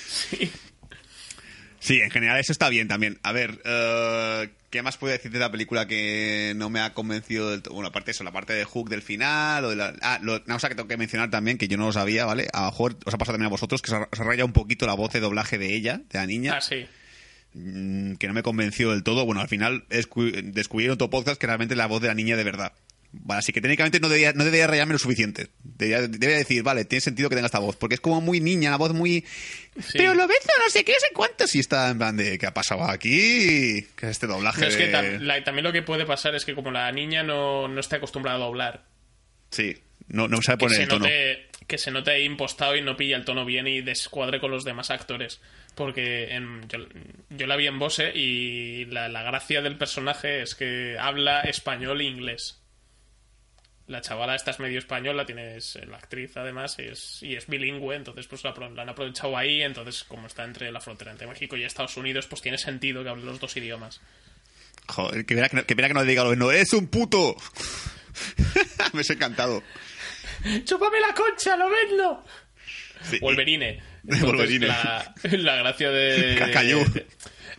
[0.08, 0.52] sí,
[1.88, 3.20] en general eso está bien también.
[3.24, 7.50] A ver, eh, ¿qué más puedo decir de la película que no me ha convencido
[7.52, 7.74] del todo?
[7.76, 9.94] Bueno, aparte de eso, la parte de Hook del final, o de la...
[10.02, 12.48] Ah, lo- una cosa que tengo que mencionar también, que yo no lo sabía, ¿vale?
[12.54, 14.86] A lo mejor os ha pasado también a vosotros, que se ha, rayado un poquito
[14.86, 16.56] la voz de doblaje de ella, de la niña.
[16.58, 16.86] Ah, sí.
[17.54, 19.26] Mm, que no me convenció del todo.
[19.26, 22.14] Bueno, al final escu- descubrí en otro podcast que realmente es la voz de la
[22.14, 22.74] niña de verdad.
[23.12, 25.48] Vale, así que técnicamente no debería, no debería rayarme lo suficiente.
[25.64, 27.76] Debería, debería decir, vale, tiene sentido que tenga esta voz.
[27.76, 29.26] Porque es como muy niña, la voz muy...
[29.80, 29.94] Sí.
[29.98, 31.48] Pero lo ves, no sé qué, no sé cuánto.
[31.48, 33.88] Si está en plan de, ¿qué ha pasado aquí?
[33.96, 34.62] ¿Qué es este doblaje?
[34.62, 36.92] No, es que de- tam- la- también lo que puede pasar es que como la
[36.92, 38.84] niña no, no está acostumbrada a doblar,
[39.52, 39.76] Sí,
[40.10, 41.06] no, no sabe poner el tono.
[41.06, 44.52] note, que se note ahí impostado y no pilla el tono bien y descuadre con
[44.52, 45.42] los demás actores.
[45.74, 46.78] Porque en- yo,
[47.32, 52.02] yo la vi en Bose y la, la gracia del personaje es que habla español
[52.02, 52.59] e inglés.
[53.90, 57.96] La chavala esta es medio española, tienes la actriz además y es, y es bilingüe,
[57.96, 61.64] entonces pues la, han aprovechado ahí, entonces como está entre la frontera entre México y
[61.64, 64.00] Estados Unidos, pues tiene sentido que hable los dos idiomas.
[64.88, 67.36] Joder, que mira que, no- que, que no le diga lo no, ¡es un puto!
[68.94, 69.64] me ha encantado.
[70.66, 72.24] ¡Chúpame la concha, lo vendo!
[73.04, 73.18] Sí.
[73.20, 73.82] Wolverine.
[74.04, 74.68] Entonces, Wolverine.
[74.68, 76.36] La, la gracia de.
[76.40, 76.84] Cacayú.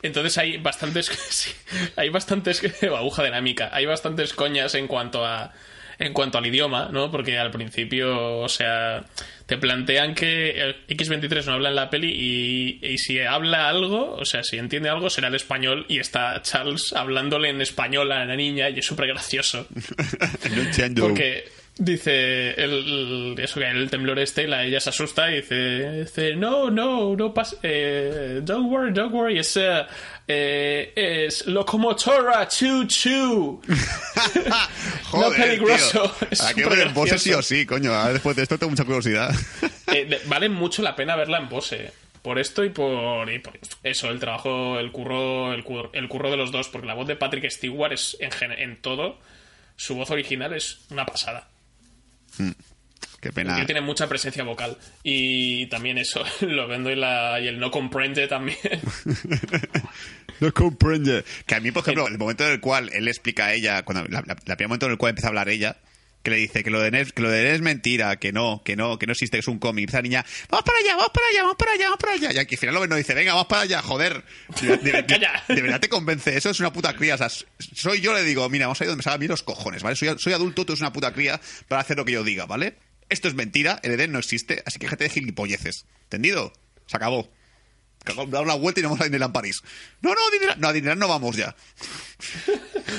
[0.02, 1.06] Entonces hay bastantes.
[1.06, 1.50] sí,
[1.96, 2.62] hay bastantes.
[2.82, 3.70] Aguja dinámica.
[3.72, 5.52] Hay bastantes coñas en cuanto a.
[6.00, 7.10] En cuanto al idioma, ¿no?
[7.10, 9.04] Porque al principio, o sea,
[9.44, 14.14] te plantean que el X23 no habla en la peli y, y si habla algo,
[14.14, 18.24] o sea, si entiende algo, será el español y está Charles hablándole en español a
[18.24, 19.66] la niña y es súper gracioso.
[20.56, 21.02] No entiendo.
[21.02, 21.44] Porque
[21.80, 26.70] dice el, eso que el temblor este, la, ella se asusta y dice, dice no,
[26.70, 29.86] no, no pasa, eh, don't worry, don't worry, es, eh,
[30.28, 30.92] eh,
[31.26, 33.60] es locomotora, chu chu.
[35.10, 36.14] Joder, no peligroso.
[36.30, 36.54] tío.
[36.54, 37.92] Que ver en Bose sí o sí, coño.
[37.92, 39.34] Ahora después de esto tengo mucha curiosidad.
[39.92, 41.92] Eh, de- vale mucho la pena verla en pose.
[42.22, 46.30] Por esto y por, y por eso, el trabajo, el curro, el curro, el curro
[46.30, 49.18] de los dos, porque la voz de Patrick Stewart es en, en todo,
[49.76, 51.48] su voz original es una pasada.
[53.20, 53.58] Qué pena.
[53.58, 54.78] Él tiene mucha presencia vocal.
[55.02, 58.58] Y también eso, lo vendo y, la, y el no comprende también.
[60.40, 61.24] no comprende.
[61.46, 64.08] Que a mí, por ejemplo, el momento en el cual él explica a ella, cuando
[64.08, 65.76] la, la, la primer momento en el cual empieza a hablar ella,
[66.22, 68.62] que le dice que lo de Ned, que lo de Ned es mentira, que no,
[68.64, 69.88] que no, que no existe, que es un cómic.
[69.88, 72.32] Esa niña, vamos para allá, vamos para allá, vamos para allá, vamos para allá.
[72.34, 74.22] Y aquí al final lo no dice, venga, vamos para allá, joder.
[74.60, 75.42] De, de- de- Calla.
[75.48, 77.14] de verdad te convence, eso es una puta cría.
[77.14, 79.28] O sea, soy yo, le digo, mira, vamos a ir donde me salgan a mí
[79.28, 79.96] los cojones, ¿vale?
[79.96, 82.76] Soy, soy adulto, tú eres una puta cría para hacer lo que yo diga, ¿vale?
[83.08, 85.86] Esto es mentira, el Edén no existe, así que déjate de gilipolleces.
[86.04, 86.52] ¿Entendido?
[86.86, 87.32] Se acabó.
[88.04, 89.62] Da una vuelta y nos vamos a Disneyland París.
[90.00, 91.54] No, no, a Disneyland, no, a Disneyland no vamos ya.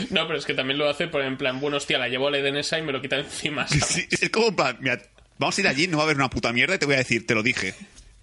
[0.10, 2.32] No, pero es que también lo hace por en plan, bueno, hostia, la llevo a
[2.32, 3.66] la Edenesa y me lo quita encima.
[3.70, 5.02] es como en plan, mira,
[5.38, 7.00] vamos a ir allí, no va a haber una puta mierda y te voy a
[7.00, 7.74] decir, te lo dije.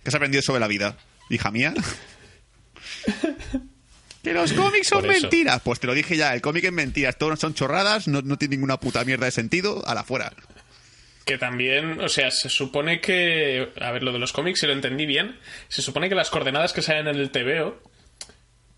[0.02, 0.96] ¿Qué has aprendido sobre la vida?
[1.28, 1.74] Hija mía.
[4.22, 5.60] Que los cómics son mentiras.
[5.62, 8.56] Pues te lo dije ya, el cómic es mentiras, todos son chorradas, no, no tiene
[8.56, 10.32] ninguna puta mierda de sentido, a la fuera.
[11.28, 13.68] Que también, o sea, se supone que.
[13.80, 15.38] A ver, lo de los cómics, si lo entendí bien.
[15.68, 17.82] Se supone que las coordenadas que salen en el TVO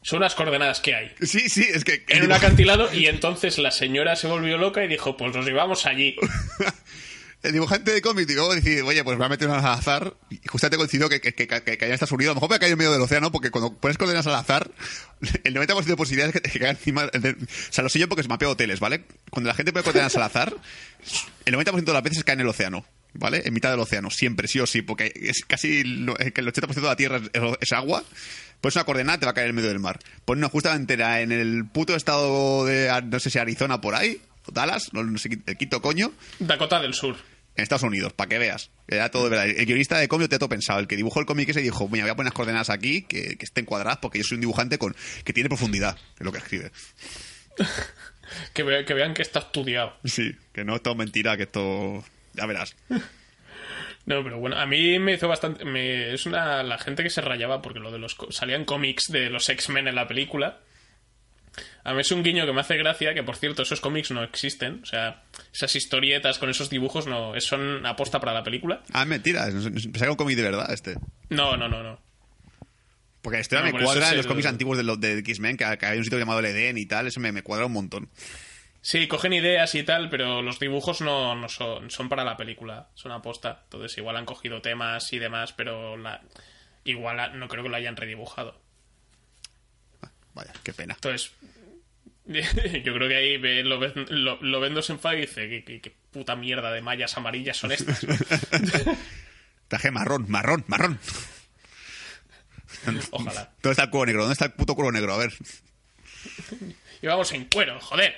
[0.02, 1.12] son las coordenadas que hay.
[1.20, 2.04] Sí, sí, es que...
[2.08, 5.86] En un acantilado, y entonces la señora se volvió loca y dijo: Pues nos llevamos
[5.86, 6.16] allí.
[7.42, 10.14] El dibujante de cómic, digo, decir, oye, pues voy a meter unas al azar.
[10.30, 12.32] Y justamente coincidió que, que, que, que, en Estados Unidos.
[12.32, 14.34] A lo mejor me ha caído en medio del océano, porque cuando pones coordenadas al
[14.34, 14.70] azar,
[15.44, 17.06] el 90% de posibilidades es que, caiga encima.
[17.06, 19.04] de- o sea, lo sé yo porque se mapea hoteles, ¿vale?
[19.30, 20.54] Cuando la gente pone coordenadas al azar,
[21.46, 22.84] el 90% de las veces cae en el océano,
[23.14, 23.42] ¿vale?
[23.46, 26.80] En mitad del océano, siempre, sí o sí, porque es casi es el 80% de
[26.82, 27.30] la tierra es,
[27.60, 28.04] es agua.
[28.60, 29.98] Pones una coordenada, te va a caer en medio del mar.
[30.26, 34.20] Pones una justamente era en el puto estado de, no sé si Arizona por ahí,
[34.44, 37.16] o Dallas, no, no sé, el quinto coño Dakota del Sur.
[37.56, 38.70] En Estados Unidos, para que veas.
[38.88, 39.46] Era todo de verdad.
[39.48, 40.78] El guionista de cómic te todo pensado.
[40.80, 43.36] El que dibujó el cómic ese dijo, mira, voy a poner las coordenadas aquí, que,
[43.36, 44.94] que estén cuadradas, porque yo soy un dibujante con
[45.24, 46.70] que tiene profundidad en lo que escribe.
[48.54, 49.96] Que, ve- que vean que está estudiado.
[50.04, 52.04] Sí, que no es todo mentira, que esto...
[52.34, 52.76] Ya verás.
[54.06, 55.64] No, pero bueno, a mí me hizo bastante.
[55.66, 56.62] Me, es una.
[56.62, 58.16] La gente que se rayaba porque lo de los.
[58.30, 60.58] Salían cómics de los X-Men en la película.
[61.84, 64.22] A mí es un guiño que me hace gracia, que por cierto, esos cómics no
[64.22, 64.80] existen.
[64.82, 65.22] O sea,
[65.52, 68.82] esas historietas con esos dibujos no son aposta para la película.
[68.92, 69.46] Ah, mentira.
[69.46, 70.94] Pensaba que un cómic de verdad este.
[71.28, 72.00] No, no, no, no.
[73.22, 75.78] Porque la historia No, me cuadra en los cómics antiguos de, los de X-Men, que,
[75.78, 78.08] que hay un sitio llamado el Edén y tal, eso me, me cuadra un montón.
[78.82, 82.88] Sí, cogen ideas y tal, pero los dibujos no, no son, son para la película,
[82.94, 83.60] son aposta.
[83.64, 86.22] Entonces, igual han cogido temas y demás, pero la,
[86.84, 88.58] igual no creo que lo hayan redibujado.
[90.34, 90.94] Vaya, qué pena.
[90.94, 91.32] Entonces,
[92.26, 95.80] yo creo que ahí ve- lo, lo, lo ven dos en y dice: ¿qué, qué,
[95.80, 98.06] qué puta mierda de mallas amarillas son estas?
[99.68, 100.98] Traje marrón, marrón, marrón.
[103.10, 103.50] Ojalá.
[103.62, 104.22] ¿Dónde está el cuero negro?
[104.22, 105.14] ¿Dónde está el puto cuero negro?
[105.14, 105.32] A ver.
[107.02, 108.14] Y vamos en cuero, joder.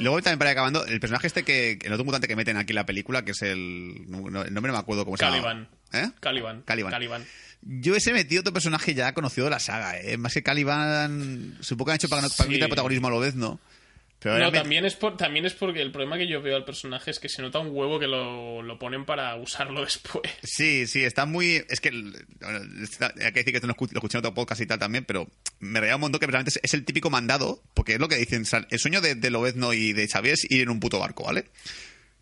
[0.00, 2.72] Luego también para ir acabando, el personaje este que, el otro mutante que meten aquí
[2.72, 5.36] en la película, que es el, no- el nombre no me acuerdo cómo se llama.
[5.42, 5.68] Caliban.
[5.92, 6.10] ¿Eh?
[6.20, 6.62] Caliban.
[6.62, 6.90] Caliban.
[6.90, 7.26] Caliban.
[7.66, 10.16] Yo ese metido otro personaje ya conocido de la saga, ¿eh?
[10.18, 12.48] Más que Caliban, supongo que han hecho para, para Sí.
[12.54, 13.58] quitar protagonismo a lo vez, ¿no?
[14.20, 17.10] Pero No, también es, por, también es porque el problema que yo veo al personaje
[17.10, 20.30] es que se nota un huevo que lo, lo ponen para usarlo después.
[20.42, 21.62] Sí, sí, está muy...
[21.68, 21.90] Es que...
[21.90, 24.62] el- bueno, está- hay que decir que esto lo escu- lo escuché en otro podcast
[24.62, 25.28] y tal también, pero
[25.60, 28.44] me reía un montón que realmente es, el típico mandado, porque es lo que dicen,
[28.70, 31.44] el sueño de, de Lobezno y de Xavier es ir en un puto barco, ¿vale?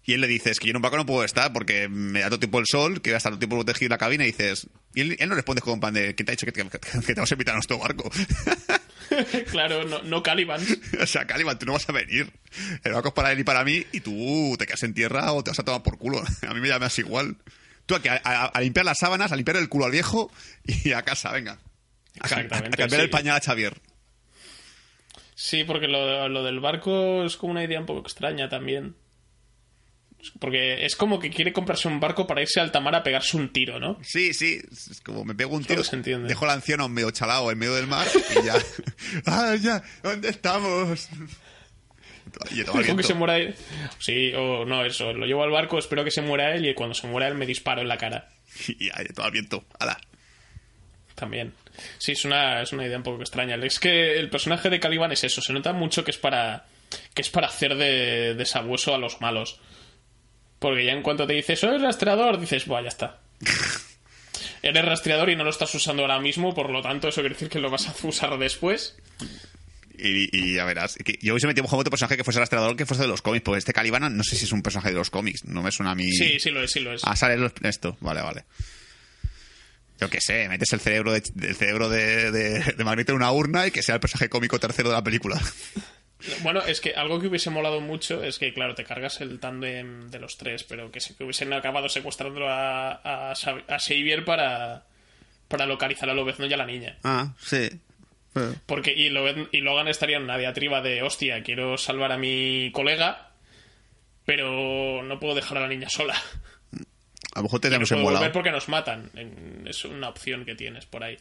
[0.05, 2.21] Y él le dice, es que yo en un barco no puedo estar porque me
[2.21, 4.25] da todo tiempo el sol, que voy a estar todo tiempo protegido en la cabina,
[4.25, 4.67] y dices...
[4.95, 7.15] Y él, él no responde con pan de, ¿quién te ha dicho que te, que
[7.15, 8.11] te a invitar a nuestro barco?
[9.51, 10.61] claro, no, no Caliban.
[11.01, 12.33] o sea, Caliban, tú no vas a venir.
[12.85, 15.43] El barco es para él y para mí, y tú te quedas en tierra o
[15.45, 16.23] te vas a tomar por culo.
[16.49, 17.37] A mí me llamas igual.
[17.87, 20.31] Tú a, a- a limpiar las sábanas, a limpiar el culo al viejo
[20.65, 21.53] y a casa, venga.
[21.53, 21.61] A, a-
[22.25, 23.05] Exactamente, a cambiar sí.
[23.05, 23.81] el pañal a Xavier.
[25.35, 28.95] Sí, porque lo, lo del barco es como una idea un poco extraña también.
[30.39, 33.37] Porque es como que quiere comprarse un barco para irse a alta mar a pegarse
[33.37, 33.99] un tiro, ¿no?
[34.03, 36.29] Sí, sí, es como me pego un tiro, se entiende.
[36.29, 38.07] dejo al anciano medio chalado en medio del mar
[38.41, 38.55] y ya.
[39.27, 39.83] ¡Ah, ya!
[40.03, 41.09] ¿Dónde estamos?
[42.51, 43.55] Dejo que se muera él.
[43.99, 45.13] Sí, o no, eso.
[45.13, 47.47] Lo llevo al barco, espero que se muera él y cuando se muera él me
[47.47, 48.29] disparo en la cara.
[48.69, 49.65] Y ya, todo al viento.
[49.79, 49.99] ¡Hala!
[51.15, 51.53] También.
[51.99, 53.57] Sí, es una, es una idea un poco extraña.
[53.57, 55.41] Es que el personaje de Caliban es eso.
[55.41, 56.67] Se nota mucho que es para
[57.15, 59.59] que es para hacer de, de sabueso a los malos.
[60.63, 63.19] Porque ya en cuanto te dice, soy rastreador, dices, buah, ya está.
[64.63, 67.49] Eres rastreador y no lo estás usando ahora mismo, por lo tanto, eso quiere decir
[67.51, 68.97] que lo vas a usar después.
[69.99, 70.97] Y, y ya verás.
[71.21, 73.59] Yo hubiese metido un otro personaje que fuese rastreador que fuese de los cómics, porque
[73.59, 75.45] este Caliban no sé si es un personaje de los cómics.
[75.45, 76.11] No me suena a mí.
[76.13, 77.03] Sí, sí lo es, sí lo es.
[77.05, 77.97] Ah, sale los- esto.
[78.01, 78.45] Vale, vale.
[80.01, 83.31] Yo qué sé, metes el cerebro de, el cerebro de, de, de Magneto en una
[83.31, 85.41] urna y que sea el personaje cómico tercero de la película.
[86.43, 90.11] Bueno, es que algo que hubiese molado mucho es que, claro, te cargas el tándem
[90.11, 93.35] de los tres, pero que, se- que hubiesen acabado secuestrándolo a, a,
[93.79, 94.85] Xavier para,
[95.49, 96.99] para localizar a Lobezno y a la niña.
[97.05, 97.69] Ah, sí.
[98.67, 103.33] Porque y, y Logan estaría en una diatriba de, hostia, quiero salvar a mi colega,
[104.25, 106.15] pero no puedo dejar a la niña sola.
[107.35, 109.11] A lo mejor te No tenemos puedo volver porque nos matan.
[109.67, 111.17] Es una opción que tienes por ahí.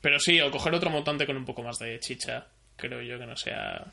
[0.00, 2.46] Pero sí, o coger otro montante con un poco más de chicha.
[2.76, 3.84] Creo yo que no sea.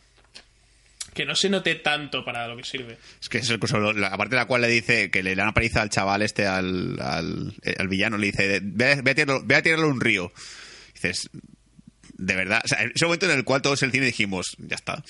[1.18, 3.00] Que no se note tanto para lo que sirve.
[3.20, 5.48] Es que es el curso, la parte de la cual le dice que le dan
[5.48, 9.42] una paliza al chaval este, al, al, eh, villano, le dice, ve, ve a tirarlo,
[9.44, 10.32] ve a tirarlo un río.
[10.94, 11.28] dices,
[12.20, 14.76] de verdad, o sea, ese momento en el cual todos en el cine dijimos, ya
[14.76, 15.04] está,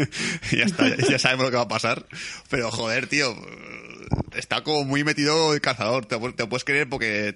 [0.52, 2.04] ya está, ya, sabemos lo que va a pasar.
[2.50, 3.34] Pero joder, tío,
[4.36, 7.34] está como muy metido el cazador, te, te puedes creer porque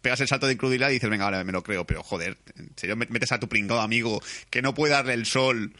[0.00, 2.70] pegas el salto de incredulidad y dices, venga, vale, me lo creo, pero joder, en
[2.76, 5.74] serio metes a tu pringado amigo que no puede darle el sol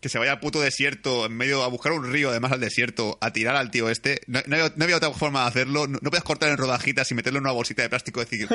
[0.00, 3.18] que se vaya al puto desierto, en medio, a buscar un río, además al desierto,
[3.20, 4.20] a tirar al tío este.
[4.26, 5.86] No, no había, no había otra forma de hacerlo.
[5.86, 8.48] No, no puedes cortar en rodajitas y meterlo en una bolsita de plástico y decir,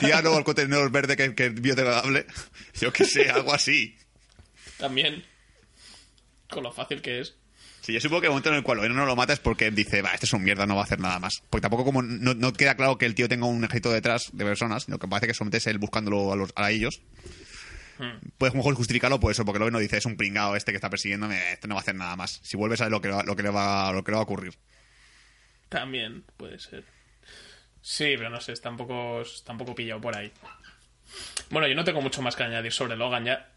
[0.00, 2.26] tíralo al contenedor verde que, que es biodegradable.
[2.80, 3.96] Yo qué sé, algo así.
[4.78, 5.24] También.
[6.48, 7.34] Con lo fácil que es.
[7.84, 10.00] Sí, yo supongo que el momento en el cual no lo mata es porque dice,
[10.00, 11.42] va, este es un mierda, no va a hacer nada más.
[11.50, 14.42] Porque tampoco como no, no queda claro que el tío tenga un ejército detrás de
[14.42, 17.02] personas, sino que parece que solamente es él buscándolo a, los, a ellos.
[18.38, 20.90] Puedes mejor justificarlo por eso, porque luego no dice, es un pringado este que está
[20.90, 22.40] persiguiéndome, este no va a hacer nada más.
[22.42, 24.54] Si vuelves a lo que, lo que, le, va, lo que le va a ocurrir.
[25.68, 26.84] También puede ser.
[27.80, 30.32] Sí, pero no sé, está un poco, está un poco pillado por ahí.
[31.50, 33.50] Bueno, yo no tengo mucho más que añadir sobre Logan ya.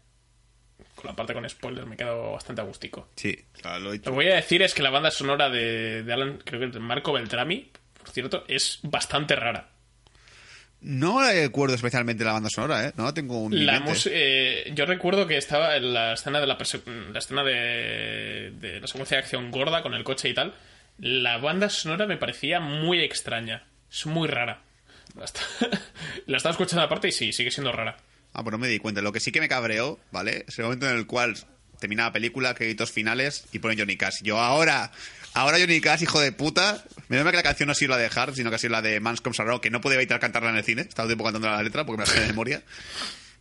[0.94, 3.08] Con la parte con spoilers me quedo bastante agustico.
[3.16, 4.10] Sí, claro, lo he Lo dicho.
[4.10, 6.78] que voy a decir es que la banda sonora de, de Alan, creo que de
[6.80, 9.70] Marco Beltrami, por cierto, es bastante rara.
[10.80, 12.92] No recuerdo especialmente la banda sonora, ¿eh?
[12.96, 17.42] No tengo un La eh, yo recuerdo que estaba en la escena de la, escena
[17.42, 20.54] de, de la secuencia de acción gorda con el coche y tal.
[20.98, 23.64] La banda sonora me parecía muy extraña.
[23.90, 24.60] Es muy rara.
[26.26, 27.96] La, estaba escuchando aparte y sí, sigue siendo rara.
[28.32, 29.00] Ah, pues no me di cuenta.
[29.00, 30.44] Lo que sí que me cabreó, ¿vale?
[30.46, 31.36] Es el momento en el cual
[31.80, 34.22] termina la película, créditos finales y pone Johnny Cash.
[34.22, 34.92] Yo ahora,
[35.34, 36.84] ahora Johnny Cash, hijo de puta.
[37.08, 38.72] Me da que la canción no ha sido la de Hart, sino que ha sido
[38.72, 40.82] la de Mans Comes Around, que no pude evitar cantarla en el cine.
[40.82, 42.62] Estaba el tiempo cantando la letra porque me la sé de memoria.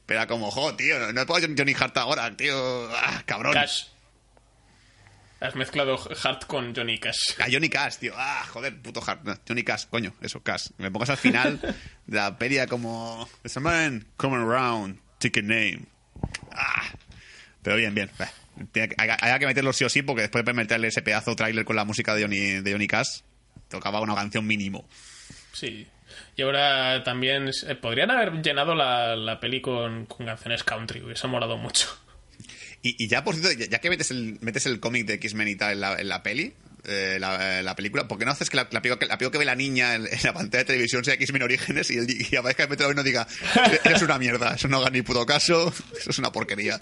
[0.05, 2.89] Pero era como, jo, tío, no, no puedo Johnny Hart ahora, tío.
[2.95, 3.53] Ah, cabrón.
[3.53, 3.87] Cash.
[5.39, 7.39] Has mezclado Hart con Johnny Cash.
[7.39, 8.13] A Johnny Cash, tío.
[8.15, 9.23] Ah, joder, puto Hart.
[9.23, 10.69] No, Johnny Cash, coño, eso, Cash.
[10.77, 11.59] Me pongas al final
[12.07, 13.29] de la peli como...
[13.59, 15.85] Man coming around, take a name.
[16.51, 16.89] Ah.
[17.61, 18.09] Pero bien, bien.
[18.17, 18.31] Bah,
[18.71, 21.85] tiene que- meterlo sí o sí porque después de meterle ese pedazo tráiler con la
[21.85, 23.21] música de Johnny, de Johnny Cash,
[23.69, 24.87] tocaba una canción mínimo.
[25.53, 25.87] Sí.
[26.35, 31.01] Y ahora también eh, podrían haber llenado la, la peli con, con canciones country.
[31.01, 31.87] Hubiese molado mucho.
[32.81, 35.55] Y, y ya, por cierto, ya, que metes el, metes el cómic de X-Men y
[35.55, 36.53] tal en la, en la peli,
[36.85, 39.37] eh, la, la película, ¿por qué no haces que la, la, que- la película que
[39.39, 42.35] ve la niña en, en la pantalla de televisión sea X-Men Orígenes y, el, y
[42.35, 43.27] aparezca el Metro y no diga,
[43.83, 46.79] eres una mierda, eso no haga ni puto caso, eso es una porquería.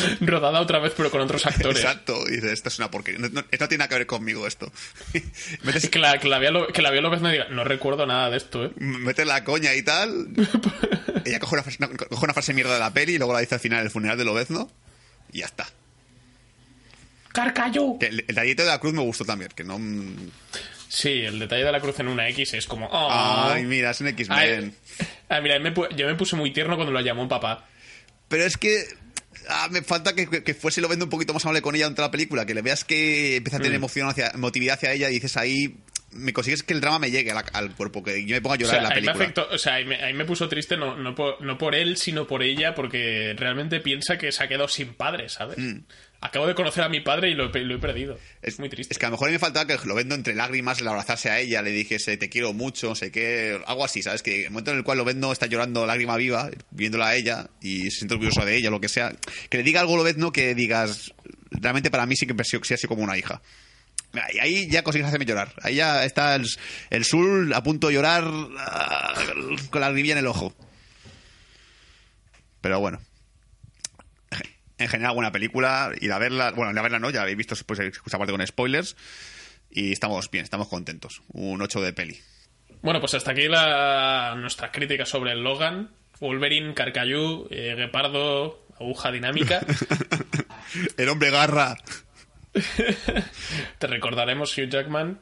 [0.20, 1.78] Rodada otra vez, pero con otros actores.
[1.82, 4.46] Exacto, y dices, esto es una porquería, no, no- no tiene nada que ver conmigo
[4.46, 4.72] esto.
[5.62, 8.06] metes, Es que la, que la lo, que la vea López no diga, no recuerdo
[8.06, 8.70] nada de esto, ¿eh?
[8.76, 10.28] metes la coña y tal,
[11.24, 13.40] ella coge una, frase, no, coge una frase mierda de la peli y luego la
[13.40, 14.70] dice al final del funeral de Lobezno
[15.32, 15.66] y ya está.
[17.32, 17.98] ¡Carcayo!
[17.98, 19.78] Que el, el detallito de la cruz me gustó también, que no...
[19.78, 20.30] mm,
[20.88, 22.86] Sí, el detalle de la cruz en una X es como...
[22.86, 23.08] "Oh".
[23.10, 24.74] Ay, mira, es un X-Men.
[24.98, 27.66] Ay, ay, mira, me yo me puse muy tierno cuando lo llamó papá.
[28.28, 28.84] Pero es que
[29.48, 32.02] ah, me falta que, que- fuese lo vendo un poquito más amable con ella durante
[32.02, 33.82] la película, que le veas que empieza a tener Mm.
[33.82, 35.76] emoción hacia, emotividad hacia ella y dices ahí
[36.14, 38.58] me consigues que el drama me llegue la- al cuerpo, que yo me ponga a
[38.58, 39.24] O llorar sea, en la ahí me película.
[39.24, 41.96] afectó, o sea, ahí me, ahí me puso triste no, no, por, no por él,
[41.96, 45.56] sino por ella, porque realmente piensa que se ha quedado sin padre, ¿sabes?
[46.24, 48.16] Acabo de conocer a mi padre y lo he, pe- lo he perdido.
[48.42, 48.94] Es, muy triste.
[48.94, 51.40] Es que a lo mejor me faltaba que lo vendo entre lágrimas, el abrazarse a
[51.40, 54.22] ella, le dijese te quiero mucho, no sé qué, algo así, ¿sabes?
[54.22, 57.50] Que el momento en el cual lo vendo está llorando lágrima viva, viéndola a ella
[57.60, 59.12] y se siente orgulloso de ella, lo que sea.
[59.50, 61.12] Que le diga algo lo no que digas,
[61.50, 63.42] realmente para mí sí que sí ha sido como una hija.
[64.32, 65.52] Y ahí ya consigues hacerme llorar.
[65.62, 66.46] Ahí ya está el,
[66.90, 68.24] el Sul a punto de llorar
[68.58, 69.14] ah,
[69.70, 70.54] con la lagrimilla en el ojo.
[72.60, 73.00] Pero bueno.
[74.82, 75.92] En general, buena película.
[76.00, 76.50] Ir a verla.
[76.52, 78.96] Bueno, ir a verla no, ya habéis visto pues, esa parte con spoilers.
[79.70, 81.22] Y estamos bien, estamos contentos.
[81.28, 82.20] Un 8 de peli.
[82.82, 85.90] Bueno, pues hasta aquí la, nuestra crítica sobre el Logan,
[86.20, 89.60] Wolverine, Carcayú, eh, Guepardo, Aguja Dinámica.
[90.96, 91.76] El hombre garra.
[93.78, 95.20] Te recordaremos, Hugh Jackman.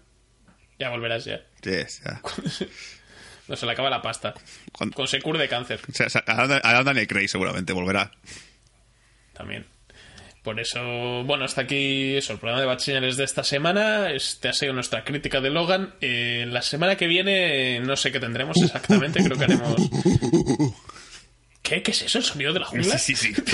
[0.78, 1.42] Ya volverás ya.
[1.60, 2.20] O sea,
[3.48, 4.32] No se le acaba la pasta.
[4.72, 8.12] Cuando- Con Secur de cáncer o sea, a Craig seguramente volverá.
[9.40, 9.64] También.
[10.42, 10.80] Por eso,
[11.24, 14.10] bueno, hasta aquí eso, el programa de Bad Señales de esta semana.
[14.10, 15.94] Este ha sido nuestra crítica de Logan.
[16.00, 19.76] Eh, la semana que viene no sé qué tendremos exactamente, creo que haremos...
[21.62, 21.82] ¿Qué?
[21.82, 22.18] ¿Qué es eso?
[22.18, 22.98] ¿El sonido de la jungla?
[22.98, 23.42] Sí, sí, sí.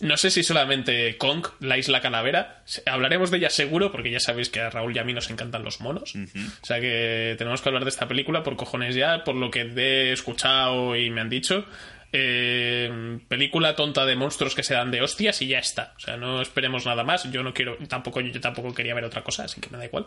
[0.00, 2.64] No sé si solamente Kong, la isla calavera.
[2.86, 5.62] Hablaremos de ella seguro, porque ya sabéis que a Raúl y a mí nos encantan
[5.62, 6.14] los monos.
[6.16, 9.60] O sea que tenemos que hablar de esta película por cojones ya, por lo que
[9.60, 11.66] he escuchado y me han dicho.
[12.14, 15.94] Eh, película tonta de monstruos que se dan de hostias y ya está.
[15.96, 17.24] O sea, no esperemos nada más.
[17.30, 20.06] Yo no quiero, tampoco, yo tampoco quería ver otra cosa, así que me da igual.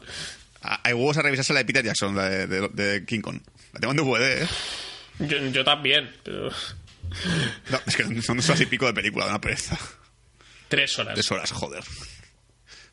[0.61, 3.39] Ah, Hay huevos a revisarse la de Peter Jackson, la de, de- de King Kong.
[3.73, 4.47] La tengo en DVD, ¿eh?
[5.19, 6.49] Yo, yo también, pero
[7.69, 9.77] No, es que son dos horas y pico de película, de una pereza.
[10.67, 11.13] tres horas.
[11.15, 11.83] Tres horas, joder.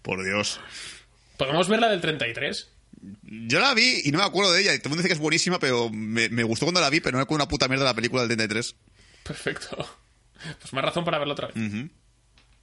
[0.02, 0.58] Por Dios.
[1.36, 2.68] ¿Podemos ver la del 33?
[3.22, 4.70] Yo la vi y no me acuerdo de ella.
[4.78, 7.12] Todo el mundo dice que es buenísima, pero me, me gustó cuando la vi, pero
[7.12, 8.76] no me acuerdo una puta mierda de la película del 33.
[9.24, 9.76] Perfecto.
[10.60, 11.56] Pues más razón para verla otra vez.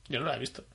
[0.07, 0.65] Yo no la he visto.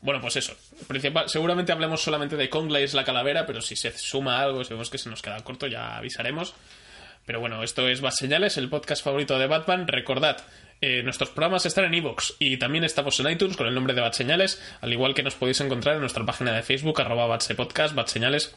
[0.00, 0.54] Bueno, pues eso.
[0.86, 4.72] Principal, seguramente hablemos solamente de Kong, la isla calavera, pero si se suma algo, si
[4.72, 6.54] vemos que se nos queda corto, ya avisaremos.
[7.24, 9.88] Pero bueno, esto es Bad Señales, el podcast favorito de Batman.
[9.88, 10.44] Recordad,
[10.80, 14.00] eh, nuestros programas están en iVoox y también estamos en iTunes con el nombre de
[14.00, 17.94] Bad Señales, al igual que nos podéis encontrar en nuestra página de Facebook, arroba Batsepodcast,
[17.94, 18.54] Bad Señales.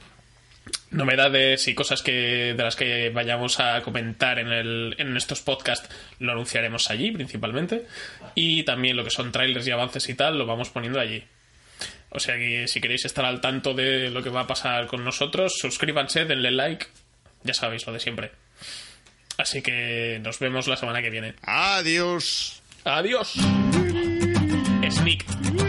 [0.92, 5.88] Novedades y cosas que de las que vayamos a comentar en, el, en estos podcasts
[6.20, 7.86] lo anunciaremos allí principalmente.
[8.36, 11.24] Y también lo que son trailers y avances y tal lo vamos poniendo allí.
[12.10, 15.06] O sea que si queréis estar al tanto de lo que va a pasar con
[15.06, 16.88] nosotros, suscríbanse, denle like.
[17.44, 18.32] Ya sabéis lo de siempre.
[19.38, 21.36] Así que nos vemos la semana que viene.
[21.44, 22.62] Adiós.
[22.84, 23.36] Adiós.
[24.90, 25.69] Sneak.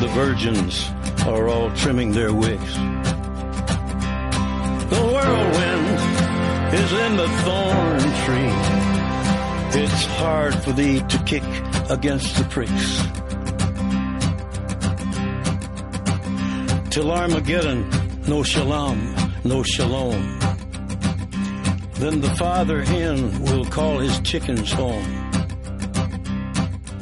[0.00, 0.90] The virgins
[1.26, 2.74] are all trimming their wicks.
[4.92, 5.98] The whirlwind
[6.74, 8.54] is in the thorn tree.
[9.82, 11.42] It's hard for thee to kick
[11.88, 13.00] against the pricks.
[16.90, 17.88] Till Armageddon,
[18.28, 19.14] no shalom,
[19.44, 20.38] no shalom.
[21.94, 25.25] Then the father hen will call his chickens home.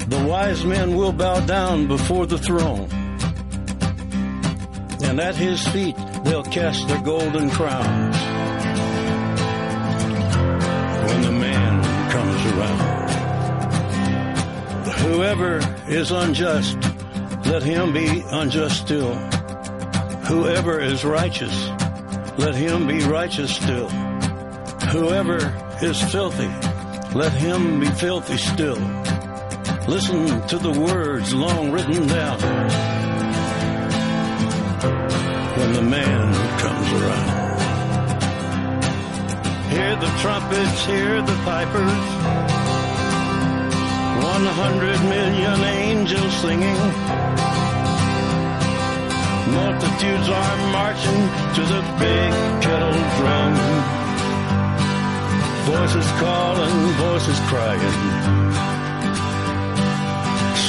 [0.08, 2.88] The wise men will bow down before the throne.
[5.02, 8.16] And at his feet they'll cast their golden crowns.
[11.08, 12.94] When the man comes around.
[15.04, 16.76] Whoever is unjust,
[17.46, 19.14] let him be unjust still.
[20.24, 21.68] Whoever is righteous,
[22.38, 23.88] let him be righteous still.
[24.90, 25.38] Whoever
[25.82, 26.48] is filthy,
[27.14, 28.78] let him be filthy still.
[29.86, 32.38] Listen to the words long written down
[35.58, 37.60] when the man comes around.
[39.70, 42.04] Hear the trumpets, hear the pipers.
[44.24, 46.80] One hundred million angels singing.
[49.52, 52.32] Multitudes are marching to the big
[52.64, 53.54] kettle drum.
[55.66, 58.43] Voices calling, voices crying.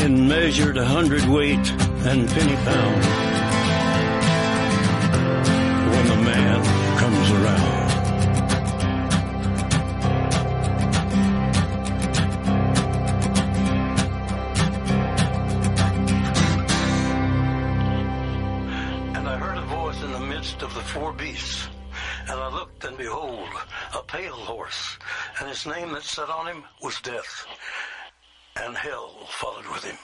[0.00, 1.72] In measured a hundredweight
[2.08, 3.04] and penny pound.
[5.92, 6.64] When the man
[6.98, 7.80] comes around.
[19.16, 21.68] And I heard a voice in the midst of the four beasts.
[22.22, 23.48] And I looked, and behold,
[23.94, 24.96] a pale horse,
[25.38, 27.46] and his name that sat on him was Death,
[28.70, 29.98] and hell followed with him.